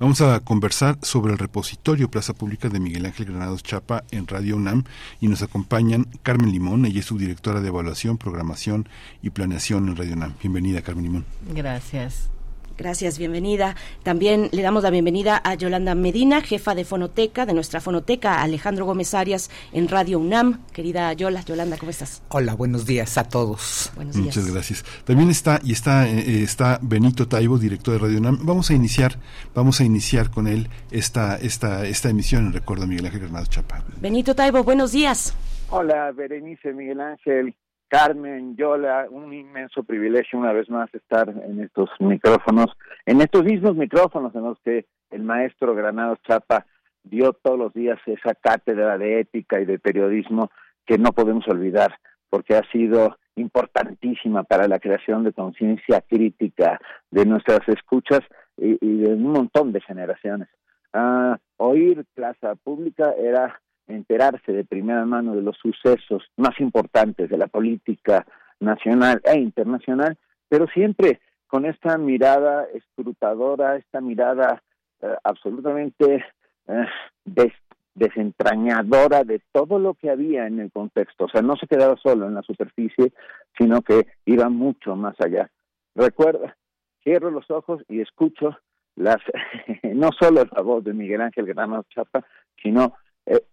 [0.00, 4.56] Vamos a conversar sobre el repositorio Plaza Pública de Miguel Ángel Granados Chapa en Radio
[4.56, 4.82] UNAM
[5.20, 8.88] y nos acompañan Carmen Limón, ella es su directora de evaluación, programación
[9.22, 10.34] y planeación en Radio UNAM.
[10.40, 11.24] Bienvenida, Carmen Limón.
[11.54, 12.30] Gracias.
[12.78, 13.74] Gracias, bienvenida.
[14.02, 18.84] También le damos la bienvenida a Yolanda Medina, jefa de Fonoteca, de nuestra Fonoteca, Alejandro
[18.84, 20.60] Gómez Arias en Radio UNAM.
[20.72, 22.22] Querida Yola, Yolanda, ¿cómo estás?
[22.28, 23.90] Hola, buenos días a todos.
[23.96, 24.36] Buenos días.
[24.36, 24.84] Muchas gracias.
[25.04, 28.40] También está y está eh, está Benito Taibo, director de Radio UNAM.
[28.42, 29.18] Vamos a iniciar,
[29.54, 33.46] vamos a iniciar con él esta esta esta emisión en recuerdo a Miguel Ángel Granado
[33.46, 33.82] Chapa.
[34.00, 35.34] Benito Taibo, buenos días.
[35.70, 37.54] Hola, Berenice, Miguel Ángel.
[37.88, 42.66] Carmen, Yola, un inmenso privilegio una vez más estar en estos micrófonos,
[43.04, 46.66] en estos mismos micrófonos en los que el maestro Granados Chapa
[47.04, 50.50] dio todos los días esa cátedra de ética y de periodismo
[50.84, 51.94] que no podemos olvidar,
[52.28, 56.80] porque ha sido importantísima para la creación de conciencia crítica
[57.10, 58.20] de nuestras escuchas
[58.56, 60.48] y, y, de un montón de generaciones.
[60.92, 67.38] Ah, oír plaza pública era enterarse de primera mano de los sucesos más importantes de
[67.38, 68.26] la política
[68.60, 70.16] nacional e internacional,
[70.48, 74.62] pero siempre con esta mirada escrutadora, esta mirada
[75.00, 76.24] eh, absolutamente
[76.68, 76.86] eh,
[77.24, 77.52] des
[77.94, 81.24] desentrañadora de todo lo que había en el contexto.
[81.24, 83.12] O sea, no se quedaba solo en la superficie,
[83.56, 85.50] sino que iba mucho más allá.
[85.94, 86.56] Recuerda,
[87.02, 88.58] cierro los ojos y escucho
[88.96, 89.16] las
[89.82, 92.24] no solo la voz de Miguel Ángel Granados Chapa,
[92.62, 92.94] sino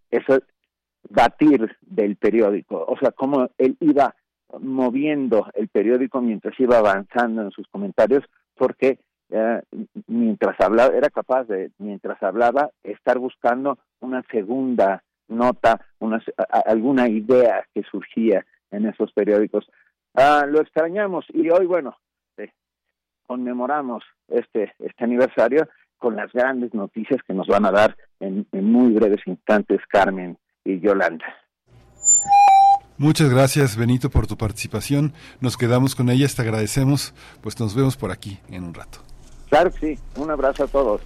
[0.10, 0.40] eso
[1.10, 4.16] batir del periódico, o sea, cómo él iba
[4.60, 8.24] moviendo el periódico mientras iba avanzando en sus comentarios,
[8.56, 9.62] porque eh,
[10.08, 16.22] mientras hablaba, era capaz de, mientras hablaba, estar buscando una segunda nota, una,
[16.66, 19.68] alguna idea que surgía en esos periódicos.
[20.14, 21.98] Ah, lo extrañamos y hoy, bueno,
[22.38, 22.52] eh,
[23.26, 25.68] conmemoramos este, este aniversario
[26.04, 30.38] con las grandes noticias que nos van a dar en, en muy breves instantes Carmen
[30.66, 31.24] y Yolanda.
[32.98, 35.14] Muchas gracias Benito por tu participación.
[35.40, 37.14] Nos quedamos con ellas, te agradecemos.
[37.42, 39.00] Pues nos vemos por aquí en un rato.
[39.48, 40.00] Claro que sí.
[40.18, 41.00] Un abrazo a todos.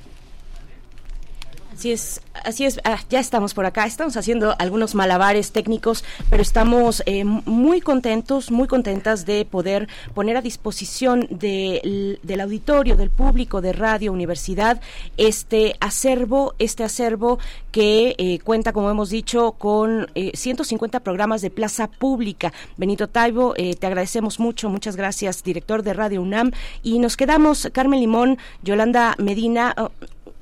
[1.78, 2.80] Así es, así es.
[2.84, 3.86] Ah, ya estamos por acá.
[3.86, 10.38] Estamos haciendo algunos malabares técnicos, pero estamos eh, muy contentos, muy contentas de poder poner
[10.38, 14.82] a disposición de, del auditorio, del público de Radio Universidad,
[15.18, 17.38] este acervo, este acervo
[17.72, 22.54] que eh, cuenta, como hemos dicho, con eh, 150 programas de plaza pública.
[22.78, 26.54] Benito Taibo, eh, te agradecemos mucho, muchas gracias, director de Radio UNAM.
[26.82, 29.76] Y nos quedamos, Carmen Limón, Yolanda Medina.
[29.78, 29.92] Oh,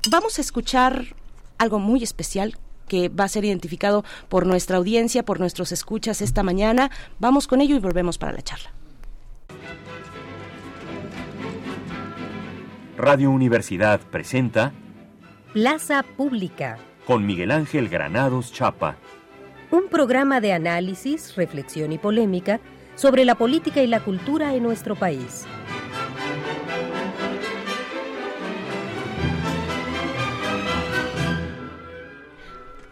[0.08, 1.04] vamos a escuchar
[1.58, 2.56] algo muy especial
[2.88, 6.90] que va a ser identificado por nuestra audiencia, por nuestros escuchas esta mañana.
[7.18, 8.72] Vamos con ello y volvemos para la charla.
[12.96, 14.72] Radio Universidad presenta
[15.52, 18.96] Plaza Pública con Miguel Ángel Granados Chapa.
[19.70, 22.60] Un programa de análisis, reflexión y polémica
[22.94, 25.46] sobre la política y la cultura en nuestro país.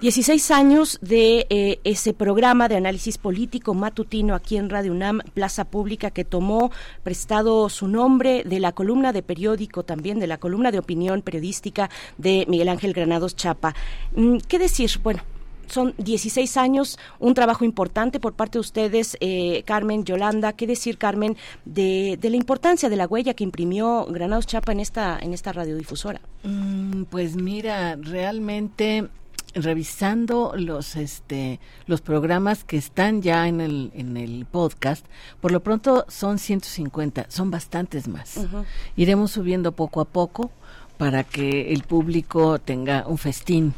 [0.04, 5.64] 16 años de eh, ese programa de análisis político matutino aquí en Radio UNAM, Plaza
[5.64, 6.70] Pública, que tomó
[7.02, 11.88] prestado su nombre de la columna de periódico, también de la columna de opinión periodística
[12.18, 13.74] de Miguel Ángel Granados Chapa.
[14.14, 14.90] Mm, ¿Qué decir?
[15.02, 15.22] Bueno,
[15.68, 20.52] son 16 años, un trabajo importante por parte de ustedes, eh, Carmen, Yolanda.
[20.52, 25.18] ¿Qué decir, Carmen, de, la importancia de la huella que imprimió Granados Chapa en esta,
[25.18, 26.20] en esta radiodifusora?
[26.42, 29.08] Mm, pues mira, realmente
[29.54, 35.06] revisando los este los programas que están ya en el en el podcast
[35.40, 38.40] por lo pronto son 150 son bastantes más.
[38.96, 40.50] Iremos subiendo poco a poco
[40.98, 43.74] para que el público tenga un festín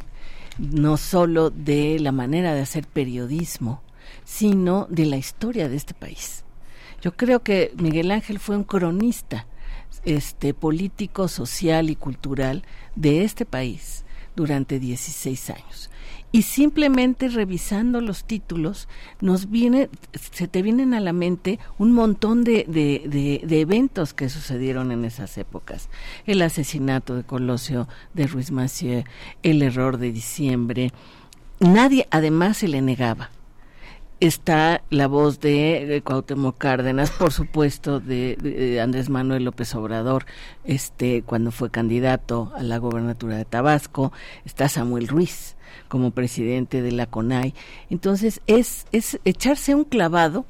[0.57, 3.81] no solo de la manera de hacer periodismo,
[4.23, 6.43] sino de la historia de este país.
[7.01, 9.45] Yo creo que Miguel Ángel fue un cronista
[10.03, 12.63] este político, social y cultural
[12.95, 14.05] de este país
[14.37, 15.89] durante 16 años.
[16.31, 18.87] Y simplemente revisando los títulos
[19.21, 24.29] nos viene se te vienen a la mente un montón de, de, de, eventos que
[24.29, 25.89] sucedieron en esas épocas.
[26.25, 29.03] El asesinato de Colosio de Ruiz Massieu
[29.41, 30.91] el error de diciembre.
[31.59, 33.31] Nadie además se le negaba
[34.19, 40.25] está la voz de, Cuauhtémoc Cárdenas, por supuesto, de, de, Andrés Manuel López Obrador,
[40.63, 44.11] este, cuando fue candidato a la gobernatura de Tabasco,
[44.45, 45.55] está Samuel Ruiz,
[45.87, 47.53] como presidente de la CONAI.
[47.89, 50.45] Entonces es, es echarse un clavado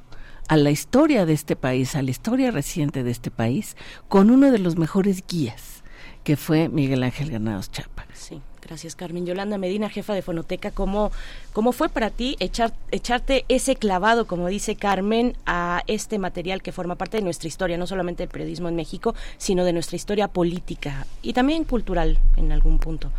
[0.48, 3.76] a la historia de este país, a la historia reciente de este país,
[4.08, 5.82] con uno de los mejores guías,
[6.24, 8.06] que fue Miguel Ángel Granados Chapa.
[8.14, 8.40] Sí.
[8.68, 9.24] Gracias, Carmen.
[9.24, 11.10] Yolanda Medina, jefa de Fonoteca, ¿cómo,
[11.54, 16.70] cómo fue para ti echar, echarte ese clavado, como dice Carmen, a este material que
[16.70, 20.28] forma parte de nuestra historia, no solamente del periodismo en México, sino de nuestra historia
[20.28, 23.10] política y también cultural en algún punto?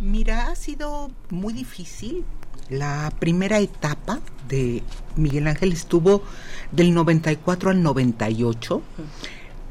[0.00, 2.24] Mira, ha sido muy difícil.
[2.68, 4.18] La primera etapa
[4.48, 4.82] de
[5.14, 6.24] Miguel Ángel estuvo
[6.72, 8.82] del 94 al 98.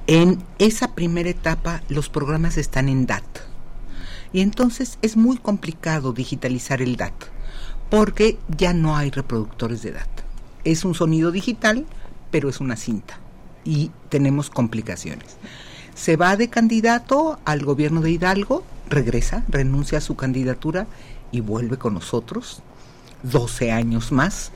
[0.07, 3.48] En esa primera etapa los programas están en DAT.
[4.31, 7.13] Y entonces es muy complicado digitalizar el DAT,
[7.89, 10.09] porque ya no hay reproductores de DAT.
[10.63, 11.85] Es un sonido digital,
[12.31, 13.19] pero es una cinta.
[13.65, 15.37] Y tenemos complicaciones.
[15.95, 20.87] Se va de candidato al gobierno de Hidalgo regresa, renuncia a su candidatura
[21.31, 22.61] y vuelve con nosotros
[23.23, 24.51] 12 años más.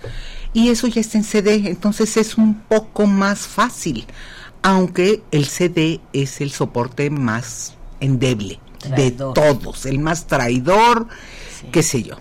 [0.54, 4.06] Y eso ya está en CD, entonces es un poco más fácil,
[4.62, 8.60] aunque el CD es el soporte más endeble
[8.90, 11.08] de todos, el más traidor,
[11.72, 12.18] qué sé yo.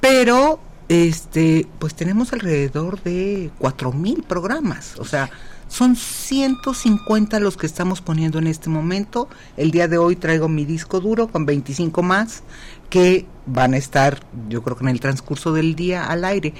[0.00, 5.30] Pero este, pues tenemos alrededor de cuatro mil programas, o sea,
[5.72, 9.30] son 150 los que estamos poniendo en este momento.
[9.56, 12.42] El día de hoy traigo mi disco duro con 25 más
[12.90, 14.20] que van a estar,
[14.50, 16.52] yo creo que en el transcurso del día al aire.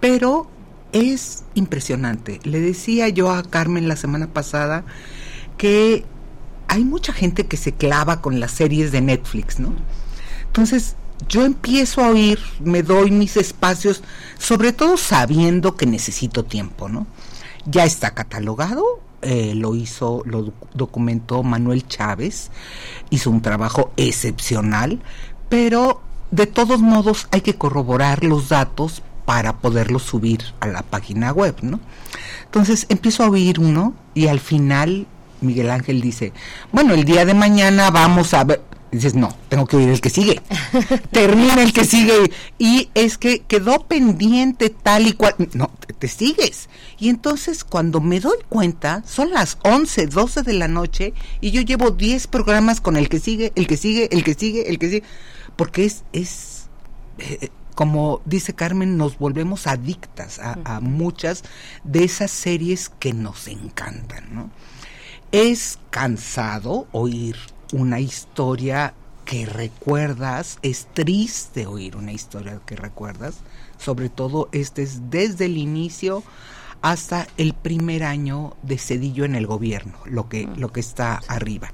[0.00, 0.50] Pero
[0.90, 2.40] es impresionante.
[2.42, 4.84] Le decía yo a Carmen la semana pasada
[5.56, 6.04] que
[6.68, 9.74] hay mucha gente que se clava con las series de Netflix, ¿no?
[10.46, 10.96] Entonces,
[11.28, 14.02] yo empiezo a oír, me doy mis espacios,
[14.38, 17.06] sobre todo sabiendo que necesito tiempo, ¿no?
[17.66, 18.84] ya está catalogado,
[19.22, 22.50] eh, lo hizo, lo documentó Manuel Chávez,
[23.10, 25.00] hizo un trabajo excepcional,
[25.48, 31.32] pero de todos modos hay que corroborar los datos para poderlos subir a la página
[31.32, 31.80] web, ¿no?
[32.44, 35.06] Entonces empiezo a oír uno y al final
[35.40, 36.32] Miguel Ángel dice,
[36.72, 40.10] bueno, el día de mañana vamos a ver, dices, no, tengo que oír el que
[40.10, 40.40] sigue.
[41.10, 42.30] Termina el que sigue.
[42.58, 45.34] Y es que quedó pendiente tal y cual.
[45.54, 46.68] No, te, sigues.
[46.98, 51.62] Y entonces cuando me doy cuenta, son las 11, 12 de la noche y yo
[51.62, 54.88] llevo 10 programas con el que sigue, el que sigue, el que sigue, el que
[54.88, 55.02] sigue.
[55.56, 56.66] Porque es, es
[57.18, 61.44] eh, como dice Carmen, nos volvemos adictas a, a, muchas
[61.84, 64.50] de esas series que nos encantan, ¿no?
[65.32, 67.36] Es cansado oír
[67.72, 68.94] una historia
[69.24, 73.38] que recuerdas, es triste oír una historia que recuerdas,
[73.76, 76.22] sobre todo este es desde el inicio
[76.80, 81.72] hasta el primer año de Cedillo en el gobierno, lo que, lo que está arriba,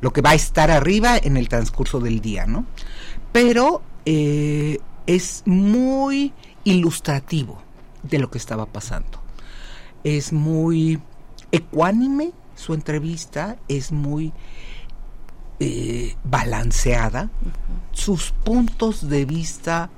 [0.00, 2.64] lo que va a estar arriba en el transcurso del día, ¿no?
[3.32, 6.32] Pero eh, es muy
[6.64, 7.60] ilustrativo
[8.02, 9.20] de lo que estaba pasando.
[10.04, 11.00] Es muy
[11.52, 12.32] ecuánime
[12.64, 14.32] su entrevista, es muy
[15.60, 17.28] eh, balanceada,
[17.92, 19.90] sus puntos de vista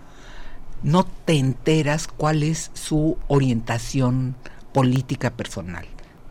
[0.83, 4.37] no te enteras cuál es su orientación
[4.73, 5.87] política personal.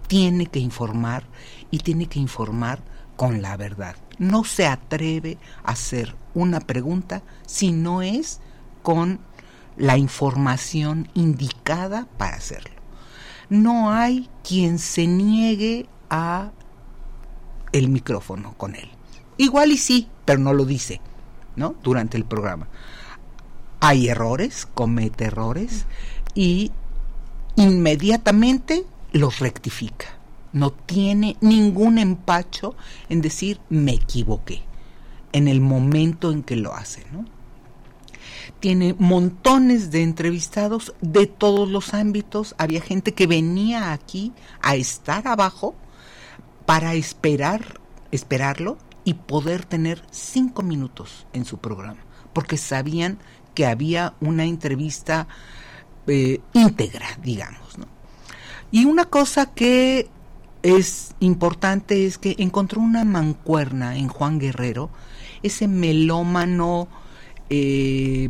[0.08, 1.24] Tiene que informar
[1.72, 2.84] y tiene que informar
[3.16, 3.96] con la verdad.
[4.20, 8.42] No se atreve a hacer una pregunta si no es
[8.84, 9.20] con
[9.78, 12.76] la información indicada para hacerlo.
[13.50, 16.52] No hay quien se niegue a
[17.72, 18.90] el micrófono con él.
[19.38, 21.02] Igual y sí, pero no lo dice,
[21.56, 21.76] ¿no?
[21.84, 22.68] Durante el programa.
[23.82, 25.86] hay errores, comete errores
[26.34, 26.72] y
[27.56, 30.18] inmediatamente los rectifica.
[30.54, 32.76] No tiene ningún empacho
[33.10, 34.64] en decir me equivoqué
[35.34, 37.26] en el momento en que lo hace, ¿no?
[38.60, 42.56] Tiene montones de entrevistados de todos los ámbitos.
[42.58, 45.76] Había gente que venía aquí a estar abajo
[46.66, 47.80] para esperar,
[48.12, 52.02] esperarlo y poder tener cinco minutos en su programa,
[52.34, 53.20] porque sabían
[53.54, 55.28] que había una entrevista
[56.08, 57.78] eh, íntegra, digamos.
[57.78, 57.86] ¿no?
[58.72, 60.10] Y una cosa que
[60.64, 64.90] es importante es que encontró una mancuerna en Juan Guerrero,
[65.44, 66.88] ese melómano
[67.50, 68.30] eh,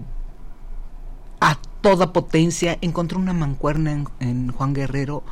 [1.40, 5.24] a toda potencia, encontró una mancuerna en, en Juan Guerrero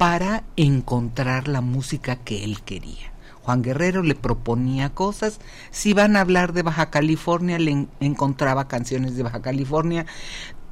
[0.00, 3.12] para encontrar la música que él quería.
[3.42, 5.40] Juan Guerrero le proponía cosas.
[5.70, 10.06] Si van a hablar de Baja California, le en, encontraba canciones de Baja California.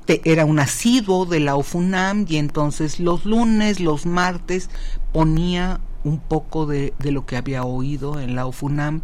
[0.06, 4.70] Era un asiduo de la UFUNAM y entonces los lunes, los martes
[5.12, 9.02] ponía un poco de, de lo que había oído en la UFUNAM.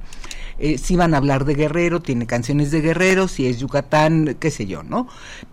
[0.59, 4.51] Eh, si van a hablar de Guerrero, tiene canciones de Guerrero, si es Yucatán, qué
[4.51, 5.07] sé yo, ¿no?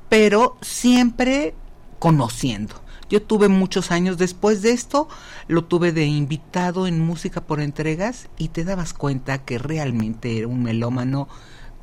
[0.08, 1.56] Pero siempre
[2.00, 2.76] conociendo.
[3.12, 5.10] Yo tuve muchos años después de esto,
[5.50, 10.48] lo tuve de invitado en música por entregas y te dabas cuenta que realmente era
[10.48, 11.28] un melómano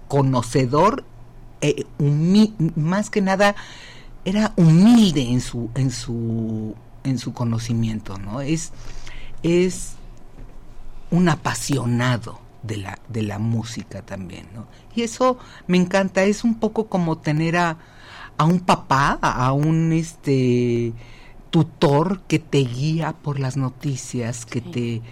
[0.09, 1.05] conocedor,
[1.61, 1.85] eh,
[2.77, 3.55] más que nada
[4.25, 6.75] era humilde en su en su
[7.05, 8.41] en su conocimiento, ¿no?
[8.41, 8.73] Es
[9.43, 9.97] es
[11.11, 14.67] un apasionado de la de la música también, ¿no?
[14.95, 17.77] Y eso me encanta, es un poco como tener a
[18.39, 20.95] a un papá, a un este
[21.51, 25.03] tutor que te guía por las noticias, que te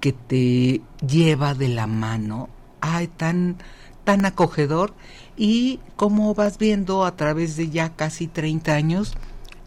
[0.00, 2.48] que te lleva de la mano,
[2.80, 3.56] ay tan
[4.04, 4.94] tan acogedor
[5.36, 9.14] y cómo vas viendo a través de ya casi 30 años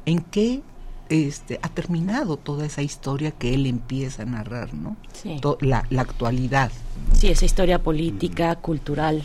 [0.06, 0.62] en qué
[1.10, 4.96] este ha terminado toda esa historia que él empieza a narrar, ¿no?
[5.14, 5.40] Sí.
[5.60, 6.72] la, la actualidad.
[7.14, 9.24] Sí, esa historia política, cultural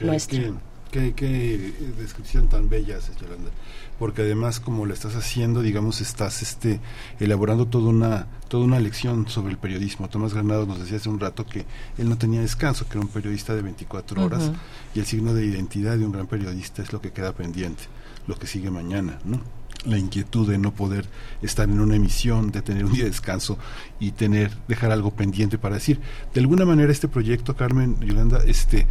[0.00, 0.52] nuestra.
[0.90, 3.50] Qué, qué, qué, descripción tan bella haces, Yolanda
[3.98, 6.80] porque además como lo estás haciendo, digamos, estás este
[7.20, 10.08] elaborando toda una toda una lección sobre el periodismo.
[10.08, 11.66] Tomás Granado nos decía hace un rato que
[11.98, 14.56] él no tenía descanso, que era un periodista de 24 horas uh -huh.
[14.94, 17.84] y el signo de identidad de un gran periodista es lo que queda pendiente,
[18.26, 19.40] lo que sigue mañana, ¿no?
[19.86, 21.06] la inquietud de no poder
[21.42, 23.58] estar en una emisión, de tener un día de descanso
[24.00, 26.00] y tener dejar algo pendiente para decir.
[26.34, 28.86] De alguna manera este proyecto, Carmen Yolanda, este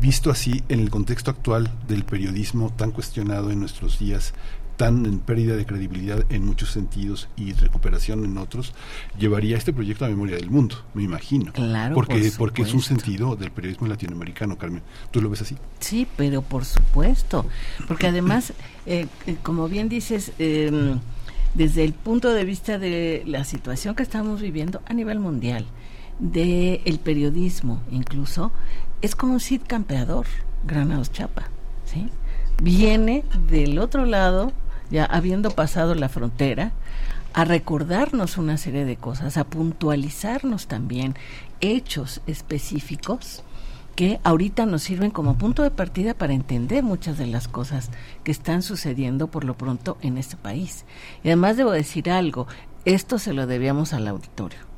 [0.00, 4.34] visto así en el contexto actual del periodismo tan cuestionado en nuestros días,
[4.76, 8.74] tan en pérdida de credibilidad en muchos sentidos y recuperación en otros,
[9.18, 11.52] llevaría este proyecto a memoria del mundo, me imagino.
[11.52, 14.82] Claro, porque, por porque es un sentido del periodismo latinoamericano, Carmen.
[15.10, 15.56] ¿Tú lo ves así?
[15.80, 17.46] Sí, pero por supuesto.
[17.86, 18.52] Porque además,
[18.86, 19.06] eh,
[19.42, 20.96] como bien dices, eh,
[21.54, 25.66] desde el punto de vista de la situación que estamos viviendo a nivel mundial,
[26.18, 28.52] del el periodismo incluso,
[29.02, 30.26] es como un Cid campeador,
[30.64, 31.48] Granados Chapa,
[31.84, 32.08] ¿sí?
[32.62, 34.52] Viene del otro lado,
[34.90, 36.72] ya habiendo pasado la frontera,
[37.34, 41.16] a recordarnos una serie de cosas, a puntualizarnos también
[41.60, 43.42] hechos específicos
[43.96, 47.90] que ahorita nos sirven como punto de partida para entender muchas de las cosas
[48.24, 50.84] que están sucediendo por lo pronto en este país.
[51.24, 52.46] Y además debo decir algo,
[52.84, 54.71] esto se lo debíamos al auditorio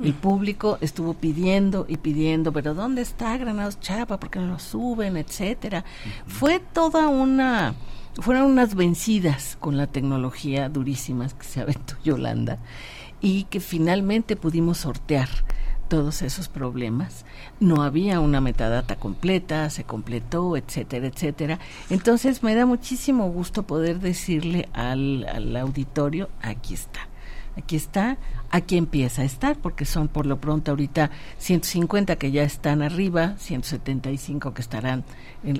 [0.00, 4.18] el público estuvo pidiendo y pidiendo, pero ¿dónde está Granados Chapa?
[4.18, 5.16] ¿Por qué no lo suben?
[5.16, 5.84] Etcétera.
[5.86, 6.30] Uh -huh.
[6.30, 7.74] Fue toda una,
[8.20, 12.58] fueron unas vencidas con la tecnología durísimas que se aventó Yolanda
[13.20, 15.28] y que finalmente pudimos sortear
[15.88, 17.26] todos esos problemas.
[17.60, 21.58] No había una metadata completa, se completó, etcétera, etcétera.
[21.90, 27.08] Entonces me da muchísimo gusto poder decirle al, al auditorio, aquí está
[27.56, 28.16] aquí está,
[28.52, 33.34] aquí empieza a estar, porque son por lo pronto ahorita 150 que ya están arriba,
[33.38, 35.04] 175 que estarán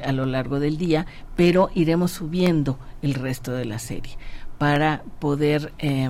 [0.04, 4.16] a lo largo del día, pero iremos subiendo el resto de la serie
[4.58, 6.08] para poder, eh,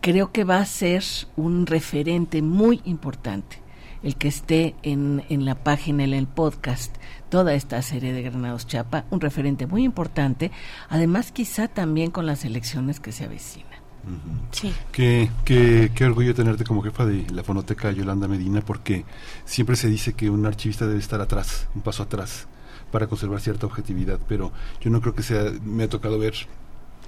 [0.00, 1.04] creo que va a ser
[1.36, 3.60] un referente muy importante
[4.02, 6.96] el que esté en, en la página, en el podcast,
[7.28, 10.50] toda esta serie de Granados Chapa, un referente muy importante,
[10.88, 13.71] además quizá también con las elecciones que se avecinan.
[14.04, 14.48] Uh -huh.
[14.50, 14.74] sí.
[14.90, 19.04] qué, qué, qué, orgullo tenerte como jefa de la fonoteca Yolanda Medina, porque
[19.44, 22.48] siempre se dice que un archivista debe estar atrás, un paso atrás,
[22.90, 26.34] para conservar cierta objetividad, pero yo no creo que sea, me ha tocado ver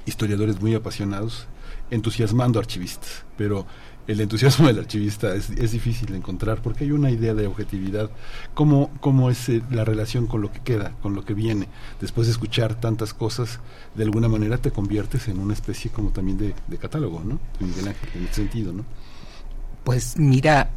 [0.07, 1.47] historiadores muy apasionados
[1.91, 3.67] entusiasmando archivistas, pero
[4.07, 8.11] el entusiasmo del archivista es, es, difícil de encontrar porque hay una idea de objetividad.
[8.53, 11.69] ¿Cómo, ¿Cómo es eh, la relación con lo que queda, con lo que viene?
[12.01, 13.61] Después de escuchar tantas cosas,
[13.95, 17.41] de alguna manera te conviertes en una especie como también de, de catálogo, ¿no?
[17.61, 18.85] Miguel Ángel, en ese sentido, ¿no?
[19.85, 20.71] Pues mira,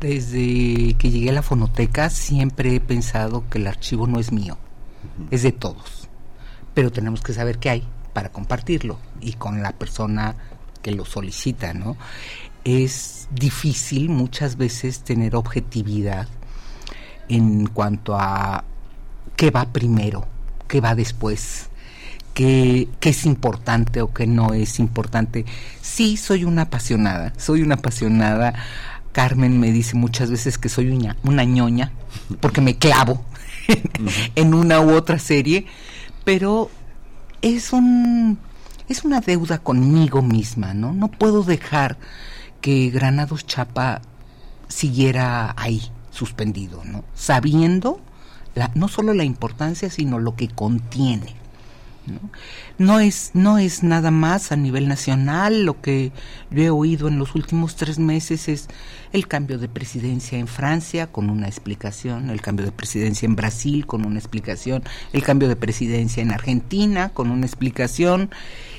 [0.00, 4.58] desde que llegué a la fonoteca siempre he pensado que el archivo no es mío,
[5.30, 6.08] es de todos.
[6.74, 10.36] Pero tenemos que saber qué hay para compartirlo y con la persona
[10.82, 11.96] que lo solicita, ¿no?
[12.66, 16.26] Es difícil muchas veces tener objetividad
[17.28, 18.64] en cuanto a
[19.36, 20.26] qué va primero,
[20.66, 21.68] qué va después,
[22.34, 25.44] qué, qué es importante o qué no es importante.
[25.80, 28.54] Sí, soy una apasionada, soy una apasionada
[29.16, 31.90] Carmen me dice muchas veces que soy una, una ñoña,
[32.38, 33.24] porque me clavo
[34.34, 35.64] en una u otra serie,
[36.22, 36.68] pero
[37.40, 38.38] es un
[38.90, 40.92] es una deuda conmigo misma, ¿no?
[40.92, 41.96] No puedo dejar
[42.60, 44.02] que Granados Chapa
[44.68, 47.04] siguiera ahí, suspendido, ¿no?
[47.14, 48.00] Sabiendo
[48.54, 51.34] la, no solo la importancia, sino lo que contiene.
[52.06, 52.30] ¿no?
[52.78, 56.12] no es no es nada más a nivel nacional lo que
[56.50, 58.68] yo he oído en los últimos tres meses es
[59.12, 63.86] el cambio de presidencia en Francia con una explicación el cambio de presidencia en Brasil
[63.86, 68.30] con una explicación el cambio de presidencia en Argentina con una explicación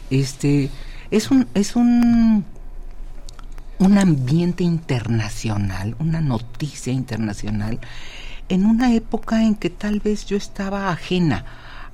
[0.09, 0.69] este
[1.11, 2.45] es un es un
[3.79, 7.79] un ambiente internacional una noticia internacional
[8.49, 11.45] en una época en que tal vez yo estaba ajena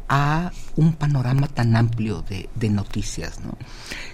[0.10, 3.40] a un panorama tan amplio de, noticias.
[3.44, 3.58] ¿no?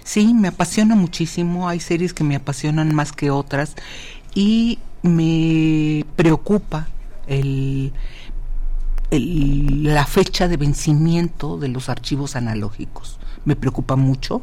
[0.04, 3.74] Sí, me apasiona muchísimo, hay series que me apasionan más que otras
[4.34, 6.88] y me preocupa
[7.26, 7.92] el,
[9.10, 13.18] la fecha de vencimiento de los archivos analógicos.
[13.44, 14.42] Me preocupa mucho.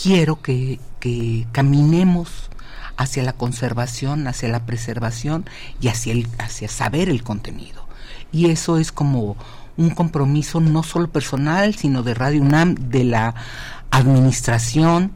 [0.00, 2.50] Quiero que, que caminemos
[2.96, 5.44] hacia la conservación, hacia la preservación
[5.80, 7.86] y hacia, el, hacia saber el contenido.
[8.32, 9.36] Y eso es como
[9.76, 13.34] un compromiso no solo personal, sino de Radio UNAM, de la
[13.90, 15.12] administración,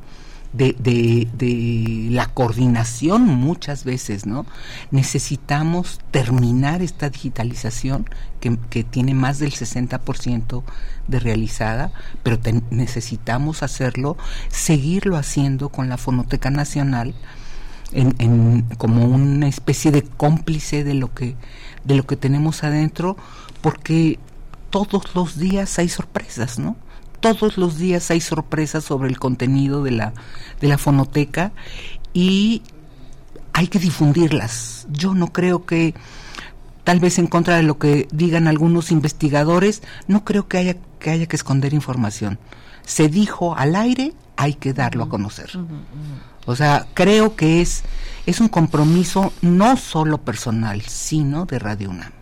[0.53, 4.47] de, de, de, la coordinación muchas veces, ¿no?
[4.91, 8.09] Necesitamos terminar esta digitalización
[8.41, 10.62] que, que tiene más del 60%
[11.07, 11.93] de realizada,
[12.23, 12.39] pero
[12.70, 14.16] necesitamos hacerlo,
[14.49, 17.15] seguirlo haciendo con la Fonoteca Nacional
[17.93, 21.37] en, en, como una especie de cómplice de lo que
[21.85, 23.16] de lo que tenemos adentro,
[23.62, 24.19] porque
[24.70, 26.77] todos los días hay sorpresas, ¿no?
[27.20, 30.12] Todos los días hay sorpresas sobre el contenido de la,
[30.61, 31.53] de la fonoteca
[32.12, 32.62] y
[33.53, 34.86] hay que difundirlas.
[34.90, 35.95] Yo no creo que,
[36.85, 41.11] tal vez en contra de lo que digan algunos investigadores, no creo que haya que,
[41.11, 42.39] haya que esconder información.
[42.85, 45.51] Se dijo al aire, hay que darlo a conocer.
[46.47, 47.82] O sea, creo que es,
[48.28, 52.12] es un compromiso no solo personal, sino de Radio UNAM.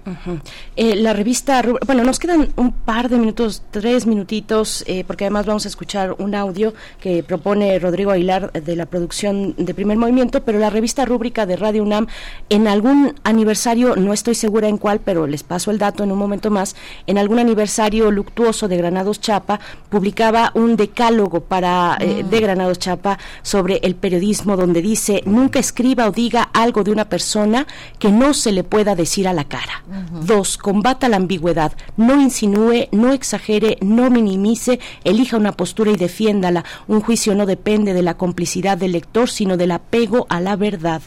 [0.77, 5.47] Eh, la revista, bueno, nos quedan un par de minutos, tres minutitos, eh, porque además
[5.47, 10.45] vamos a escuchar un audio que propone Rodrigo Aguilar de la producción de Primer Movimiento,
[10.45, 12.07] pero la revista rúbrica de Radio UNAM,
[12.51, 16.19] en algún aniversario, no estoy segura en cuál, pero les paso el dato en un
[16.19, 16.77] momento más,
[17.09, 19.59] en algún aniversario luctuoso de Granados Chapa,
[19.91, 25.59] publicaba un decálogo para eh, de Granados Chapa sobre el periodismo, donde dice, nunca
[25.97, 27.67] escriba o diga algo de una persona
[27.99, 29.83] que no se le pueda decir a la cara.
[29.89, 30.27] Uh -huh.
[30.27, 31.73] Dos, combata la ambigüedad.
[31.97, 36.65] No insinúe, no exagere, no minimice, elija una postura y defiéndala.
[36.87, 41.01] Un juicio no depende de la complicidad del lector, sino del apego a la verdad.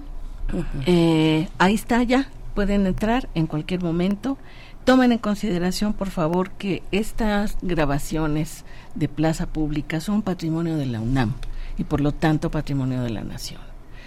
[0.86, 4.38] Eh, ahí está ya, pueden entrar en cualquier momento.
[4.86, 8.66] Tomen en consideración, por favor, que estas grabaciones
[8.96, 11.34] de plaza pública son patrimonio de la UNAM
[11.78, 13.62] y por lo tanto patrimonio de la nación.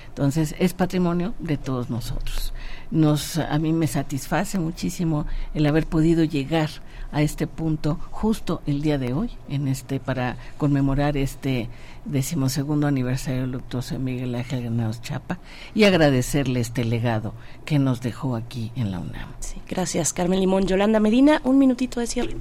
[0.09, 2.55] Entonces es patrimonio de todos nosotros.
[2.91, 6.71] Nos, a mí me satisface muchísimo el haber podido llegar
[7.13, 11.69] a este punto justo el día de hoy, en este para conmemorar este
[12.05, 15.39] decimosegundo aniversario luctuoso de Miguel Ángel Granados Chapa
[15.75, 17.35] y agradecerle este legado
[17.65, 19.29] que nos dejó aquí en la UNAM.
[19.41, 20.67] Sí, gracias, Carmen Limón.
[20.67, 22.37] Yolanda Medina, un minutito de cierre.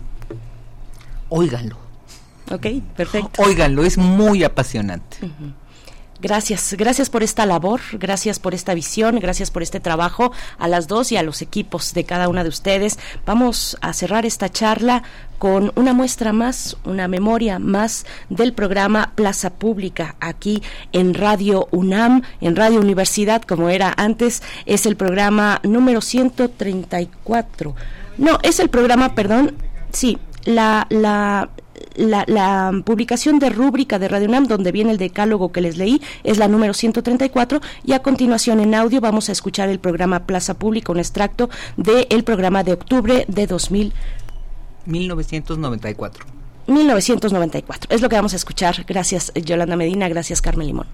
[1.30, 1.78] Óiganlo.
[2.52, 3.42] Ok, perfecto.
[3.42, 5.18] Óiganlo, es muy apasionante.
[6.22, 10.88] Gracias, gracias por esta labor, gracias por esta visión, gracias por este trabajo a las
[10.88, 12.98] dos y a los equipos de cada una de ustedes.
[13.26, 15.04] Vamos a cerrar esta charla
[15.38, 20.64] con una muestra más, una memoria más del programa Plaza Pública aquí
[20.94, 27.76] en Radio UNAM, en Radio Universidad, como era antes, es el programa número 134.
[28.18, 29.56] No, es el programa, perdón,
[29.92, 31.50] sí, la, la,
[31.96, 36.38] la, publicación de rúbrica de Radio UNAM, donde viene el decálogo que les leí, es
[36.38, 40.92] la número 134 y a continuación en audio vamos a escuchar el programa Plaza Pública,
[40.92, 43.94] un extracto del programa de octubre de 2000.
[44.86, 46.26] 1994.
[46.68, 47.96] 1994.
[47.96, 48.86] Es lo que vamos a escuchar.
[48.88, 50.88] Gracias Yolanda Medina, gracias Carmen Limón.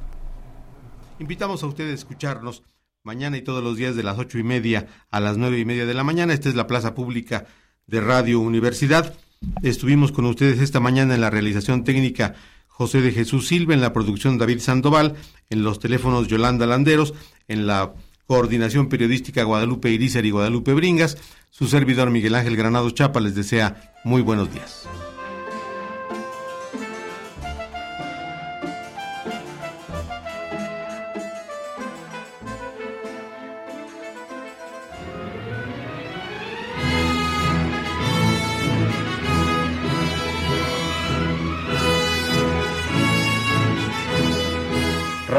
[1.20, 2.64] Invitamos a ustedes a escucharnos
[3.04, 5.86] mañana y todos los días de las ocho y media a las nueve y media
[5.86, 6.34] de la mañana.
[6.34, 7.46] Esta es la Plaza Pública
[7.88, 9.16] de Radio Universidad.
[9.64, 12.34] Estuvimos con ustedes esta mañana en la realización técnica
[12.68, 15.16] José de Jesús Silva, en la producción David Sandoval,
[15.50, 17.14] en los teléfonos Yolanda Landeros,
[17.48, 17.94] en la
[18.26, 21.18] coordinación periodística Guadalupe Irizar y Guadalupe Bringas.
[21.52, 24.88] Su servidor Miguel Ángel Granado Chapa les desea muy buenos días.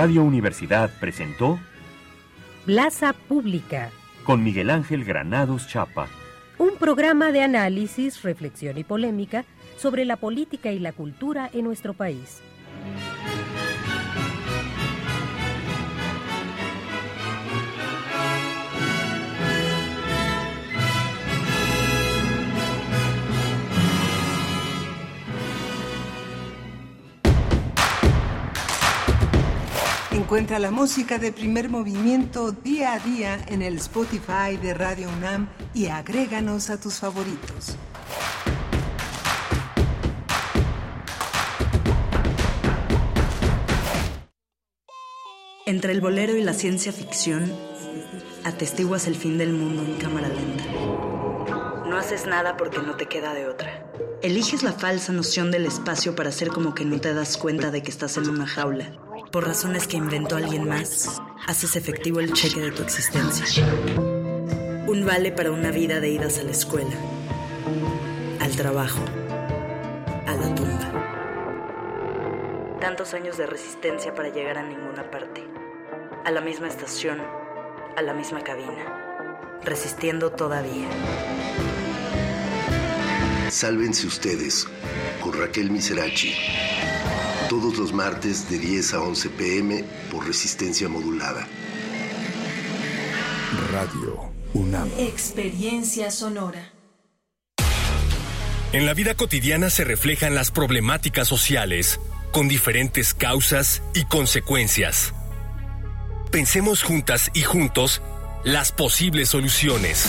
[0.03, 1.61] Radio Universidad presentó
[2.67, 3.91] Plaza Pública
[4.25, 6.09] con Miguel Ángel Granados Chapa.
[6.59, 9.45] Un programa de análisis, reflexión y polémica
[9.77, 12.43] sobre la política y la cultura en nuestro país.
[30.15, 35.49] Encuentra la música de primer movimiento día a día en el Spotify de Radio UNAM
[35.73, 37.77] y agréganos a tus favoritos.
[45.65, 47.51] Entre el bolero y la ciencia ficción,
[48.45, 50.65] atestiguas el fin del mundo en cámara lenta.
[51.89, 53.91] No haces nada porque no te queda de otra.
[54.21, 57.83] Eliges la falsa noción del espacio para hacer como que no te das cuenta de
[57.83, 58.93] que estás en una jaula
[59.33, 63.47] por razones que inventó alguien más, haces efectivo el cheque de tu existencia.
[64.87, 66.95] Un vale para una vida de idas a la escuela,
[68.41, 69.01] al trabajo,
[70.27, 70.93] a la tumba.
[72.79, 75.43] Tantos años de resistencia para llegar a ninguna parte,
[76.27, 77.19] a la misma estación,
[77.97, 80.89] a la misma cabina, resistiendo todavía.
[83.49, 84.69] Sálvense ustedes
[85.23, 86.35] con Raquel Miserachi
[87.53, 91.47] todos los martes de 10 a 11 pm por resistencia modulada.
[93.71, 94.89] Radio UNAM.
[94.97, 96.73] Experiencia sonora.
[98.73, 102.01] En la vida cotidiana se reflejan las problemáticas sociales
[102.33, 105.13] con diferentes causas y consecuencias.
[106.31, 108.01] Pensemos juntas y juntos
[108.45, 110.09] las posibles soluciones.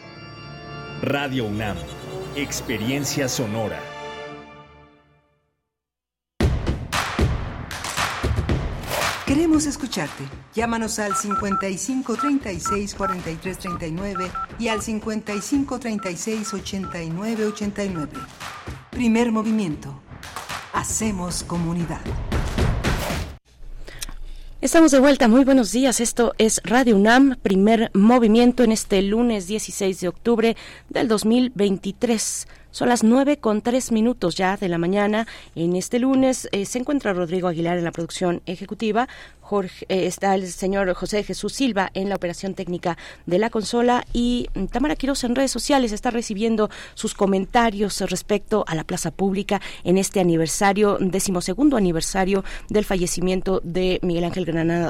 [1.03, 1.77] Radio UNAM,
[2.37, 3.81] experiencia sonora.
[9.31, 10.25] Queremos escucharte.
[10.57, 14.29] Llámanos al 55 36 43 39
[14.59, 18.11] y al 55 36 89 89.
[18.91, 20.03] Primer movimiento.
[20.73, 22.01] Hacemos comunidad.
[24.61, 26.01] Estamos de vuelta, muy buenos días.
[26.01, 30.57] Esto es Radio UNAM, primer movimiento en este lunes 16 de octubre
[30.89, 32.49] del 2023.
[32.73, 35.27] Son las nueve con tres minutos ya de la mañana.
[35.57, 39.09] En este lunes eh, se encuentra Rodrigo Aguilar en la producción ejecutiva,
[39.51, 42.97] Jorge, eh, está el señor José Jesús Silva en la operación técnica
[43.27, 48.63] de la consola y mm, Tamara Quiroz en redes sociales está recibiendo sus comentarios respecto
[48.69, 54.45] a la plaza pública en este aniversario, decimosegundo aniversario del fallecimiento de Miguel Ángel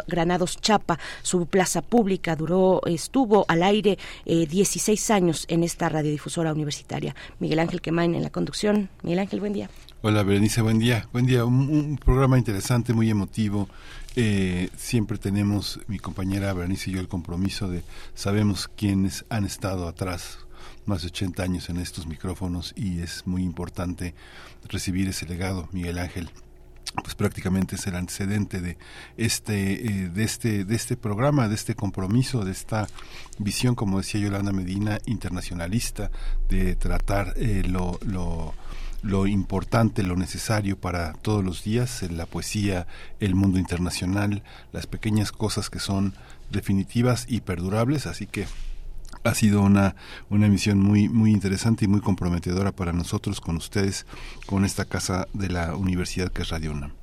[0.07, 0.99] Granados Chapa.
[1.23, 3.97] Su plaza pública duró, estuvo al aire
[4.27, 7.17] eh, 16 años en esta radiodifusora universitaria.
[7.39, 8.91] Miguel Ángel Quemain en la conducción.
[9.03, 9.71] Miguel Ángel, buen día.
[10.03, 11.07] Hola Berenice, buen día.
[11.13, 13.69] Buen día, un programa interesante, muy emotivo.
[14.17, 17.85] Eh, siempre tenemos, mi compañera Bernice y yo, el compromiso de
[18.15, 20.39] sabemos quiénes han estado atrás
[20.85, 24.15] más de 80 años en estos micrófonos y es muy importante
[24.69, 26.31] recibir ese legado, Miguel Ángel.
[27.05, 28.77] Pues prácticamente es el antecedente de
[29.17, 32.89] este eh, de este de este programa de este compromiso de esta
[33.39, 36.11] visión como decía Yolanda Medina internacionalista
[36.49, 38.55] de tratar eh, lo, lo
[39.03, 42.87] lo importante, lo necesario para todos los días, en la poesía,
[43.19, 46.15] el mundo internacional, las pequeñas cosas que son
[46.51, 48.47] definitivas y perdurables, así que
[49.25, 49.97] ha sido una,
[50.29, 54.07] una emisión muy, muy interesante y muy comprometedora para nosotros, con ustedes,
[54.47, 57.00] con esta casa de la universidad que es Radio.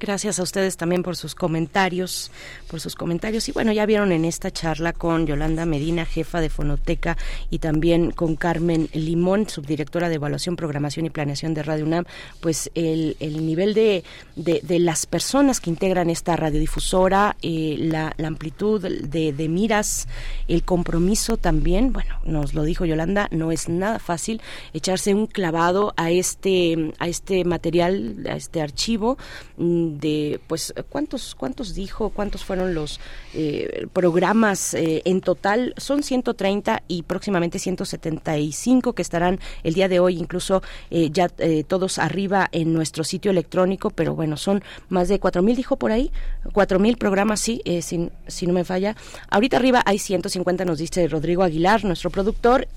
[0.00, 2.30] Gracias a ustedes también por sus comentarios,
[2.68, 3.46] por sus comentarios.
[3.50, 7.18] Y bueno, ya vieron en esta charla con Yolanda Medina, jefa de Fonoteca,
[7.50, 12.06] y también con Carmen Limón, subdirectora de Evaluación, Programación y Planeación de Radio UNAM,
[12.40, 14.02] pues el, el nivel de,
[14.36, 20.08] de, las personas que integran esta radiodifusora, eh, la, la, amplitud de, miras,
[20.48, 24.40] el compromiso también, bueno, nos lo dijo Yolanda, no es nada fácil
[24.72, 29.18] echarse un clavado a este, a este material, a este archivo
[29.58, 33.00] mm, de pues cuántos cuántos dijo cuántos fueron los
[33.34, 40.00] eh, programas eh, en total son 130 y próximamente 175 que estarán el día de
[40.00, 41.28] hoy incluso eh, ya
[41.66, 46.10] todos arriba en nuestro sitio electrónico pero bueno son más de 4000 dijo por ahí
[46.52, 48.96] 4000 programas sí sin, si no me falla.
[49.30, 52.68] Ahorita arriba hay 150 nos dice Rodrigo Aguilar nuestro productor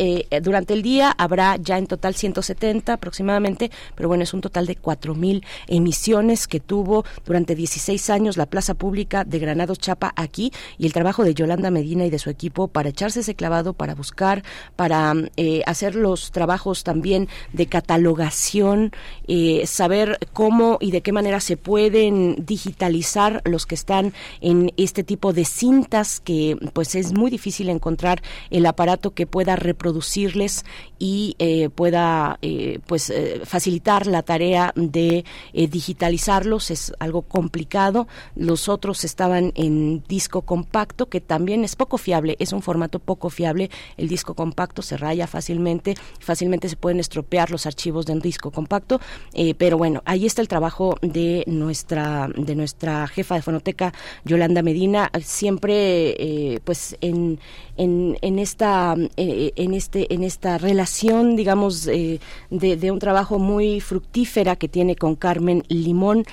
[0.42, 4.76] durante el día habrá ya en total 170 aproximadamente pero bueno es un total de
[4.76, 10.86] 4000 emisiones que tuvo durante 16 años la plaza pública de Granados Chapa aquí y
[10.86, 14.44] el trabajo de Yolanda Medina y de su equipo para echarse ese clavado, para buscar,
[14.76, 18.92] para eh, hacer los trabajos también de catalogación,
[19.28, 25.04] eh, saber cómo y de qué manera se pueden digitalizar los que están en este
[25.04, 30.66] tipo de cintas que pues es muy difícil encontrar el aparato que pueda reproducirles
[31.00, 32.40] y eh, pueda
[32.88, 33.12] pues
[33.46, 36.72] facilitar la tarea de digitalizarlos.
[36.72, 38.08] Es algo complicado.
[38.36, 43.30] Los otros estaban en disco compacto, que también es poco fiable, es un formato poco
[43.30, 43.70] fiable.
[43.98, 48.52] El disco compacto se raya fácilmente, fácilmente se pueden estropear los archivos de un disco
[48.52, 49.00] compacto,
[49.34, 53.94] eh, pero bueno, ahí está el trabajo de nuestra, de nuestra jefa de fonoteca,
[54.26, 57.40] Yolanda Medina, siempre eh, pues en,
[57.78, 63.80] en, en esta eh, en este en esta relación digamos de, de, un trabajo muy
[63.80, 66.26] fructífera que tiene con Carmen Limón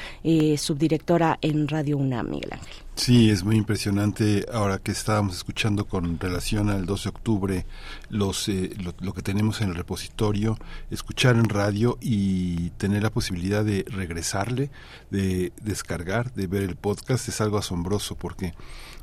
[0.58, 2.74] subdirectora en Radio UNAM, Miguel Ángel.
[3.00, 7.66] Sí, es muy impresionante ahora que estábamos escuchando con relación al 12 de octubre
[8.10, 10.58] los, eh, lo, que tenemos en el repositorio,
[10.90, 14.70] escuchar en radio y tener la posibilidad de regresarle,
[15.10, 18.52] de descargar, de ver el podcast es algo asombroso porque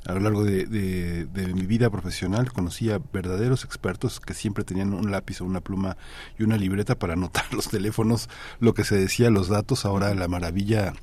[0.06, 4.94] a lo largo de, de, mi vida profesional conocí a verdaderos expertos que siempre tenían
[4.94, 5.98] un lápiz o una pluma
[6.38, 8.30] y una libreta para anotar los teléfonos,
[8.60, 10.94] lo que se decía, los datos, ahora la maravilla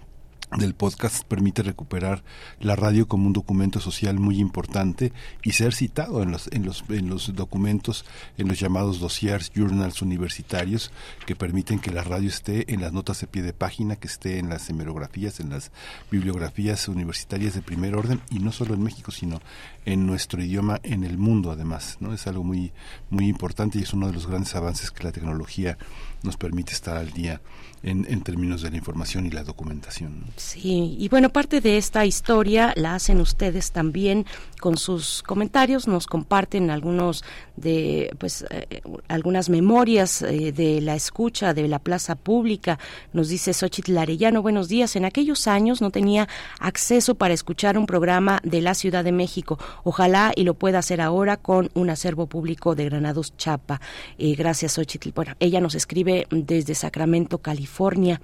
[0.56, 2.22] del podcast permite recuperar
[2.60, 5.12] la radio como un documento social muy importante
[5.43, 8.05] y ser citado en los en los en los documentos
[8.39, 10.93] en los llamados dossiers journals universitarios
[11.26, 14.39] que permiten que la radio esté en las notas de pie de página que esté
[14.39, 15.72] en las hemerografías en las
[16.10, 19.40] bibliografías universitarias de primer orden y no solo en México sino
[19.85, 22.73] en nuestro idioma en el mundo además no es algo muy
[23.11, 25.78] muy importante y es uno de los grandes avances que la tecnología
[26.23, 27.40] nos permite estar al día
[27.82, 30.24] en, en términos de la información y la documentación.
[30.36, 34.24] Sí, y bueno, parte de esta historia la hacen ustedes también
[34.59, 37.24] con sus comentarios, nos comparten algunos
[37.56, 42.78] de, pues, eh, algunas memorias eh, de la escucha de la plaza pública.
[43.12, 44.97] Nos dice Xochitl Arellano, buenos días.
[44.97, 46.28] En aquellos años no tenía
[46.59, 49.59] acceso para escuchar un programa de la Ciudad de México.
[49.85, 53.81] Ojalá y lo pueda hacer ahora con un acervo público de Granados Chapa.
[54.18, 55.10] Eh, gracias, Xochitl.
[55.14, 58.20] Bueno, ella nos escribe desde Sacramento, California.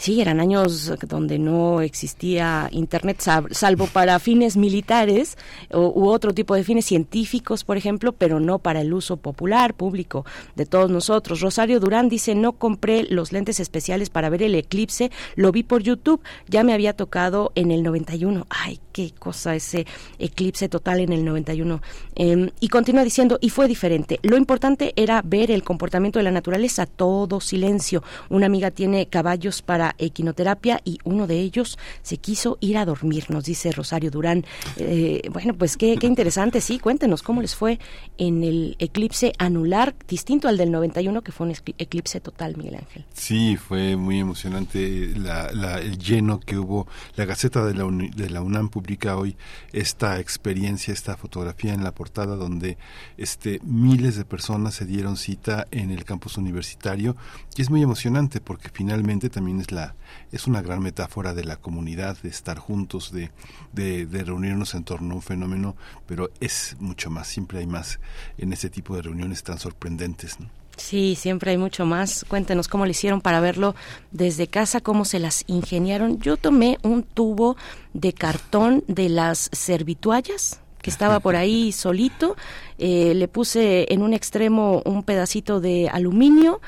[0.00, 3.20] Sí, eran años donde no existía Internet,
[3.50, 5.36] salvo para fines militares
[5.74, 10.24] u otro tipo de fines científicos, por ejemplo, pero no para el uso popular, público
[10.56, 11.42] de todos nosotros.
[11.42, 15.82] Rosario Durán dice, no compré los lentes especiales para ver el eclipse, lo vi por
[15.82, 18.46] YouTube, ya me había tocado en el 91.
[18.48, 19.86] Ay, qué cosa ese
[20.18, 21.80] eclipse total en el 91.
[22.14, 24.18] Em, y continúa diciendo, y fue diferente.
[24.22, 28.02] Lo importante era ver el comportamiento de la naturaleza, todo silencio.
[28.28, 33.26] Una amiga tiene caballos para equinoterapia y uno de ellos se quiso ir a dormir,
[33.30, 34.44] nos dice Rosario Durán.
[34.76, 37.78] Eh, bueno, pues qué, qué interesante, sí, cuéntenos cómo les fue
[38.18, 43.04] en el eclipse anular, distinto al del 91, que fue un eclipse total, Miguel Ángel.
[43.12, 46.86] Sí, fue muy emocionante la, el lleno que hubo.
[47.16, 49.36] La Gaceta de la, de la UNAM publica hoy
[49.72, 52.78] esta experiencia, esta fotografía en la portada donde
[53.18, 57.14] este, miles de personas se dieron cita en el campus universitario
[57.56, 59.94] y es muy emocionante porque finalmente también es la
[60.32, 63.30] es una gran metáfora de la comunidad, de estar juntos, de,
[63.72, 65.76] de, reunirnos en torno a un fenómeno,
[66.06, 68.00] pero es mucho más, siempre hay más
[68.38, 70.38] en ese tipo de reuniones tan sorprendentes.
[70.80, 72.24] Sí, siempre hay mucho más.
[72.26, 73.74] Cuéntenos cómo le hicieron para verlo
[74.12, 76.18] desde casa, cómo se las ingeniaron.
[76.20, 77.56] Yo tomé un tubo
[77.92, 82.34] de cartón de las servituallas que estaba por ahí solito,
[82.78, 86.62] eh, le puse en un extremo un pedacito de aluminio,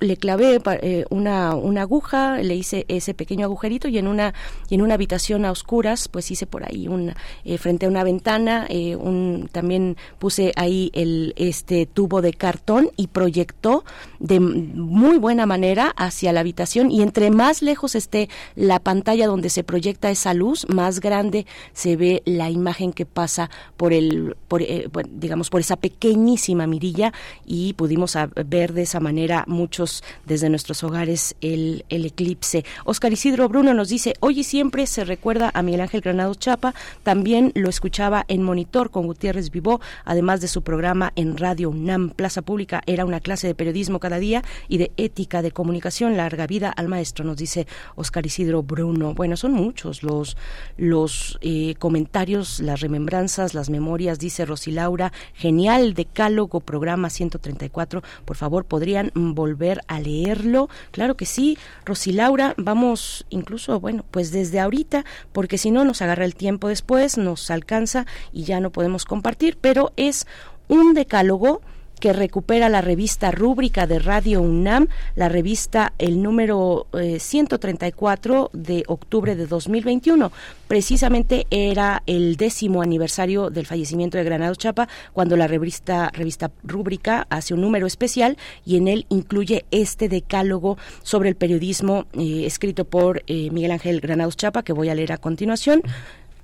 [0.00, 4.34] le clavé eh, una, una aguja, le hice ese pequeño agujerito y en una
[4.68, 7.14] y en una habitación a oscuras, pues hice por ahí un
[7.44, 12.90] eh, frente a una ventana, eh, un, también puse ahí el este tubo de cartón
[12.96, 13.84] y proyectó
[14.18, 19.48] de muy buena manera hacia la habitación y entre más lejos esté la pantalla donde
[19.50, 24.62] se proyecta esa luz, más grande se ve la imagen que pasa por el por,
[25.10, 27.12] digamos por esa pequeñísima mirilla
[27.46, 28.16] y pudimos
[28.46, 29.83] ver de esa manera muchos
[30.24, 32.64] desde nuestros hogares el, el eclipse.
[32.84, 36.74] Oscar Isidro Bruno nos dice, hoy y siempre se recuerda a Miguel Ángel Granado Chapa,
[37.02, 42.10] también lo escuchaba en Monitor con Gutiérrez Vivó, además de su programa en Radio UNAM
[42.10, 46.46] Plaza Pública, era una clase de periodismo cada día y de ética de comunicación, larga
[46.46, 49.14] vida al maestro, nos dice Oscar Isidro Bruno.
[49.14, 50.36] Bueno, son muchos los,
[50.76, 58.64] los eh, comentarios, las remembranzas, las memorias, dice Rosilaura, genial decálogo, programa 134, por favor,
[58.64, 60.68] podrían volver a leerlo.
[60.90, 66.24] Claro que sí, Rosilaura, vamos incluso, bueno, pues desde ahorita, porque si no nos agarra
[66.24, 70.26] el tiempo después, nos alcanza y ya no podemos compartir, pero es
[70.68, 71.60] un decálogo
[72.00, 78.84] que recupera la revista rúbrica de Radio UNAM, la revista el número 134 eh, de
[78.86, 80.32] octubre de 2021.
[80.68, 87.26] Precisamente era el décimo aniversario del fallecimiento de Granado Chapa, cuando la revista, revista rúbrica
[87.30, 92.84] hace un número especial y en él incluye este decálogo sobre el periodismo eh, escrito
[92.84, 95.82] por eh, Miguel Ángel Granados Chapa, que voy a leer a continuación.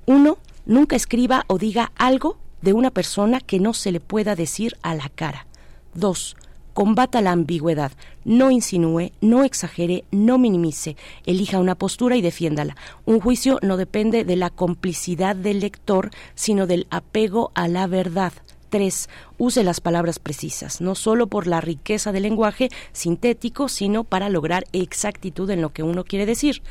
[0.07, 4.77] Uno, nunca escriba o diga algo de una persona que no se le pueda decir
[4.83, 5.47] a la cara.
[5.95, 6.37] 2.
[6.73, 7.93] Combata la ambigüedad,
[8.25, 10.97] no insinúe, no exagere, no minimice,
[11.27, 12.77] elija una postura y defiéndala.
[13.07, 18.33] Un juicio no depende de la complicidad del lector, sino del apego a la verdad.
[18.71, 19.09] 3.
[19.37, 24.65] Use las palabras precisas, no solo por la riqueza del lenguaje sintético, sino para lograr
[24.73, 26.63] exactitud en lo que uno quiere decir.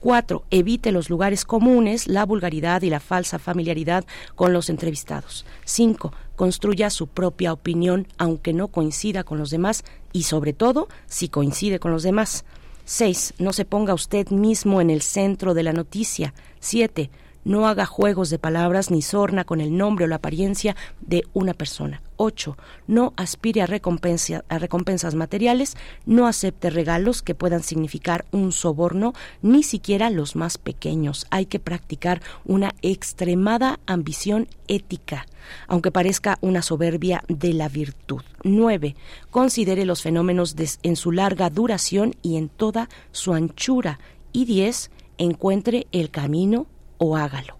[0.00, 0.44] 4.
[0.50, 4.04] Evite los lugares comunes, la vulgaridad y la falsa familiaridad
[4.34, 5.44] con los entrevistados.
[5.64, 6.12] 5.
[6.36, 11.78] Construya su propia opinión, aunque no coincida con los demás y, sobre todo, si coincide
[11.78, 12.44] con los demás.
[12.84, 13.34] 6.
[13.38, 16.32] No se ponga usted mismo en el centro de la noticia.
[16.60, 17.10] 7.
[17.48, 21.54] No haga juegos de palabras ni sorna con el nombre o la apariencia de una
[21.54, 22.02] persona.
[22.18, 22.58] 8.
[22.86, 30.10] No aspire a, recompensas materiales, no acepte regalos que puedan significar un soborno, ni siquiera
[30.10, 31.26] los más pequeños.
[31.30, 35.26] Hay que practicar una extremada ambición ética,
[35.68, 38.20] aunque parezca una soberbia de la virtud.
[38.44, 38.94] 9.
[39.30, 44.00] Considere los fenómenos en su larga duración y en toda su anchura.
[44.34, 44.90] Y 10.
[45.16, 46.66] Encuentre el camino
[46.98, 47.56] o hágalo.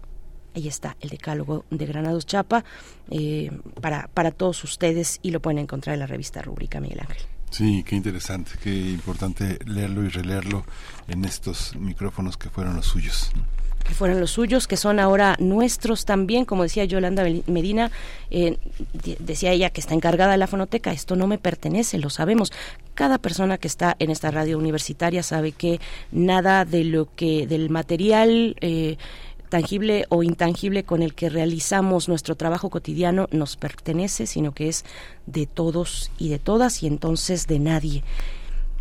[0.55, 2.63] Ahí está el decálogo de Granados Chapa
[3.11, 3.51] eh,
[3.81, 7.21] para, para todos ustedes y lo pueden encontrar en la revista Rúbrica Miguel Ángel.
[7.51, 10.65] Sí, qué interesante, qué importante leerlo y releerlo
[11.07, 13.31] en estos micrófonos que fueron los suyos
[13.89, 17.89] que fueron los suyos, que son ahora nuestros también, como decía Yolanda Medina,
[18.29, 18.57] eh,
[19.17, 22.51] decía ella que está encargada de la fonoteca, esto no me pertenece, lo sabemos.
[22.93, 25.79] Cada persona que está en esta radio universitaria sabe que
[26.11, 28.97] nada de lo que, del material eh,
[29.49, 34.85] tangible o intangible con el que realizamos nuestro trabajo cotidiano nos pertenece, sino que es
[35.25, 38.03] de todos y de todas y entonces de nadie.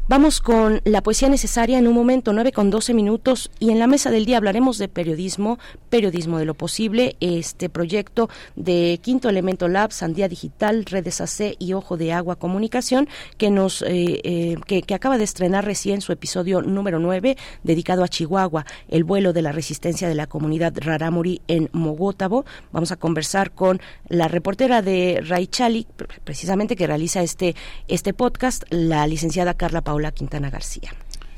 [0.09, 3.87] Vamos con la poesía necesaria en un momento, 9 con 12 minutos, y en la
[3.87, 5.59] mesa del día hablaremos de periodismo,
[5.91, 11.75] periodismo de lo posible, este proyecto de Quinto Elemento Lab, Sandía Digital, Redes AC y
[11.75, 13.07] Ojo de Agua Comunicación,
[13.37, 18.09] que nos eh, eh, que, acaba de estrenar recién su episodio número 9, dedicado a
[18.09, 22.47] Chihuahua, el vuelo de la resistencia de la comunidad Rarámuri en Mogótabo.
[22.73, 23.79] Vamos a conversar con
[24.09, 25.87] la reportera de Raichali,
[26.25, 27.55] precisamente que realiza este,
[27.89, 30.93] este podcast, la licenciada Carla Paula Quintana García.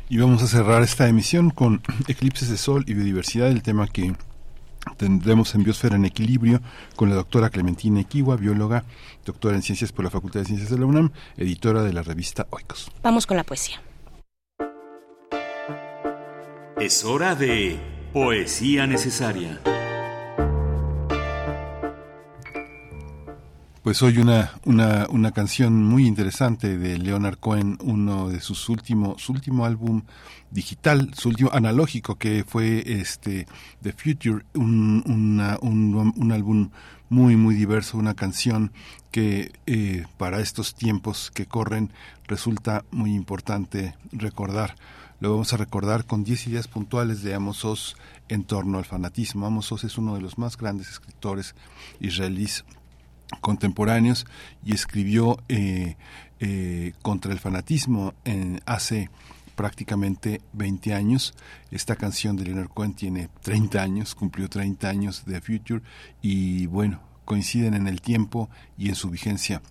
[0.09, 4.15] Y vamos a cerrar esta emisión con eclipses de sol y biodiversidad, el tema que
[4.97, 6.61] tendremos en Biosfera en Equilibrio
[6.97, 8.85] con la doctora Clementina Equiwa, bióloga,
[9.25, 12.47] doctora en Ciencias por la Facultad de Ciencias de la UNAM, editora de la revista
[12.51, 12.91] Oikos.
[13.03, 13.81] Vamos con la poesía.
[16.79, 17.79] Es hora de
[18.13, 19.61] Poesía Necesaria.
[23.83, 29.23] Pues hoy una, una, una canción muy interesante de Leonard Cohen, uno de sus últimos,
[29.23, 30.03] su último álbum
[30.51, 33.47] digital, su último analógico que fue este
[33.81, 36.69] The Future, un, un, un, álbum
[37.09, 38.71] muy muy diverso, una canción
[39.11, 41.91] que eh, para estos tiempos que corren
[42.29, 44.75] resulta muy importante recordar.
[45.21, 47.97] Lo vamos a recordar con 10 ideas puntuales de Amos Oz
[48.29, 49.47] en torno al fanatismo.
[49.47, 51.55] Amos Oz es uno de los más grandes escritores
[51.99, 52.67] israelíes
[53.41, 54.27] contemporáneos
[54.65, 55.97] y escribió eh,
[56.41, 59.11] eh, contra el fanatismo en, hace
[59.55, 61.35] prácticamente 20 años.
[61.71, 65.83] Esta canción de Leonard Cohen tiene 30 años, cumplió 30 años de Future
[66.23, 69.63] y bueno, coinciden en el tiempo y en su vigencia.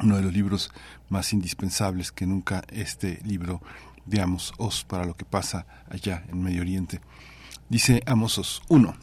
[0.00, 0.70] Uno de los libros
[1.08, 3.62] más indispensables que nunca este libro
[4.04, 4.54] de Amos
[4.86, 7.00] para lo que pasa allá en Medio Oriente.
[7.68, 8.94] Dice Amos Oz, uno,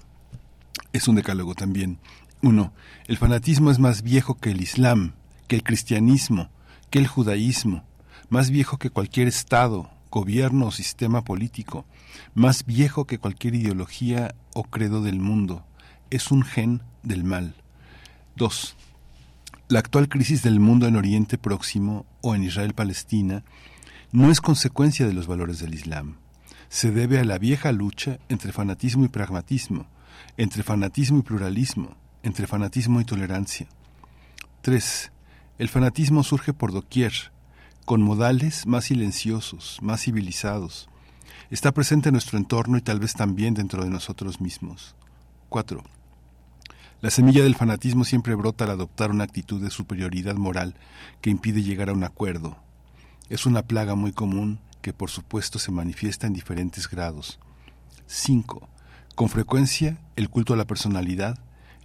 [0.93, 1.99] es un decálogo también
[2.43, 2.73] 1.
[3.07, 5.13] El fanatismo es más viejo que el Islam,
[5.47, 6.49] que el cristianismo,
[6.89, 7.85] que el judaísmo,
[8.29, 11.85] más viejo que cualquier Estado, gobierno o sistema político,
[12.35, 15.65] más viejo que cualquier ideología o credo del mundo.
[16.09, 17.55] Es un gen del mal.
[18.35, 18.75] 2.
[19.69, 23.45] La actual crisis del mundo en Oriente Próximo o en Israel-Palestina
[24.11, 26.17] no es consecuencia de los valores del Islam.
[26.67, 29.87] Se debe a la vieja lucha entre fanatismo y pragmatismo,
[30.35, 33.67] entre fanatismo y pluralismo, entre fanatismo y tolerancia.
[34.61, 35.11] 3.
[35.59, 37.13] El fanatismo surge por doquier,
[37.85, 40.89] con modales más silenciosos, más civilizados.
[41.51, 44.95] Está presente en nuestro entorno y tal vez también dentro de nosotros mismos.
[45.49, 45.83] 4.
[47.01, 50.75] La semilla del fanatismo siempre brota al adoptar una actitud de superioridad moral
[51.19, 52.57] que impide llegar a un acuerdo.
[53.29, 57.39] Es una plaga muy común que por supuesto se manifiesta en diferentes grados.
[58.07, 58.69] 5.
[59.15, 61.37] Con frecuencia, el culto a la personalidad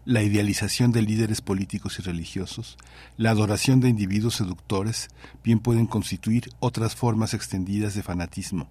[0.09, 2.79] la idealización de líderes políticos y religiosos,
[3.19, 5.11] la adoración de individuos seductores,
[5.45, 8.71] bien pueden constituir otras formas extendidas de fanatismo.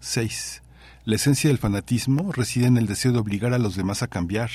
[0.00, 0.62] 6.
[1.06, 4.50] La esencia del fanatismo reside en el deseo de obligar a los demás a cambiar,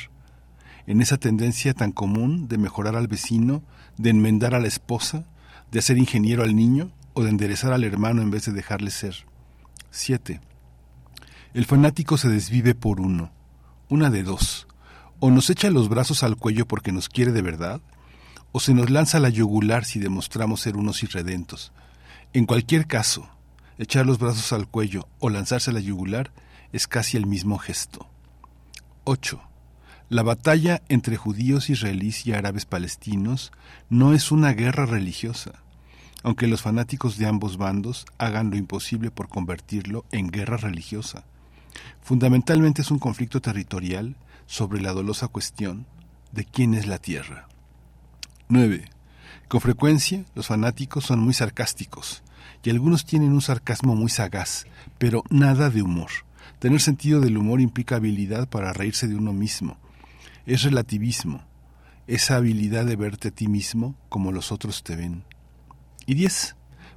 [0.85, 3.63] en esa tendencia tan común de mejorar al vecino,
[3.97, 5.25] de enmendar a la esposa,
[5.71, 9.25] de hacer ingeniero al niño o de enderezar al hermano en vez de dejarle ser.
[9.89, 10.39] 7.
[11.55, 13.31] El fanático se desvive por uno,
[13.89, 14.67] una de dos,
[15.19, 17.81] o nos echa los brazos al cuello porque nos quiere de verdad,
[18.51, 21.71] o se nos lanza la yugular si demostramos ser unos irredentos.
[22.33, 23.29] En cualquier caso,
[23.77, 26.31] echar los brazos al cuello o lanzarse a la yugular
[26.71, 28.07] es casi el mismo gesto.
[29.03, 29.41] 8.
[30.09, 33.51] La batalla entre judíos israelíes y árabes palestinos
[33.89, 35.63] no es una guerra religiosa,
[36.23, 41.23] aunque los fanáticos de ambos bandos hagan lo imposible por convertirlo en guerra religiosa.
[42.01, 44.15] Fundamentalmente es un conflicto territorial
[44.47, 45.85] sobre la dolosa cuestión
[46.31, 47.47] de quién es la tierra.
[48.49, 48.89] 9.
[49.47, 52.23] Con frecuencia los fanáticos son muy sarcásticos
[52.63, 54.65] y algunos tienen un sarcasmo muy sagaz,
[54.97, 56.09] pero nada de humor.
[56.59, 59.77] Tener sentido del humor implica habilidad para reírse de uno mismo.
[60.45, 61.43] Es relativismo,
[62.07, 65.23] esa habilidad de verte a ti mismo como los otros te ven.
[66.05, 66.55] Y 10.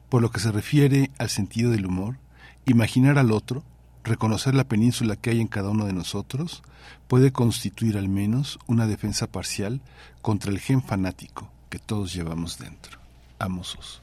[0.08, 2.18] Por lo que se refiere al sentido del humor,
[2.64, 3.62] imaginar al otro,
[4.08, 6.62] reconocer la península que hay en cada uno de nosotros,
[7.06, 9.80] puede constituir al menos una defensa parcial
[10.22, 12.98] contra el gen fanático que todos llevamos dentro.
[13.38, 14.02] Amosos.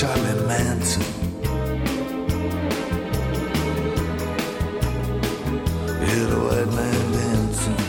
[0.00, 1.02] Charlie Manson.
[6.00, 7.80] Hear the white man dancing.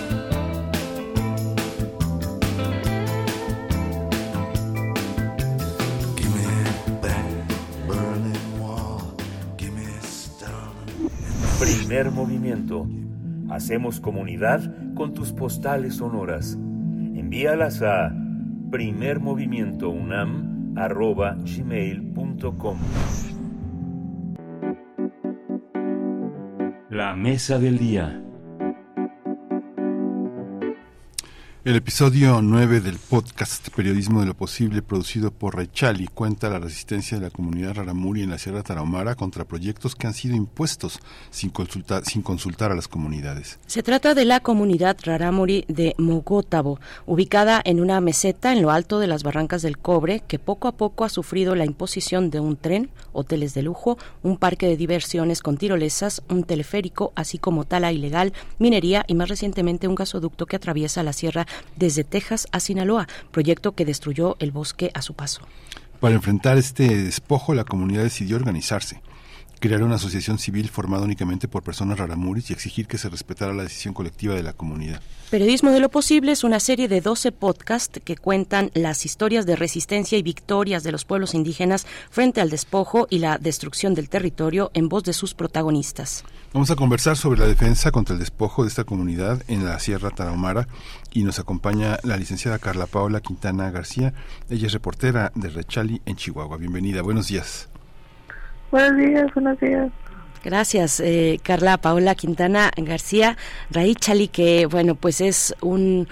[6.17, 6.47] Give me
[7.01, 7.25] back
[7.87, 8.99] Berlin Wall.
[9.55, 9.87] Give me.
[11.59, 12.89] Primer movimiento.
[13.49, 16.57] Hacemos comunidad con tus postales sonoras.
[17.15, 18.13] Envíalas a
[20.73, 22.77] primermovimientounam.gmail.com
[26.89, 28.21] La mesa del día.
[31.63, 37.19] El episodio 9 del podcast Periodismo de lo Posible, producido por Rechali, cuenta la resistencia
[37.19, 40.97] de la comunidad raramuri en la Sierra Tarahumara contra proyectos que han sido impuestos
[41.29, 43.59] sin consultar, sin consultar a las comunidades.
[43.67, 48.97] Se trata de la comunidad rarámuri de Mogótabo, ubicada en una meseta en lo alto
[48.97, 52.57] de las barrancas del cobre, que poco a poco ha sufrido la imposición de un
[52.57, 57.91] tren, hoteles de lujo, un parque de diversiones con tirolesas, un teleférico, así como tala
[57.91, 63.07] ilegal, minería y más recientemente un gasoducto que atraviesa la sierra desde Texas a Sinaloa,
[63.31, 65.41] proyecto que destruyó el bosque a su paso.
[65.99, 69.01] Para enfrentar este despojo, la comunidad decidió organizarse,
[69.61, 73.63] crear una asociación civil formada únicamente por personas raramuris y exigir que se respetara la
[73.63, 75.01] decisión colectiva de la comunidad.
[75.29, 79.55] Periodismo de lo Posible es una serie de 12 podcasts que cuentan las historias de
[79.55, 84.71] resistencia y victorias de los pueblos indígenas frente al despojo y la destrucción del territorio
[84.73, 86.25] en voz de sus protagonistas.
[86.53, 90.09] Vamos a conversar sobre la defensa contra el despojo de esta comunidad en la Sierra
[90.09, 90.67] Tarahumara
[91.13, 94.13] y nos acompaña la licenciada Carla Paola Quintana García.
[94.49, 96.57] Ella es reportera de Rechali en Chihuahua.
[96.57, 97.70] Bienvenida, buenos días.
[98.71, 99.91] Buenos días, buenos días.
[100.43, 103.37] Gracias, eh, Carla Paola Quintana García
[103.69, 106.07] Raichali, que bueno, pues es un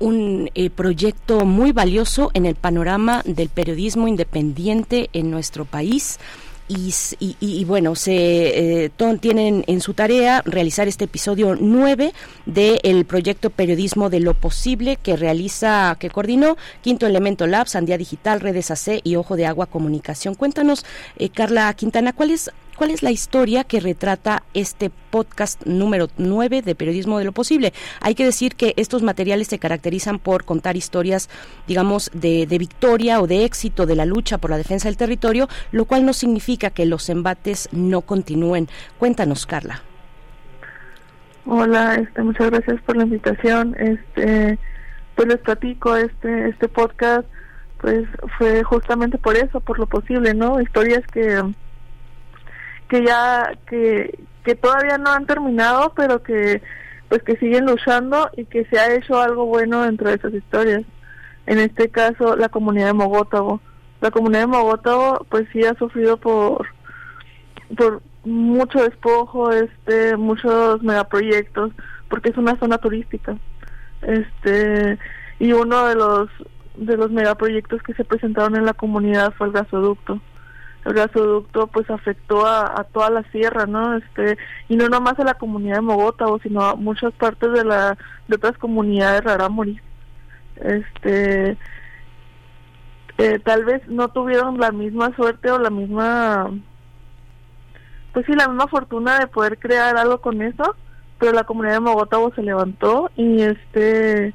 [0.00, 6.18] un eh, proyecto muy valioso en el panorama del periodismo independiente en nuestro país.
[6.66, 12.12] Y, bueno, se eh, tienen en su tarea realizar este episodio 9
[12.46, 18.40] del proyecto Periodismo de lo Posible que realiza, que coordinó Quinto Elemento Lab, Sandía Digital,
[18.40, 20.34] Redes AC y Ojo de Agua Comunicación.
[20.34, 20.86] Cuéntanos,
[21.16, 26.60] eh, Carla Quintana, ¿cuál es ¿Cuál es la historia que retrata este podcast número 9
[26.60, 27.72] de Periodismo de lo Posible?
[28.00, 31.30] Hay que decir que estos materiales se caracterizan por contar historias,
[31.68, 35.48] digamos, de, de, victoria o de éxito de la lucha por la defensa del territorio,
[35.70, 38.68] lo cual no significa que los embates no continúen.
[38.98, 39.82] Cuéntanos, Carla.
[41.46, 43.76] Hola, este, muchas gracias por la invitación.
[43.78, 44.58] Este,
[45.14, 47.28] pues les platico, este, este podcast,
[47.80, 50.60] pues fue justamente por eso, por lo posible, ¿no?
[50.60, 51.40] Historias que
[52.88, 56.62] que ya que, que todavía no han terminado pero que
[57.08, 60.82] pues que siguen luchando y que se ha hecho algo bueno dentro de esas historias.
[61.46, 63.60] En este caso la comunidad de Mogótabo
[64.00, 66.66] la comunidad de Mogótabo pues sí ha sufrido por
[67.76, 71.72] por mucho despojo este muchos megaproyectos
[72.08, 73.36] porque es una zona turística.
[74.02, 74.98] Este
[75.38, 76.30] y uno de los
[76.76, 80.20] de los megaproyectos que se presentaron en la comunidad fue el gasoducto
[80.84, 83.96] el gasoducto pues afectó a, toda la sierra, ¿no?
[83.96, 84.36] Este,
[84.68, 87.96] y no nomás a la comunidad de Mogótabo, sino a muchas partes de la
[88.28, 89.80] de otras comunidades rarámuris.
[90.56, 91.56] Este
[93.18, 96.50] eh, tal vez no tuvieron la misma suerte o la misma
[98.12, 100.76] pues sí, la misma fortuna de poder crear algo con eso,
[101.18, 104.34] pero la comunidad de Mogótabo se levantó y este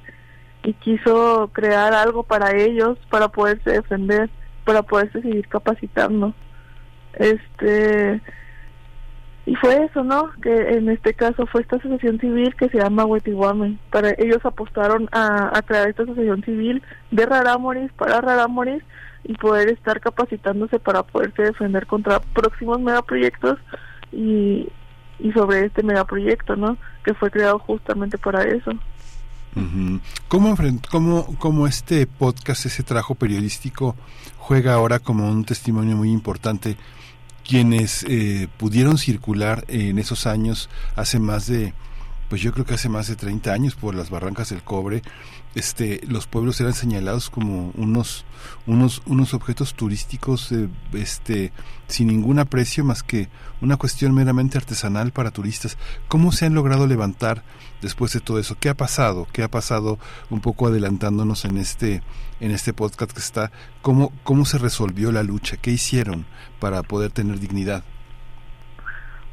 [0.64, 4.30] y quiso crear algo para ellos para poderse defender
[4.70, 6.32] para poderse seguir capacitando.
[7.14, 8.22] Este
[9.48, 10.30] y fue eso, ¿no?
[10.44, 13.80] Que en este caso fue esta asociación civil que se llama Huetihuame.
[13.90, 18.84] Para ellos apostaron a, crear esta asociación civil de Rarámoris para Rarámoris
[19.24, 23.58] y poder estar capacitándose para poderse defender contra próximos megaproyectos
[24.12, 24.68] y,
[25.18, 26.78] y sobre este megaproyecto, ¿no?
[27.04, 28.74] Que fue creado justamente para eso.
[30.28, 30.56] ¿Cómo,
[30.92, 33.96] cómo, ¿Cómo este podcast, ese trabajo periodístico,
[34.50, 36.76] juega ahora como un testimonio muy importante?
[37.48, 41.76] Quienes eh, pudieron circular en esos años, hace más de,
[42.30, 45.04] pues yo creo que hace más de 30 años, por las barrancas del cobre,
[45.54, 48.26] este, los pueblos eran señalados como unos,
[48.66, 51.52] unos, unos objetos turísticos, eh, este,
[51.88, 53.30] sin ningún aprecio más que
[53.62, 55.78] una cuestión meramente artesanal para turistas.
[56.08, 57.44] ¿Cómo se han logrado levantar
[57.84, 58.58] después de todo eso?
[58.60, 59.28] ¿Qué ha pasado?
[59.32, 60.00] ¿Qué ha pasado
[60.32, 62.02] un poco adelantándonos en este,
[62.40, 63.52] en este podcast que está?
[63.82, 65.58] ¿Cómo, cómo se resolvió la lucha?
[65.58, 66.26] ¿Qué hicieron
[66.60, 67.84] para poder tener dignidad?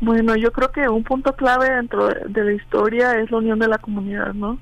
[0.00, 3.68] Bueno, yo creo que un punto clave dentro de la historia es la unión de
[3.68, 4.58] la comunidad, ¿no?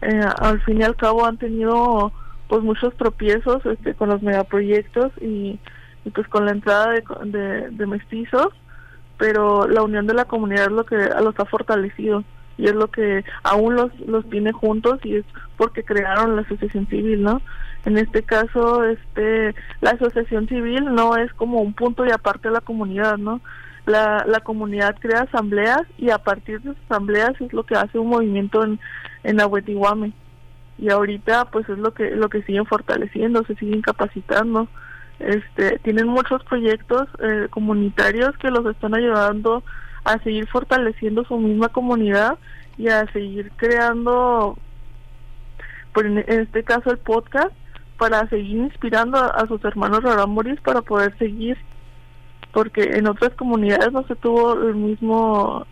[0.00, 2.12] Eh, al fin y al cabo han tenido
[2.48, 5.60] pues muchos tropiezos este, con los megaproyectos y,
[6.04, 8.48] y pues con la entrada de, de, mestizos,
[9.18, 12.24] pero la unión de la comunidad es lo que los ha fortalecido
[12.56, 15.24] y es lo que aún los, los tiene juntos y es
[15.56, 17.40] porque crearon la asociación civil, ¿no?
[17.84, 22.54] En este caso, este, la asociación civil no es como un punto y aparte de
[22.54, 23.40] la comunidad, ¿no?
[23.86, 27.98] La, la comunidad crea asambleas y a partir de esas asambleas es lo que hace
[27.98, 28.78] un movimiento en,
[29.24, 30.12] en Ahuetiguame.
[30.78, 34.68] Y ahorita pues es lo que lo que siguen fortaleciendo, se siguen capacitando.
[35.18, 39.62] Este, tienen muchos proyectos eh, comunitarios que los están ayudando
[40.04, 42.38] a seguir fortaleciendo su misma comunidad
[42.78, 44.56] y a seguir creando,
[45.92, 47.52] por en este caso el podcast,
[48.00, 51.58] para seguir inspirando a, sus hermanos rarámuris para poder seguir,
[52.50, 55.66] porque en otras comunidades no se tuvo el mismo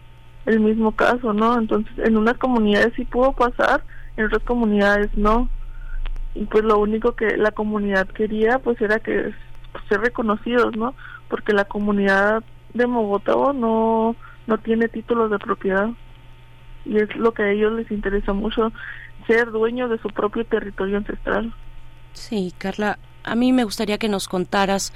[0.44, 1.58] el mismo caso, ¿no?
[1.58, 3.82] Entonces, en unas comunidades sí pudo pasar,
[4.18, 5.48] en otras comunidades no.
[6.34, 9.32] Y pues lo único que la comunidad quería, pues era que
[9.72, 10.94] pues, ser reconocidos, ¿no?
[11.30, 14.16] Porque la comunidad de Mogotavo no,
[14.46, 15.88] no tiene títulos de propiedad.
[16.84, 18.70] Y es lo que a ellos les interesa mucho,
[19.26, 21.54] ser dueños de su propio territorio ancestral.
[22.12, 24.92] Sí, Carla, a mí me gustaría que nos contaras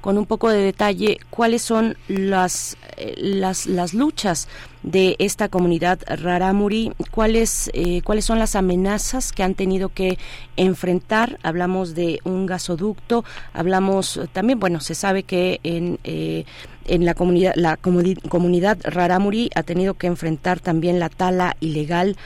[0.00, 4.46] con un poco de detalle cuáles son las, eh, las, las luchas
[4.84, 10.16] de esta comunidad rarámuri, cuáles, eh, cuáles son las amenazas que han tenido que
[10.56, 11.40] enfrentar.
[11.42, 16.44] Hablamos de un gasoducto, hablamos también, bueno, se sabe que en, eh,
[16.84, 22.16] en la comunidad, la comunidad rarámuri ha tenido que enfrentar también la tala ilegal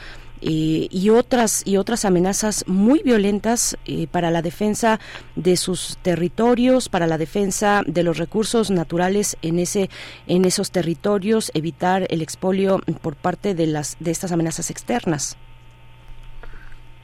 [0.41, 4.99] eh, y otras y otras amenazas muy violentas eh, para la defensa
[5.35, 9.89] de sus territorios, para la defensa de los recursos naturales en ese
[10.27, 15.37] en esos territorios, evitar el expolio por parte de las de estas amenazas externas.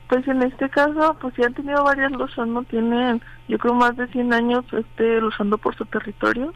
[0.10, 3.96] Pues en este caso, pues sí han tenido varias luchas, no tienen, yo creo más
[3.98, 6.54] de 100 años este luchando por su territorio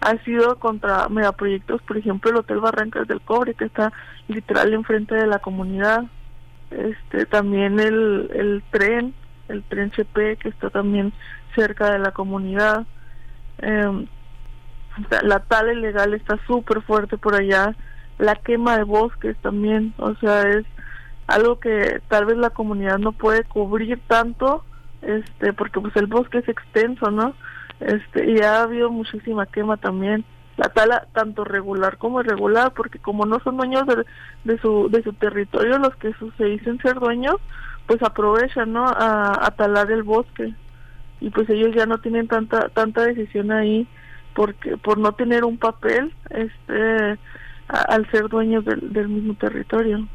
[0.00, 3.92] ha sido contra megaproyectos, por ejemplo el Hotel Barrancas del Cobre, que está
[4.28, 6.04] literal enfrente de la comunidad.
[6.70, 9.14] Este, también el, el tren,
[9.48, 11.12] el tren CP, que está también
[11.54, 12.86] cerca de la comunidad.
[13.58, 14.06] Eh,
[15.22, 17.74] la tala ilegal está súper fuerte por allá.
[18.18, 20.66] La quema de bosques también, o sea, es
[21.26, 24.64] algo que tal vez la comunidad no puede cubrir tanto,
[25.00, 27.34] este, porque pues el bosque es extenso, ¿no?
[27.80, 30.24] Este y ha habido muchísima quema también.
[30.56, 33.84] La tala tanto regular como irregular porque como no son dueños
[34.44, 37.36] de, su de su territorio los que se dicen ser dueños
[37.86, 40.54] pues aprovechan no a, talar el bosque.
[41.20, 43.88] Y pues ellos ya no tienen tanta tanta decisión ahí
[44.34, 47.18] porque por no tener un papel este
[47.68, 50.06] al ser dueños del mismo territorio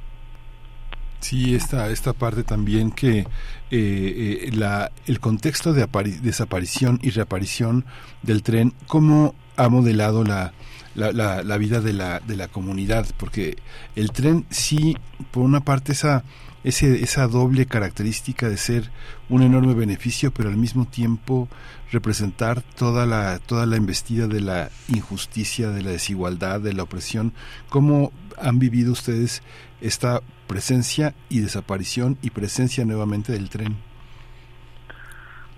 [1.25, 3.25] Sí, esta, esta parte también que eh,
[3.71, 5.87] eh, la, el contexto de
[6.21, 7.83] desaparición y reaparición
[8.21, 10.53] del tren, cómo ha modelado la,
[10.93, 13.57] la, la, vida de la, de la comunidad, porque
[13.95, 14.97] el tren sí,
[15.31, 16.23] por una parte, esa,
[16.63, 18.91] ese, esa doble característica de ser
[19.27, 21.49] un enorme beneficio, pero al mismo tiempo
[21.91, 27.33] representar toda la, toda la embestida de la injusticia, de la desigualdad, de la opresión.
[27.69, 29.41] ¿Cómo han vivido ustedes
[29.81, 33.77] esta presencia y desaparición y presencia nuevamente del tren?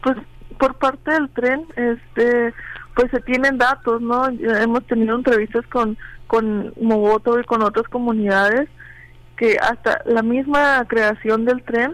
[0.01, 0.17] Pues
[0.57, 2.53] por parte del tren, este,
[2.95, 4.27] pues se tienen datos, ¿no?
[4.27, 5.97] Hemos tenido entrevistas con
[6.27, 8.69] con Mogoto y con otras comunidades
[9.37, 11.93] que hasta la misma creación del tren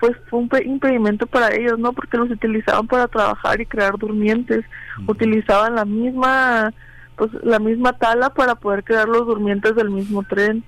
[0.00, 1.92] pues fue un impedimento para ellos, ¿no?
[1.92, 4.64] Porque los utilizaban para trabajar y crear durmientes,
[5.06, 6.72] utilizaban la misma
[7.16, 10.64] pues la misma tala para poder crear los durmientes del mismo tren.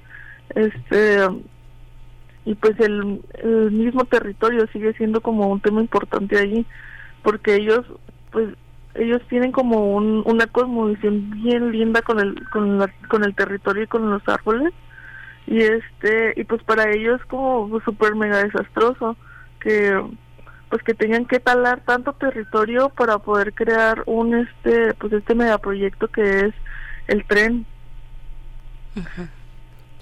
[0.55, 1.29] Este
[2.45, 6.65] y pues el, el mismo territorio sigue siendo como un tema importante allí
[7.23, 7.85] porque ellos
[8.31, 8.55] pues
[8.95, 13.83] ellos tienen como un, una cosmovisión bien linda con el con, la, con el territorio
[13.83, 14.73] y con los árboles.
[15.47, 19.17] Y este y pues para ellos como súper mega desastroso
[19.61, 20.01] que
[20.69, 26.09] pues que tengan que talar tanto territorio para poder crear un este pues este megaproyecto
[26.09, 26.55] que es
[27.07, 27.65] el tren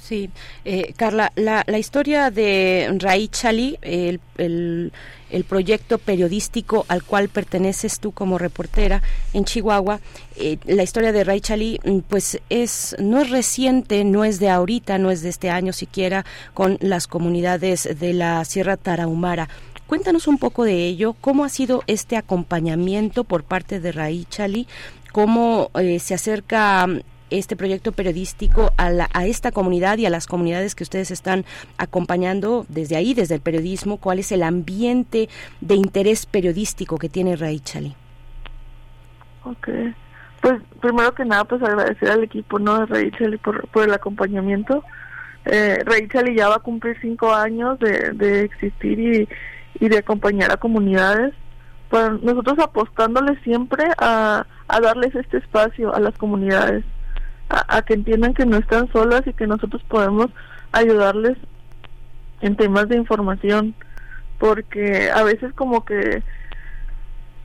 [0.06, 0.28] Sí,
[0.66, 8.00] eh, Carla, la, la, historia de Rai Chali, el, el, proyecto periodístico al cual perteneces
[8.00, 9.00] tú como reportera
[9.32, 10.00] en Chihuahua,
[10.36, 14.50] eh, la historia de Rai Chali, mm, pues es no es reciente, no es de
[14.50, 19.48] ahorita, no es de este año siquiera, con las comunidades de la Sierra Tarahumara.
[19.86, 24.68] Cuéntanos un poco de ello, cómo ha sido este acompañamiento por parte de Rai Chali,
[25.12, 26.86] cómo eh, se acerca
[27.38, 31.44] este proyecto periodístico a, la, a esta comunidad y a las comunidades que ustedes están
[31.78, 33.98] acompañando desde ahí, desde el periodismo?
[33.98, 35.28] ¿Cuál es el ambiente
[35.60, 37.94] de interés periodístico que tiene Raichali?
[39.44, 39.68] Ok.
[40.40, 44.84] Pues primero que nada, pues agradecer al equipo no de Raichali por, el acompañamiento.
[45.46, 49.28] Eh, Raichali ya va a cumplir cinco años de, existir
[49.80, 51.34] y, de acompañar a comunidades
[51.90, 56.84] pues nosotros apostándole siempre a darles este espacio a las comunidades,
[57.48, 60.28] a, que entiendan que no están solas y que nosotros podemos
[60.72, 61.36] ayudarles
[62.40, 63.74] en temas de información,
[64.38, 66.22] porque a veces como que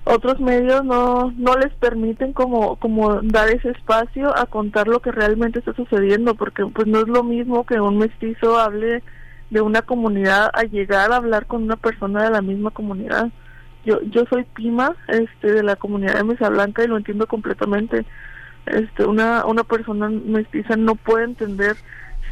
[0.06, 5.12] otros medios no no les permiten como como dar ese espacio a contar lo que
[5.12, 9.04] realmente está sucediendo porque pues no es lo mismo que un mestizo hable
[9.52, 13.30] de una comunidad a llegar a hablar con una persona de la misma comunidad.
[13.86, 18.06] Yo yo soy Pima este de la comunidad de Mesa Blanca y lo entiendo completamente
[18.66, 21.76] este una una persona mestiza no puede entender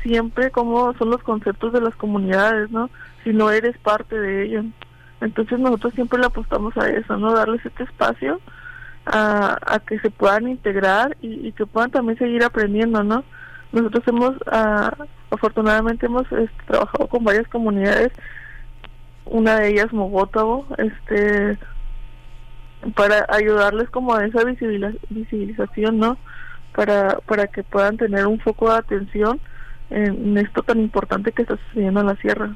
[0.03, 2.89] siempre cómo son los conceptos de las comunidades no
[3.23, 4.63] si no eres parte de ello.
[5.19, 8.39] Entonces nosotros siempre le apostamos a eso no darles este espacio
[9.05, 13.23] a, a que se puedan integrar y, que puedan también seguir aprendiendo no
[13.71, 14.91] nosotros hemos ah,
[15.31, 18.11] afortunadamente hemos este, trabajado con varias comunidades.
[19.25, 21.57] Una de ellas Mogótavo, este
[22.95, 24.43] para ayudarles como a esa
[25.09, 26.17] visibilización, ¿no?
[26.75, 29.39] Para, para que puedan tener un foco de atención
[29.89, 32.55] en esto tan importante que está sucediendo en la sierra.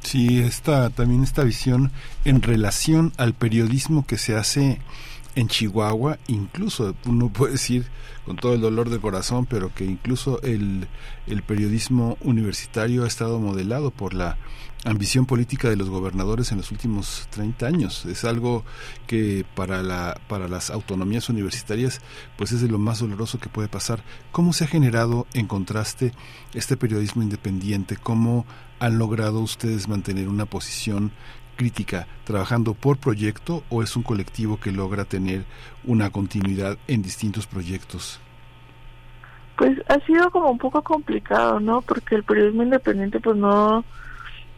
[0.00, 1.92] Sí, esta, también esta visión
[2.24, 4.80] en relación al periodismo que se hace
[5.34, 7.86] en Chihuahua, incluso uno puede decir
[8.26, 10.88] con todo el dolor de corazón, pero que incluso el,
[11.26, 14.36] el periodismo universitario ha estado modelado por la
[14.84, 18.04] ambición política de los gobernadores en los últimos 30 años.
[18.06, 18.64] Es algo
[19.06, 22.00] que para, la, para las autonomías universitarias
[22.36, 24.02] pues es de lo más doloroso que puede pasar.
[24.32, 26.12] ¿Cómo se ha generado en contraste
[26.54, 27.96] este periodismo independiente?
[27.96, 28.44] ¿Cómo
[28.80, 31.12] han logrado ustedes mantener una posición
[31.56, 35.44] crítica trabajando por proyecto o es un colectivo que logra tener
[35.84, 38.20] una continuidad en distintos proyectos?
[39.56, 41.82] Pues ha sido como un poco complicado, ¿no?
[41.82, 43.84] Porque el periodismo independiente pues no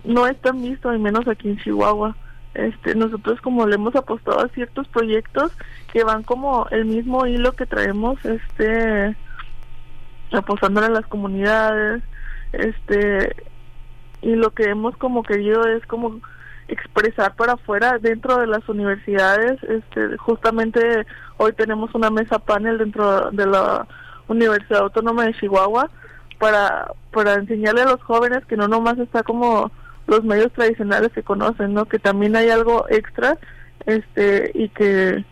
[0.05, 2.17] no es tan visto, y menos aquí en Chihuahua.
[2.55, 5.51] Este, nosotros como le hemos apostado a ciertos proyectos
[5.93, 9.17] que van como el mismo hilo que traemos, este,
[10.33, 12.03] apostándole a las comunidades,
[12.53, 13.35] este,
[14.23, 16.21] y lo que hemos como querido es como
[16.69, 23.31] expresar para afuera dentro de las universidades, este, justamente hoy tenemos una mesa panel dentro
[23.33, 23.87] de la
[24.29, 25.91] Universidad Autónoma de Chihuahua
[26.39, 29.71] para, para enseñarle a los jóvenes que no nomás está como
[30.07, 31.87] los medios tradicionales se conocen, ¿no?
[31.87, 33.39] Que también hay algo extra,
[33.87, 35.25] este, y que,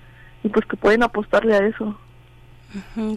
[0.43, 1.97] y pues que pueden apostarle a eso.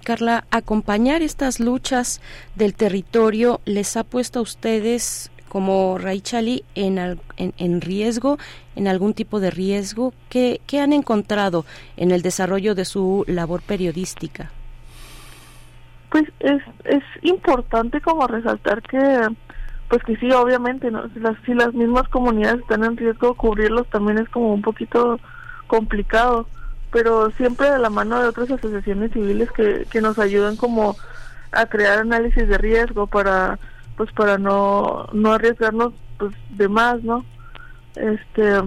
[0.03, 2.21] Carla, acompañar estas luchas
[2.55, 8.37] del territorio les ha puesto a ustedes como Raichali en, en, en, riesgo,
[8.75, 10.13] en algún tipo de riesgo?
[10.27, 14.51] ¿Qué, ¿Qué han encontrado en el desarrollo de su labor periodística?
[16.11, 18.97] Pues es, es importante como resaltar que
[19.95, 21.03] pues que sí, obviamente, ¿no?
[21.45, 25.21] si, las, mismas comunidades están en riesgo, cubrirlos también es como un poquito
[25.67, 26.47] complicado,
[26.91, 30.97] pero siempre de la mano de otras asociaciones civiles que, que nos ayudan como
[31.53, 33.57] a crear análisis de riesgo para
[33.95, 37.23] pues para no no arriesgarnos pues de más, ¿no?
[37.95, 38.59] Este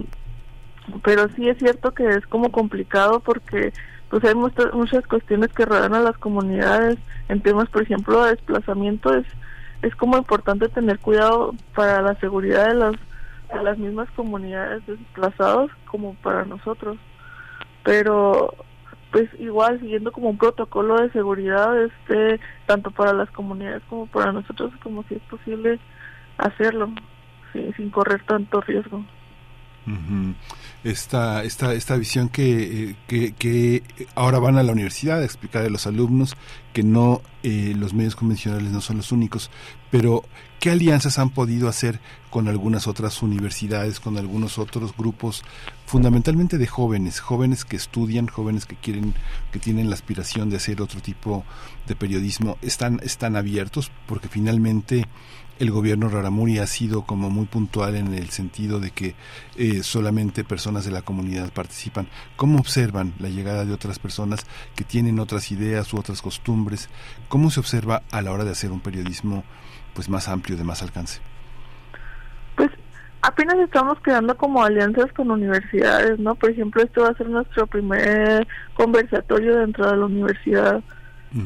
[1.03, 3.71] pero sí es cierto que es como complicado porque
[4.09, 8.31] pues hay muchas, muchas cuestiones que rodean a las comunidades en temas por ejemplo de
[8.31, 9.27] desplazamiento es
[9.81, 12.95] es como importante tener cuidado para la seguridad de las
[13.53, 16.97] de las mismas comunidades desplazados como para nosotros.
[17.83, 18.53] Pero
[19.11, 24.31] pues igual siguiendo como un protocolo de seguridad este tanto para las comunidades como para
[24.31, 25.79] nosotros como si es posible
[26.37, 26.91] hacerlo
[27.53, 29.03] sin correr tanto riesgo
[30.83, 33.83] esta, esta, esta visión que, que, que,
[34.15, 36.35] ahora van a la universidad a explicar a los alumnos
[36.73, 39.51] que no eh, los medios convencionales no son los únicos,
[39.91, 40.23] pero
[40.59, 41.99] ¿qué alianzas han podido hacer
[42.29, 45.43] con algunas otras universidades, con algunos otros grupos,
[45.85, 49.15] fundamentalmente de jóvenes, jóvenes que estudian, jóvenes que quieren,
[49.51, 51.43] que tienen la aspiración de hacer otro tipo
[51.87, 55.05] de periodismo, están, están abiertos porque finalmente
[55.59, 59.15] el gobierno Raramuri ha sido como muy puntual en el sentido de que
[59.57, 62.07] eh, solamente personas de la comunidad participan.
[62.37, 66.89] ¿Cómo observan la llegada de otras personas que tienen otras ideas u otras costumbres?
[67.27, 69.43] ¿Cómo se observa a la hora de hacer un periodismo
[69.93, 71.19] pues más amplio, de más alcance?
[72.55, 72.69] Pues
[73.21, 76.35] apenas estamos creando como alianzas con universidades, ¿no?
[76.35, 80.81] Por ejemplo, esto va a ser nuestro primer conversatorio dentro de la universidad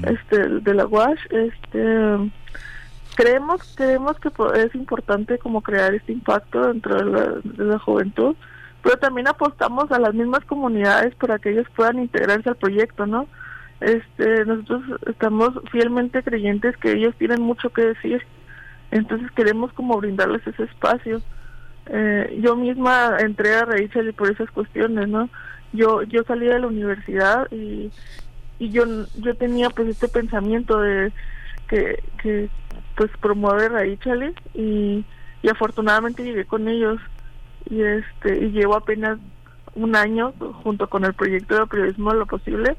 [0.08, 2.32] este de la UASH este
[3.16, 8.36] creemos creemos que es importante como crear este impacto dentro de la, de la juventud
[8.82, 13.28] pero también apostamos a las mismas comunidades para que ellos puedan integrarse al proyecto no
[13.82, 18.22] este nosotros estamos fielmente creyentes que ellos tienen mucho que decir
[18.92, 21.20] entonces queremos como brindarles ese espacio.
[21.88, 25.30] Eh, yo misma entré a Rachel por esas cuestiones no
[25.74, 27.92] yo yo salí de la universidad y
[28.60, 28.86] y yo
[29.18, 31.12] yo tenía pues este pensamiento de
[31.68, 32.50] que, que
[32.96, 35.06] pues promover a Ichale y,
[35.42, 37.00] y afortunadamente llegué con ellos.
[37.70, 39.20] Y este y llevo apenas
[39.76, 42.76] un año junto con el proyecto de periodismo lo posible.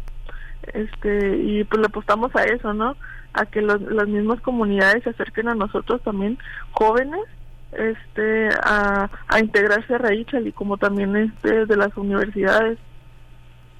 [0.73, 2.97] Este y pues le apostamos a eso no
[3.35, 6.39] a que los, las mismas comunidades se acerquen a nosotros también
[6.71, 7.21] jóvenes
[7.73, 12.79] este a, a integrarse a Rachel y como también este de las universidades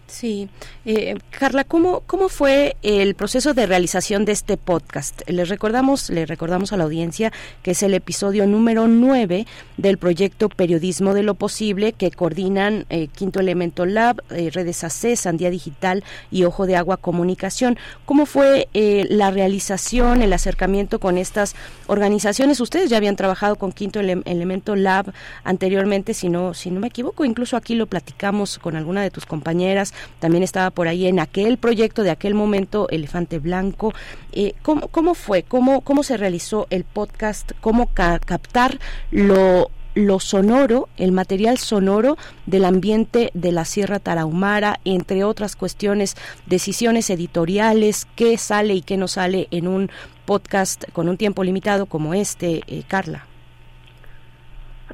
[0.07, 0.51] Sí,
[0.85, 5.23] eh, Carla, ¿cómo, ¿cómo fue el proceso de realización de este podcast?
[5.29, 9.47] Les recordamos, le recordamos a la audiencia que es el episodio número 9
[9.79, 15.17] del proyecto Periodismo de lo Posible que coordinan eh, Quinto Elemento Lab, eh, Redes AC,
[15.17, 17.79] Sandía Digital y Ojo de Agua Comunicación.
[18.05, 22.61] ¿Cómo fue la realización, el acercamiento con estas organizaciones?
[22.61, 25.13] Ustedes ya habían trabajado con Quinto Elemento Lab
[25.45, 29.25] anteriormente, si no, si no me equivoco, incluso aquí lo platicamos con alguna de tus
[29.27, 33.93] compañeras también estaba por ahí en aquel proyecto de aquel momento, Elefante Blanco.
[34.33, 35.43] Eh, ¿cómo, ¿Cómo fue?
[35.43, 37.53] ¿Cómo, ¿Cómo se realizó el podcast?
[37.61, 38.79] ¿Cómo captar
[39.11, 42.17] lo lo sonoro, el material sonoro
[42.47, 46.17] del ambiente de la Sierra Tarahumara, entre otras cuestiones,
[46.47, 49.91] decisiones editoriales, qué sale y qué no sale en un
[50.25, 53.27] podcast con un tiempo limitado como este, eh, Carla.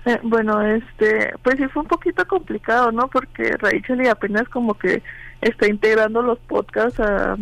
[0.07, 3.09] Eh, bueno, este, pues sí fue un poquito complicado, ¿no?
[3.09, 5.03] Porque Rachel y apenas como que
[5.43, 7.37] está integrando los podcasts a,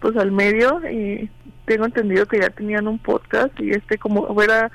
[0.00, 1.30] pues al medio y
[1.64, 4.70] tengo entendido que ya tenían un podcast y este como era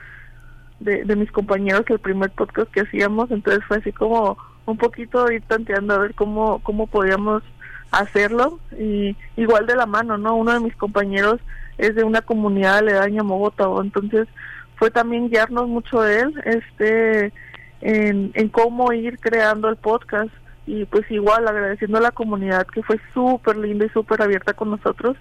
[0.79, 5.31] de, de mis compañeros el primer podcast que hacíamos, entonces fue así como un poquito
[5.31, 7.43] ir tanteando a ver cómo cómo podíamos
[7.91, 10.35] hacerlo y igual de la mano, ¿no?
[10.35, 11.39] Uno de mis compañeros
[11.77, 14.27] es de una comunidad aledaña a Mogotabo, entonces
[14.75, 17.33] fue también guiarnos mucho él este
[17.81, 20.31] en, en cómo ir creando el podcast
[20.65, 24.71] y pues igual agradeciendo a la comunidad que fue súper linda y súper abierta con
[24.71, 25.17] nosotros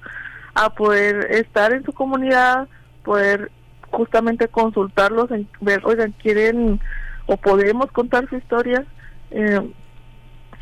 [0.55, 2.69] a poder estar en su comunidad,
[3.03, 3.51] poder
[3.91, 6.81] justamente consultarlos, en ver, oigan, quieren
[7.27, 8.85] o podemos contar su historia.
[9.31, 9.73] Eh,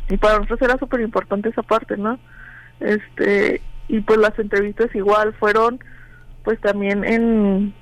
[0.09, 2.19] y para nosotros era súper importante esa parte, ¿no?
[2.79, 5.79] Este, y pues las entrevistas igual fueron
[6.43, 7.73] pues también en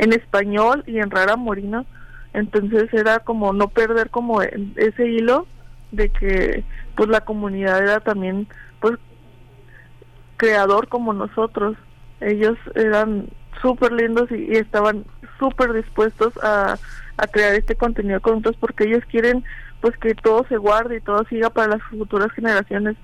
[0.00, 1.84] en español y en rara morina.
[2.32, 5.46] Entonces era como no perder como ese hilo
[5.92, 6.64] de que
[6.96, 8.48] pues la comunidad era también
[8.80, 8.96] pues
[10.38, 11.76] creador como nosotros.
[12.20, 13.28] Ellos eran
[13.60, 15.04] súper lindos y, estaban
[15.38, 16.78] súper dispuestos a,
[17.18, 19.44] a crear este contenido con nosotros porque ellos quieren
[19.82, 22.96] pues que todo se guarde y todo siga para las futuras generaciones.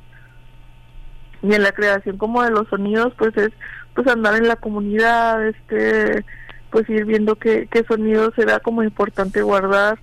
[1.42, 3.50] Y en la creación como de los sonidos pues es
[3.94, 6.24] pues andar en la comunidad este
[6.70, 9.98] pues ir viendo qué, qué sonido será como importante guardar.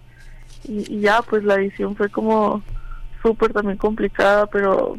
[0.66, 2.64] Y, ya pues la edición fue como
[3.22, 4.98] súper también complicada pero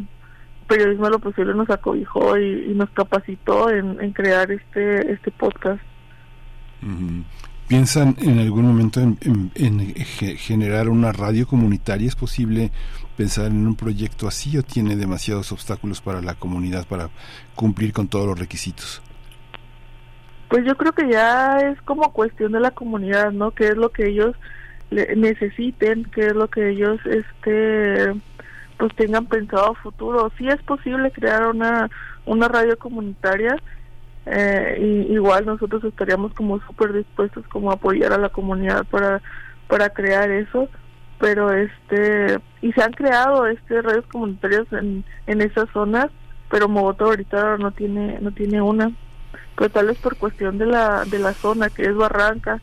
[0.68, 5.80] periodismo lo posible nos acobijó y, nos capacitó en, crear este este podcast.
[7.68, 9.18] Piensan en algún momento en,
[9.54, 9.94] en,
[10.36, 12.70] generar una radio comunitaria es posible
[13.16, 17.08] pensar en un proyecto así o tiene demasiados obstáculos para la comunidad para
[17.54, 19.02] cumplir con todos los requisitos
[20.48, 23.50] pues yo creo que ya es como cuestión de la comunidad, ¿no?
[23.52, 24.36] ¿Qué es lo que ellos
[24.90, 26.04] necesiten?
[26.04, 28.14] ¿Qué es lo que ellos este
[28.78, 30.30] pues tengan pensado futuro?
[30.38, 31.90] Sí es posible crear una
[32.26, 33.56] una radio comunitaria
[34.26, 39.20] eh, y igual nosotros estaríamos como súper dispuestos como a apoyar a la comunidad para
[39.68, 40.68] para crear eso
[41.18, 46.06] pero este y se han creado este radios comunitarias en en esas zonas
[46.50, 48.90] pero Mogoto ahorita no tiene no tiene una
[49.56, 52.60] pues tal vez por cuestión de la, de la zona que es barranca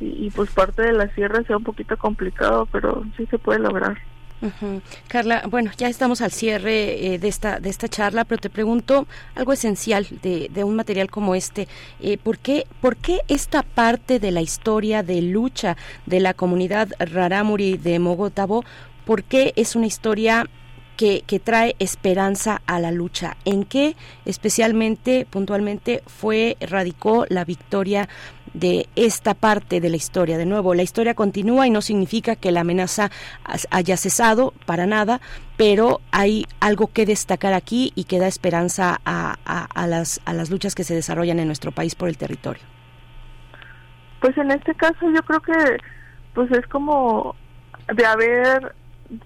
[0.00, 3.98] y, pues parte de la sierra sea un poquito complicado, pero sí se puede lograr.
[5.08, 9.08] Carla, bueno, ya estamos al cierre eh, de esta de esta charla, pero te pregunto
[9.34, 11.66] algo esencial de, de un material como este.
[11.98, 16.88] Eh, ¿por, qué, ¿Por qué esta parte de la historia de lucha de la comunidad
[17.00, 18.64] Rarámuri de Mogotabo,
[19.04, 20.46] por qué es una historia
[20.98, 23.36] que, trae esperanza a la lucha.
[23.44, 23.94] ¿En qué
[24.24, 28.08] especialmente, puntualmente, fue, radicó la victoria
[28.52, 30.36] de esta parte de la historia.
[30.36, 33.10] De nuevo, la historia continúa y no significa que la amenaza
[33.70, 35.20] haya cesado para nada,
[35.56, 39.36] pero hay algo que destacar aquí y que da esperanza a,
[39.86, 42.62] las, a las luchas que se desarrollan en nuestro país por el territorio.
[44.20, 45.78] Pues en este caso yo creo que
[46.34, 47.36] pues es como
[47.94, 48.74] de haber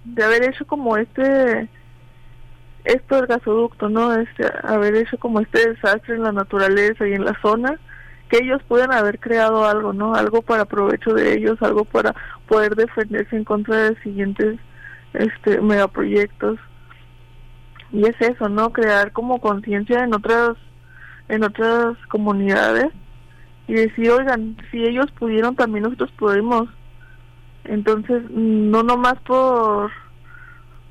[0.05, 1.69] de haber hecho como este
[2.85, 4.15] esto del gasoducto, ¿no?
[4.15, 7.78] Este, haber hecho como este desastre en la naturaleza y en la zona,
[8.28, 10.15] que ellos puedan haber creado algo, ¿no?
[10.15, 12.15] Algo para provecho de ellos, algo para
[12.49, 14.59] poder defenderse en contra de siguientes
[15.15, 16.59] este megaproyectos.
[17.93, 18.73] Y es eso, ¿no?
[18.73, 20.57] Crear como conciencia en otras
[21.28, 22.89] en otras comunidades
[23.69, 26.69] y decir, oigan, si ellos pudieron, también nosotros podemos.
[27.65, 29.91] Entonces, no nomás por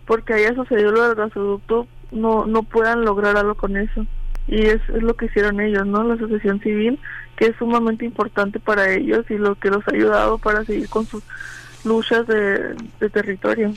[0.05, 4.05] porque haya sucedido lo del gasoducto, no, no puedan lograr algo con eso.
[4.47, 6.03] Y es, lo que hicieron ellos, ¿no?
[6.03, 6.99] La asociación civil,
[7.37, 11.05] que es sumamente importante para ellos y lo que los ha ayudado para seguir con
[11.05, 11.23] sus
[11.85, 13.73] luchas de, de territorio.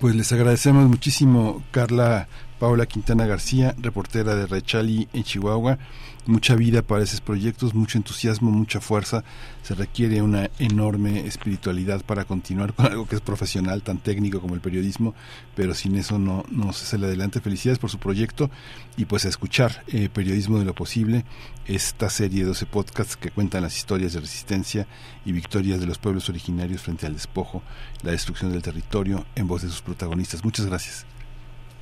[0.00, 2.28] Pues les agradecemos muchísimo, Carla
[2.58, 5.78] Paula Quintana García, reportera de Rechali en Chihuahua
[6.26, 9.24] mucha vida para esos proyectos, mucho entusiasmo, mucha fuerza.
[9.62, 14.54] Se requiere una enorme espiritualidad para continuar con algo que es profesional, tan técnico como
[14.54, 15.14] el periodismo,
[15.54, 17.40] pero sin eso no, no se sale adelante.
[17.40, 18.50] Felicidades por su proyecto
[18.96, 21.24] y pues a escuchar eh, Periodismo de lo Posible,
[21.66, 24.86] esta serie de 12 podcasts que cuentan las historias de resistencia
[25.24, 27.62] y victorias de los pueblos originarios frente al despojo,
[28.02, 30.44] la destrucción del territorio en voz de sus protagonistas.
[30.44, 31.06] Muchas gracias.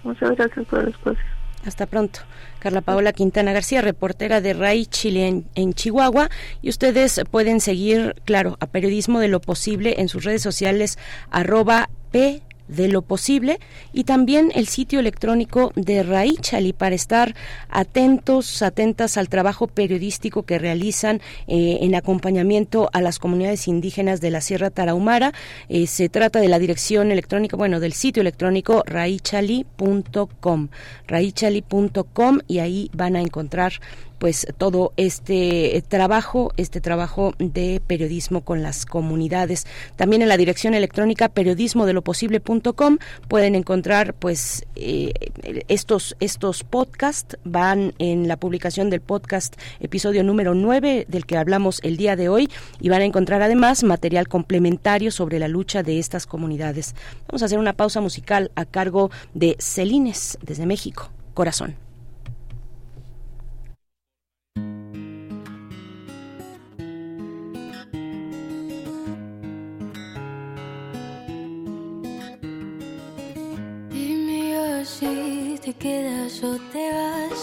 [0.02, 1.24] Muchas gracias por el espacio.
[1.66, 2.20] Hasta pronto.
[2.60, 6.30] Carla Paola Quintana García, reportera de RAI Chile en, Chihuahua.
[6.62, 10.98] Y ustedes pueden seguir, claro, a Periodismo de lo Posible en sus redes sociales,
[11.30, 13.58] arroba P de lo posible
[13.92, 17.34] y también el sitio electrónico de Raichali para estar
[17.68, 24.30] atentos, atentas al trabajo periodístico que realizan eh, en acompañamiento a las comunidades indígenas de
[24.30, 25.32] la Sierra Tarahumara.
[25.68, 30.68] Eh, se trata de la dirección electrónica, bueno, del sitio electrónico raichali.com,
[31.06, 33.72] raichali.com y ahí van a encontrar
[34.20, 39.66] pues todo este trabajo, este trabajo de periodismo con las comunidades.
[39.96, 45.14] También en la dirección electrónica periodismo de lo posible.com pueden encontrar pues eh,
[45.68, 51.80] estos estos podcasts van en la publicación del podcast episodio número 9 del que hablamos
[51.82, 55.98] el día de hoy y van a encontrar además material complementario sobre la lucha de
[55.98, 56.94] estas comunidades.
[57.26, 61.10] Vamos a hacer una pausa musical a cargo de Celines desde México.
[61.32, 61.89] Corazón.
[75.80, 77.40] Quedas o te vas.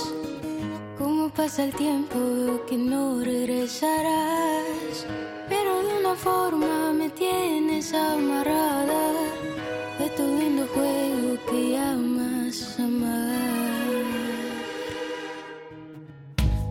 [0.98, 2.20] Como pasa el tiempo,
[2.68, 5.06] que no regresarás.
[5.50, 9.04] Pero de una forma me tienes amarrada
[10.00, 14.06] de tu lindo juego que llamas amar.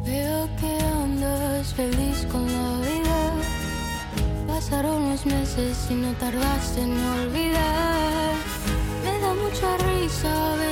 [0.04, 0.72] Veo que
[1.02, 3.20] andas feliz con la vida.
[4.46, 8.32] Pasaron los meses y no tardaste en olvidar.
[9.04, 10.65] Me da mucha risa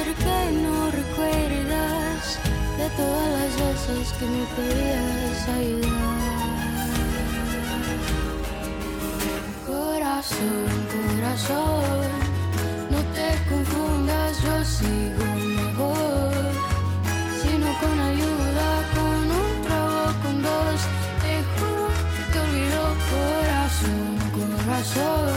[2.96, 6.34] todas las veces que me pedías ayudar.
[9.66, 12.08] Corazón, corazón,
[12.90, 15.26] no te confundas, yo sigo
[15.60, 16.52] mejor.
[17.42, 20.80] Sino con ayuda, con un trago, con dos,
[21.22, 22.82] te juro que te olvido.
[23.14, 24.06] Corazón,
[24.38, 25.33] corazón,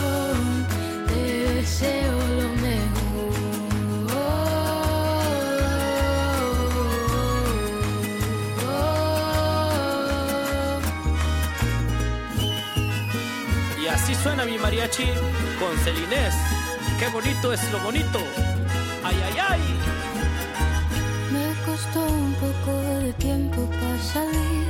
[14.23, 15.07] suena mi mariachi
[15.59, 16.33] con Celinés.
[16.99, 18.19] Qué bonito es lo bonito.
[19.03, 19.61] Ay, ay, ay.
[21.31, 22.71] Me costó un poco
[23.03, 24.67] de tiempo para salir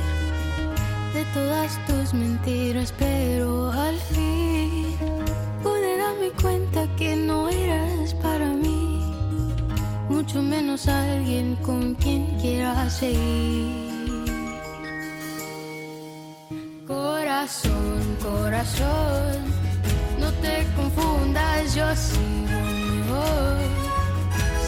[1.14, 4.96] de todas tus mentiras, pero al fin
[5.62, 9.02] pude darme cuenta que no eras para mí,
[10.08, 13.87] mucho menos alguien con quien quiera seguir.
[18.28, 19.38] Corazón,
[20.20, 23.56] no te confundas, yo sigo mejor.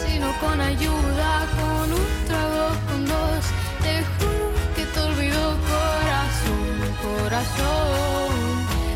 [0.02, 3.44] Sino con ayuda, con un trago, con dos,
[3.82, 5.42] te juro que te olvido,
[5.74, 8.30] corazón, corazón,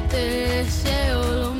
[0.08, 1.53] te deseo lo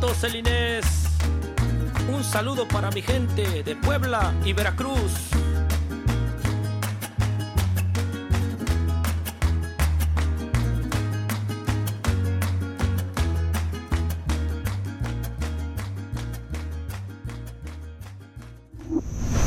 [0.00, 1.18] Bonito Celinés.
[2.10, 5.28] Un saludo para mi gente de Puebla y Veracruz.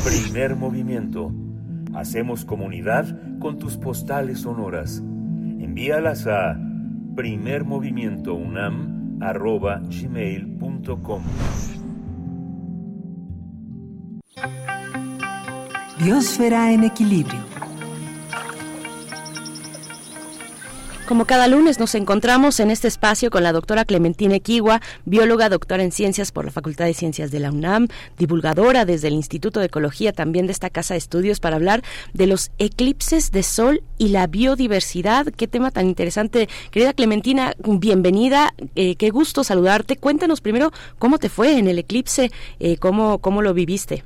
[0.06, 1.32] Primer movimiento.
[1.96, 5.00] Hacemos comunidad con tus postales sonoras.
[5.00, 6.56] Envíalas a
[9.20, 11.24] primermovimientounam.gmail.com
[16.00, 17.53] Biosfera en equilibrio.
[21.14, 25.84] Como cada lunes nos encontramos en este espacio con la doctora Clementina Equigua, bióloga, doctora
[25.84, 29.68] en ciencias por la Facultad de Ciencias de la UNAM, divulgadora desde el Instituto de
[29.68, 31.84] Ecología también de esta casa de estudios para hablar
[32.16, 35.28] de los eclipses de sol y la biodiversidad.
[35.28, 36.48] Qué tema tan interesante.
[36.72, 39.98] Querida Clementina, bienvenida, eh, qué gusto saludarte.
[39.98, 44.04] Cuéntanos primero cómo te fue en el eclipse, eh, cómo, cómo lo viviste.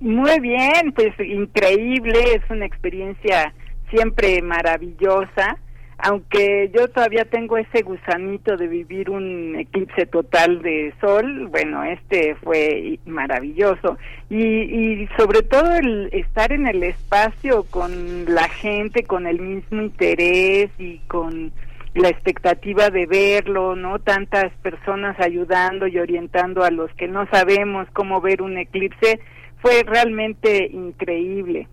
[0.00, 3.54] Muy bien, pues increíble, es una experiencia
[3.90, 5.56] siempre maravillosa
[6.02, 12.34] aunque yo todavía tengo ese gusanito de vivir un eclipse total de sol, bueno, este
[12.36, 13.98] fue maravilloso.
[14.28, 19.82] Y, y sobre todo el estar en el espacio con la gente, con el mismo
[19.82, 21.52] interés y con
[21.94, 23.98] la expectativa de verlo, ¿no?
[23.98, 29.20] Tantas personas ayudando y orientando a los que no sabemos cómo ver un eclipse,
[29.60, 31.66] fue realmente increíble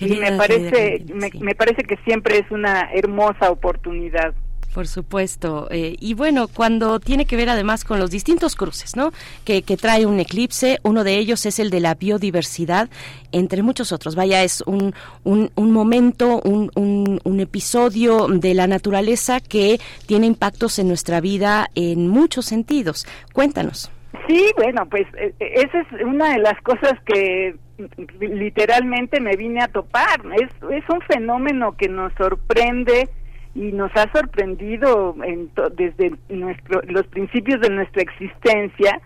[0.00, 1.04] y me parece,
[1.40, 4.34] me, parece que siempre es una hermosa oportunidad.
[4.74, 5.66] Por supuesto.
[5.72, 9.12] Eh, y bueno, cuando tiene que ver además con los distintos cruces, ¿no?
[9.44, 12.88] Que, que, trae un eclipse, uno de ellos es el de la biodiversidad,
[13.32, 14.14] entre muchos otros.
[14.14, 20.28] Vaya, es un, un, un momento, un, un, un, episodio de la naturaleza que tiene
[20.28, 23.06] impactos en nuestra vida en muchos sentidos.
[23.32, 23.90] Cuéntanos.
[24.26, 27.54] Sí, bueno, pues eh, esa es una de las cosas que
[28.20, 30.20] literalmente me vine a topar.
[30.40, 33.08] Es, es un fenómeno que nos sorprende
[33.54, 39.00] y nos ha sorprendido en desde nuestro, los principios de nuestra existencia,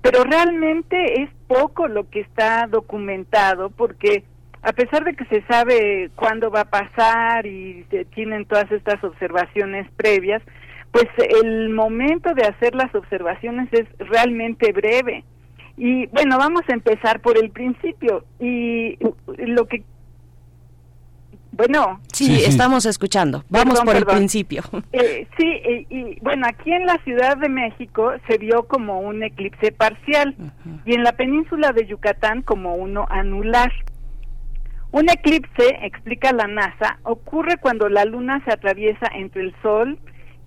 [0.00, 4.24] pero realmente es poco lo que está documentado porque
[4.62, 9.02] a pesar de que se sabe cuándo va a pasar y se tienen todas estas
[9.02, 10.42] observaciones previas,
[10.92, 11.06] pues
[11.42, 15.24] el momento de hacer las observaciones es realmente breve.
[15.76, 18.24] Y bueno, vamos a empezar por el principio.
[18.38, 18.98] Y
[19.38, 19.84] lo que...
[21.52, 22.00] Bueno.
[22.12, 23.44] Sí, estamos escuchando.
[23.48, 24.62] Vamos por el principio.
[24.92, 29.70] Eh, sí, y, bueno, aquí en la Ciudad de México se vio como un eclipse
[29.70, 30.34] parcial
[30.84, 33.72] y en la península de Yucatán como uno anular.
[34.90, 39.98] Un eclipse, explica la NASA, ocurre cuando la luna se atraviesa entre el Sol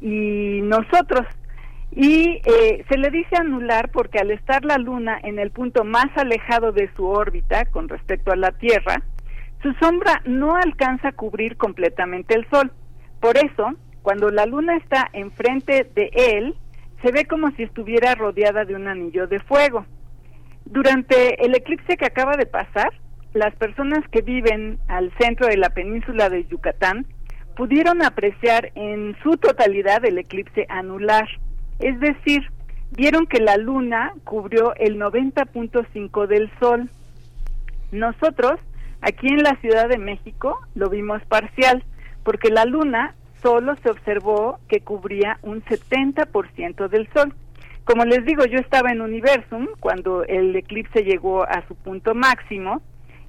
[0.03, 1.25] y nosotros
[1.95, 6.07] y eh, se le dice anular porque al estar la Luna en el punto más
[6.15, 9.01] alejado de su órbita con respecto a la Tierra,
[9.61, 12.72] su sombra no alcanza a cubrir completamente el Sol.
[13.22, 16.56] Por eso, cuando la Luna está enfrente de él,
[17.03, 19.85] se ve como si estuviera rodeada de un anillo de fuego.
[20.65, 22.91] Durante el eclipse que acaba de pasar,
[23.33, 27.06] las personas que viven al centro de la península de Yucatán
[27.56, 31.27] pudieron apreciar en su totalidad el eclipse anular
[31.80, 32.43] es decir,
[32.91, 36.90] vieron que la luna cubrió el 90.5 del sol.
[37.91, 38.59] Nosotros,
[39.01, 41.83] aquí en la Ciudad de México, lo vimos parcial,
[42.23, 47.33] porque la luna solo se observó que cubría un 70% del sol.
[47.83, 52.82] Como les digo, yo estaba en Universum cuando el eclipse llegó a su punto máximo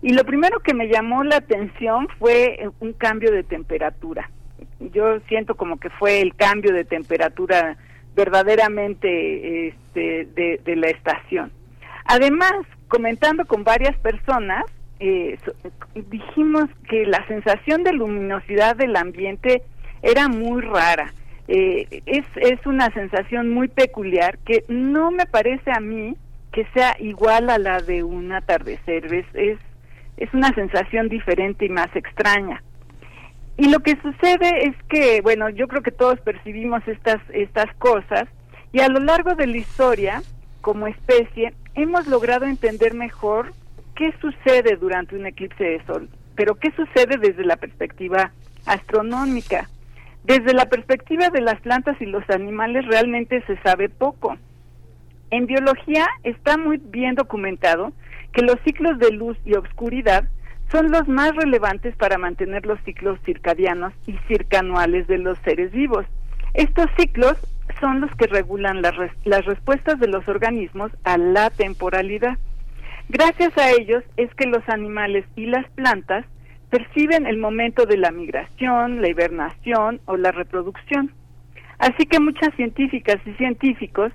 [0.05, 4.29] y lo primero que me llamó la atención fue un cambio de temperatura.
[4.79, 7.79] Yo siento como que fue el cambio de temperatura
[8.15, 10.27] verdaderamente este,
[10.63, 11.51] de, la estación.
[12.05, 12.53] Además,
[12.89, 14.67] comentando con varias personas,
[15.01, 15.39] eh,
[16.11, 19.63] dijimos que la sensación de luminosidad del ambiente
[20.03, 21.15] era muy rara.
[21.49, 26.15] Eh, es, es una sensación muy peculiar que no me parece a mí
[26.53, 29.07] que sea igual a la de un atardecer.
[29.07, 29.59] Es, es,
[30.17, 32.63] es una sensación diferente y más extraña.
[33.57, 38.25] Y lo que sucede es que, bueno, yo creo que todos percibimos estas, estas cosas
[38.73, 40.23] y a lo largo de la historia,
[40.61, 43.53] como especie, hemos logrado entender mejor
[43.95, 48.33] qué sucede durante un eclipse de sol, pero qué sucede desde la perspectiva
[48.67, 49.69] astronómica.
[50.25, 54.37] Desde la perspectiva de las plantas y los animales realmente se sabe poco.
[55.31, 57.93] En biología está muy bien documentado
[58.35, 60.29] que los ciclos de luz y obscuridad
[60.71, 66.05] son los más relevantes para mantener los ciclos circadianos y circanuales de los seres vivos.
[66.53, 67.37] Estos ciclos
[67.81, 72.37] son los que regulan las, las respuestas de los organismos a la temporalidad.
[73.09, 76.25] Gracias a ellos es que los animales y las plantas
[76.71, 81.13] perciben el momento de la migración, la hibernación o la reproducción.
[81.79, 84.13] Así que muchas científicas y científicos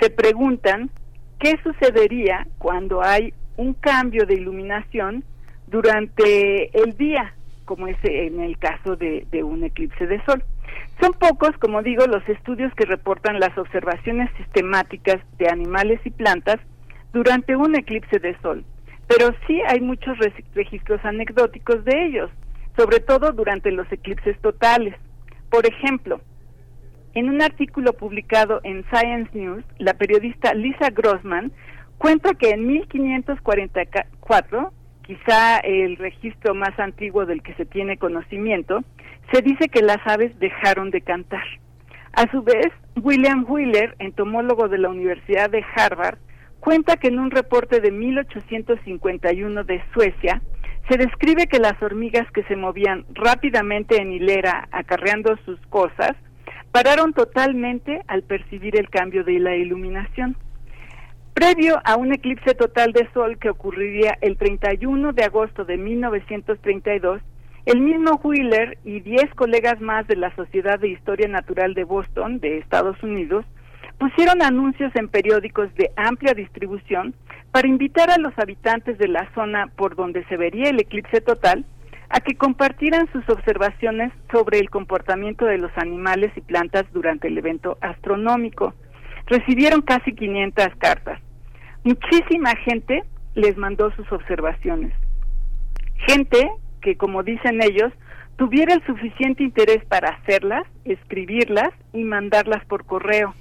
[0.00, 0.90] se preguntan
[1.38, 5.24] qué sucedería cuando hay un cambio de iluminación
[5.66, 7.34] durante el día,
[7.64, 10.42] como es en el caso de, un eclipse de sol.
[11.00, 16.56] Son pocos, como digo, los estudios que reportan las observaciones sistemáticas de animales y plantas
[17.12, 18.64] durante un eclipse de sol,
[19.06, 20.16] pero sí hay muchos
[20.54, 22.30] registros anecdóticos de ellos,
[22.76, 24.94] sobre todo durante los eclipses totales.
[25.50, 26.20] Por ejemplo,
[27.16, 31.50] en un artículo publicado en Science News, la periodista Lisa Grossman
[31.96, 34.70] cuenta que en 1544,
[35.00, 38.84] quizá el registro más antiguo del que se tiene conocimiento,
[39.32, 41.42] se dice que las aves dejaron de cantar.
[42.12, 42.68] A su vez,
[43.02, 46.18] William Wheeler, entomólogo de la Universidad de Harvard,
[46.60, 50.42] cuenta que en un reporte de 1851 de Suecia
[50.90, 56.14] se describe que las hormigas que se movían rápidamente en hilera acarreando sus cosas
[56.76, 60.36] pararon totalmente al percibir el cambio de la iluminación.
[61.32, 67.22] Previo a un eclipse total de sol que ocurriría el 31 de agosto de 1932,
[67.64, 72.40] el mismo Wheeler y 10 colegas más de la Sociedad de Historia Natural de Boston,
[72.40, 73.46] de Estados Unidos,
[73.96, 77.14] pusieron anuncios en periódicos de amplia distribución
[77.52, 81.64] para invitar a los habitantes de la zona por donde se vería el eclipse total
[82.08, 87.38] a que compartieran sus observaciones sobre el comportamiento de los animales y plantas durante el
[87.38, 88.74] evento astronómico.
[89.26, 91.20] Recibieron casi 500 cartas.
[91.84, 93.04] Muchísima gente
[93.34, 94.92] les mandó sus observaciones.
[96.06, 96.48] Gente
[96.80, 97.92] que, como dicen ellos,
[98.36, 103.34] tuviera el suficiente interés para hacerlas, escribirlas y mandarlas por correo.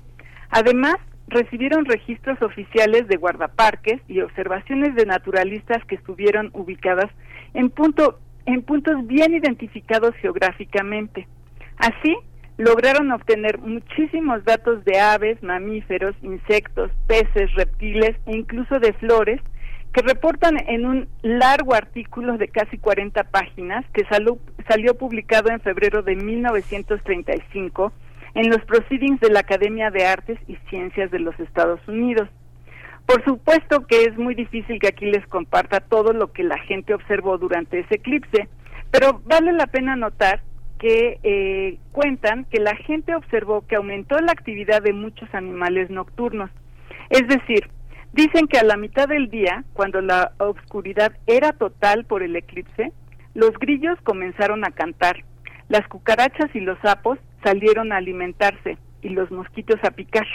[0.49, 0.95] Además,
[1.27, 7.11] recibieron registros oficiales de guardaparques y observaciones de naturalistas que estuvieron ubicadas
[7.53, 11.27] en, punto, en puntos bien identificados geográficamente.
[11.77, 12.15] Así,
[12.57, 19.41] lograron obtener muchísimos datos de aves, mamíferos, insectos, peces, reptiles e incluso de flores
[19.95, 26.01] que reportan en un largo artículo de casi 40 páginas que salió, publicado en febrero
[26.01, 27.93] de 1935
[28.33, 32.27] en los proceedings de la Academia de Artes y Ciencias de los Estados Unidos.
[33.06, 36.93] Por supuesto que es muy difícil que aquí les comparta todo lo que la gente
[36.93, 38.48] observó durante ese eclipse,
[38.92, 40.42] pero vale la pena notar
[40.80, 46.50] que eh, cuentan que la gente observó que aumentó la actividad de muchos animales nocturnos.
[47.09, 47.69] Es decir,
[48.14, 52.92] dicen que a la mitad del día, cuando la oscuridad era total por el eclipse,
[53.34, 55.24] los grillos comenzaron a cantar,
[55.69, 60.25] las cucarachas y los sapos salieron a alimentarse y los mosquitos a picar.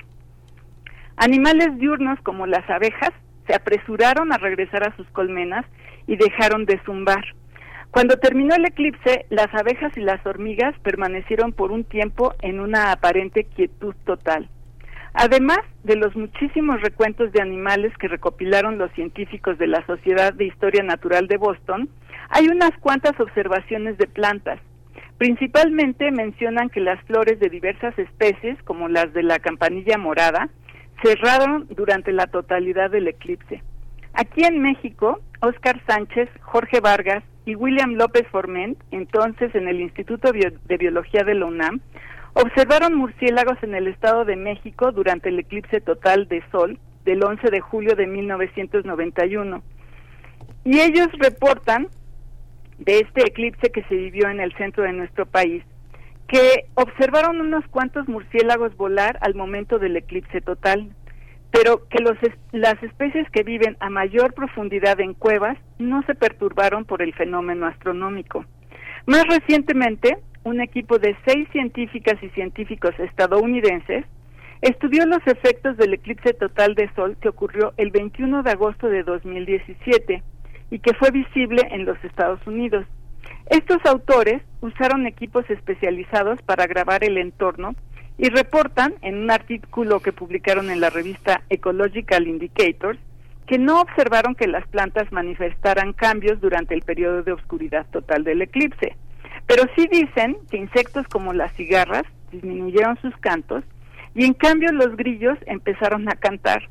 [1.23, 3.11] Animales diurnos como las abejas
[3.47, 5.67] se apresuraron a regresar a sus colmenas
[6.07, 7.23] y dejaron de zumbar.
[7.91, 12.91] Cuando terminó el eclipse, las abejas y las hormigas permanecieron por un tiempo en una
[12.91, 14.49] aparente quietud total.
[15.13, 20.47] Además de los muchísimos recuentos de animales que recopilaron los científicos de la Sociedad de
[20.47, 21.91] Historia Natural de Boston,
[22.31, 24.59] hay unas cuantas observaciones de plantas,
[25.21, 30.49] Principalmente mencionan que las flores de diversas especies, como las de la campanilla morada,
[31.03, 33.63] cerraron durante la totalidad del eclipse.
[34.15, 40.33] Aquí en México, Óscar Sánchez, Jorge Vargas y William López Forment, entonces en el Instituto
[40.33, 41.81] de Biología de la UNAM,
[42.35, 47.51] observaron murciélagos en el Estado de México durante el eclipse total de Sol del 11
[47.51, 49.63] de julio de 1991.
[50.65, 51.89] Y ellos reportan
[52.79, 55.63] de este eclipse que se vivió en el centro de nuestro país,
[56.31, 60.89] que observaron unos cuantos murciélagos volar al momento del eclipse total,
[61.51, 61.99] pero que
[62.53, 67.67] las especies que viven a mayor profundidad en cuevas no se perturbaron por el fenómeno
[67.67, 68.45] astronómico.
[69.07, 74.05] Más recientemente, un equipo de seis científicas y científicos estadounidenses
[74.63, 79.03] estudió los efectos del eclipse total de Sol que ocurrió el 21 de agosto de
[79.03, 80.23] 2017
[80.71, 82.87] y que fue visible en los Estados Unidos.
[83.51, 87.75] Estos autores usaron equipos especializados para grabar el entorno
[88.17, 93.01] y reportan en un artículo que publicaron en la revista Ecological Indicators
[93.49, 98.43] que no observaron que las plantas manifestaran cambios durante el periodo de oscuridad total del
[98.43, 98.95] eclipse,
[99.49, 103.65] pero sí dicen que insectos como las cigarras disminuyeron sus cantos
[104.15, 106.69] y en cambio los grillos empezaron a cantar.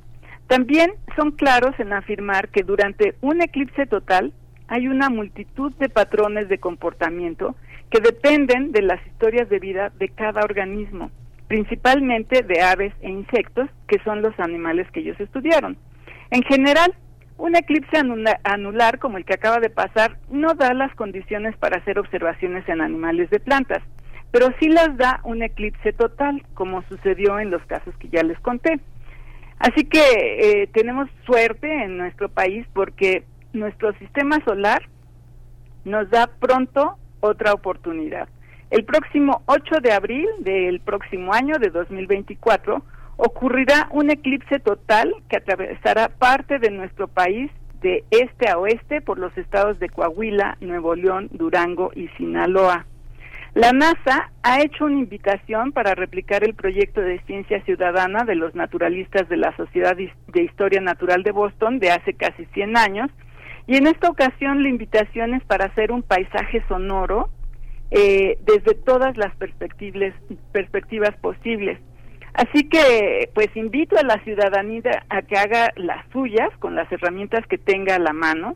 [0.48, 4.32] También son claros en afirmar que durante un eclipse total
[4.69, 7.56] hay una multitud de patrones de comportamiento
[7.89, 11.09] que dependen de las historias de vida de cada organismo,
[11.48, 15.75] principalmente de aves e insectos, que son los animales que ellos estudiaron.
[16.30, 16.93] En general,
[17.38, 17.98] un eclipse
[18.43, 22.81] anular como el que acaba de pasar no da las condiciones para hacer observaciones en
[22.81, 23.81] animales de plantas,
[24.30, 28.39] pero sí las da un eclipse total, como sucedió en los casos que ya les
[28.41, 28.80] conté.
[29.57, 33.23] Así que eh, tenemos suerte en nuestro país porque
[33.53, 34.82] nuestro sistema solar
[35.86, 38.28] nos da pronto otra oportunidad.
[38.69, 42.84] El próximo 8 de abril del próximo año de 2024
[43.18, 49.18] ocurrirá un eclipse total que atravesará parte de nuestro país de este a oeste por
[49.19, 52.86] los estados de Coahuila, Nuevo León, Durango y Sinaloa.
[53.56, 58.53] La NASA ha hecho una invitación para replicar el proyecto de ciencia ciudadana de los
[58.53, 63.10] naturalistas de la Sociedad de Historia Natural de Boston de hace casi 100 años
[63.69, 67.30] y en esta ocasión la invitación es para hacer un paisaje sonoro
[67.91, 71.77] eh, desde todas las perspectivas posibles.
[72.33, 77.45] Así que, pues invito a la ciudadanía a que haga las suyas con las herramientas
[77.45, 78.56] que tenga a la mano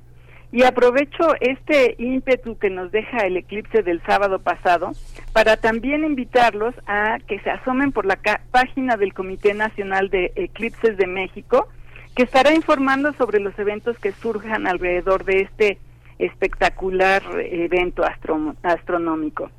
[0.51, 4.93] y aprovecho este ímpetu que nos deja el eclipse del sábado pasado
[5.31, 8.17] para también invitarlos a que se asomen por la
[8.49, 11.67] página del Comité Nacional de Eclipses de México,
[12.15, 15.77] que estará informando sobre los eventos que surjan alrededor de este
[16.19, 18.03] espectacular evento
[18.63, 19.49] astronómico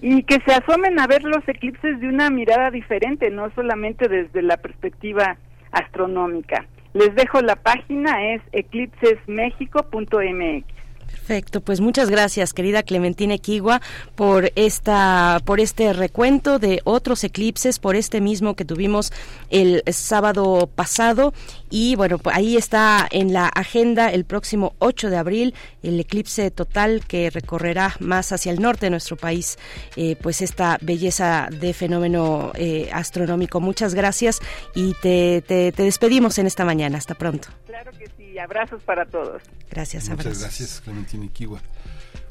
[0.00, 4.42] y que se asomen a ver los eclipses de una mirada diferente, no solamente desde
[4.42, 5.36] la perspectiva
[5.70, 6.66] astronómica.
[6.92, 10.64] Les dejo la página, es eclipsesmexico.mx.
[11.12, 13.80] Perfecto, pues muchas gracias, querida Clementina Equigua,
[14.16, 19.12] por esta, por este recuento de otros eclipses, por este mismo que tuvimos
[19.50, 21.34] el sábado pasado.
[21.70, 26.50] Y bueno, pues ahí está en la agenda el próximo 8 de abril el eclipse
[26.50, 29.58] total que recorrerá más hacia el norte de nuestro país,
[29.96, 33.60] eh, pues esta belleza de fenómeno eh, astronómico.
[33.60, 34.40] Muchas gracias
[34.74, 36.98] y te, te, te despedimos en esta mañana.
[36.98, 37.48] Hasta pronto.
[37.66, 39.42] Claro que sí, abrazos para todos.
[39.70, 40.42] Gracias, Muchas abrazos.
[40.42, 41.60] gracias, Clementina Kiwa.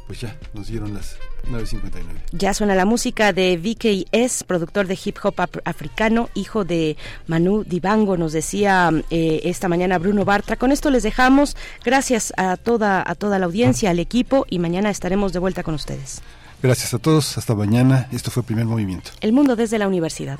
[0.08, 1.16] Pues ya, nos dieron las
[1.50, 2.02] 9.59.
[2.34, 6.98] Ya suena la música de VKS, productor de hip hop af- africano, hijo de
[7.28, 10.58] Manu Dibango, nos decía eh, esta mañana Bruno Bartra.
[10.58, 11.56] Con esto les dejamos.
[11.86, 15.76] Gracias a toda, a toda la audiencia, al equipo y mañana estaremos de vuelta con
[15.76, 16.22] ustedes.
[16.62, 18.10] Gracias a todos, hasta mañana.
[18.12, 19.12] Esto fue Primer Movimiento.
[19.22, 20.40] El mundo desde la universidad.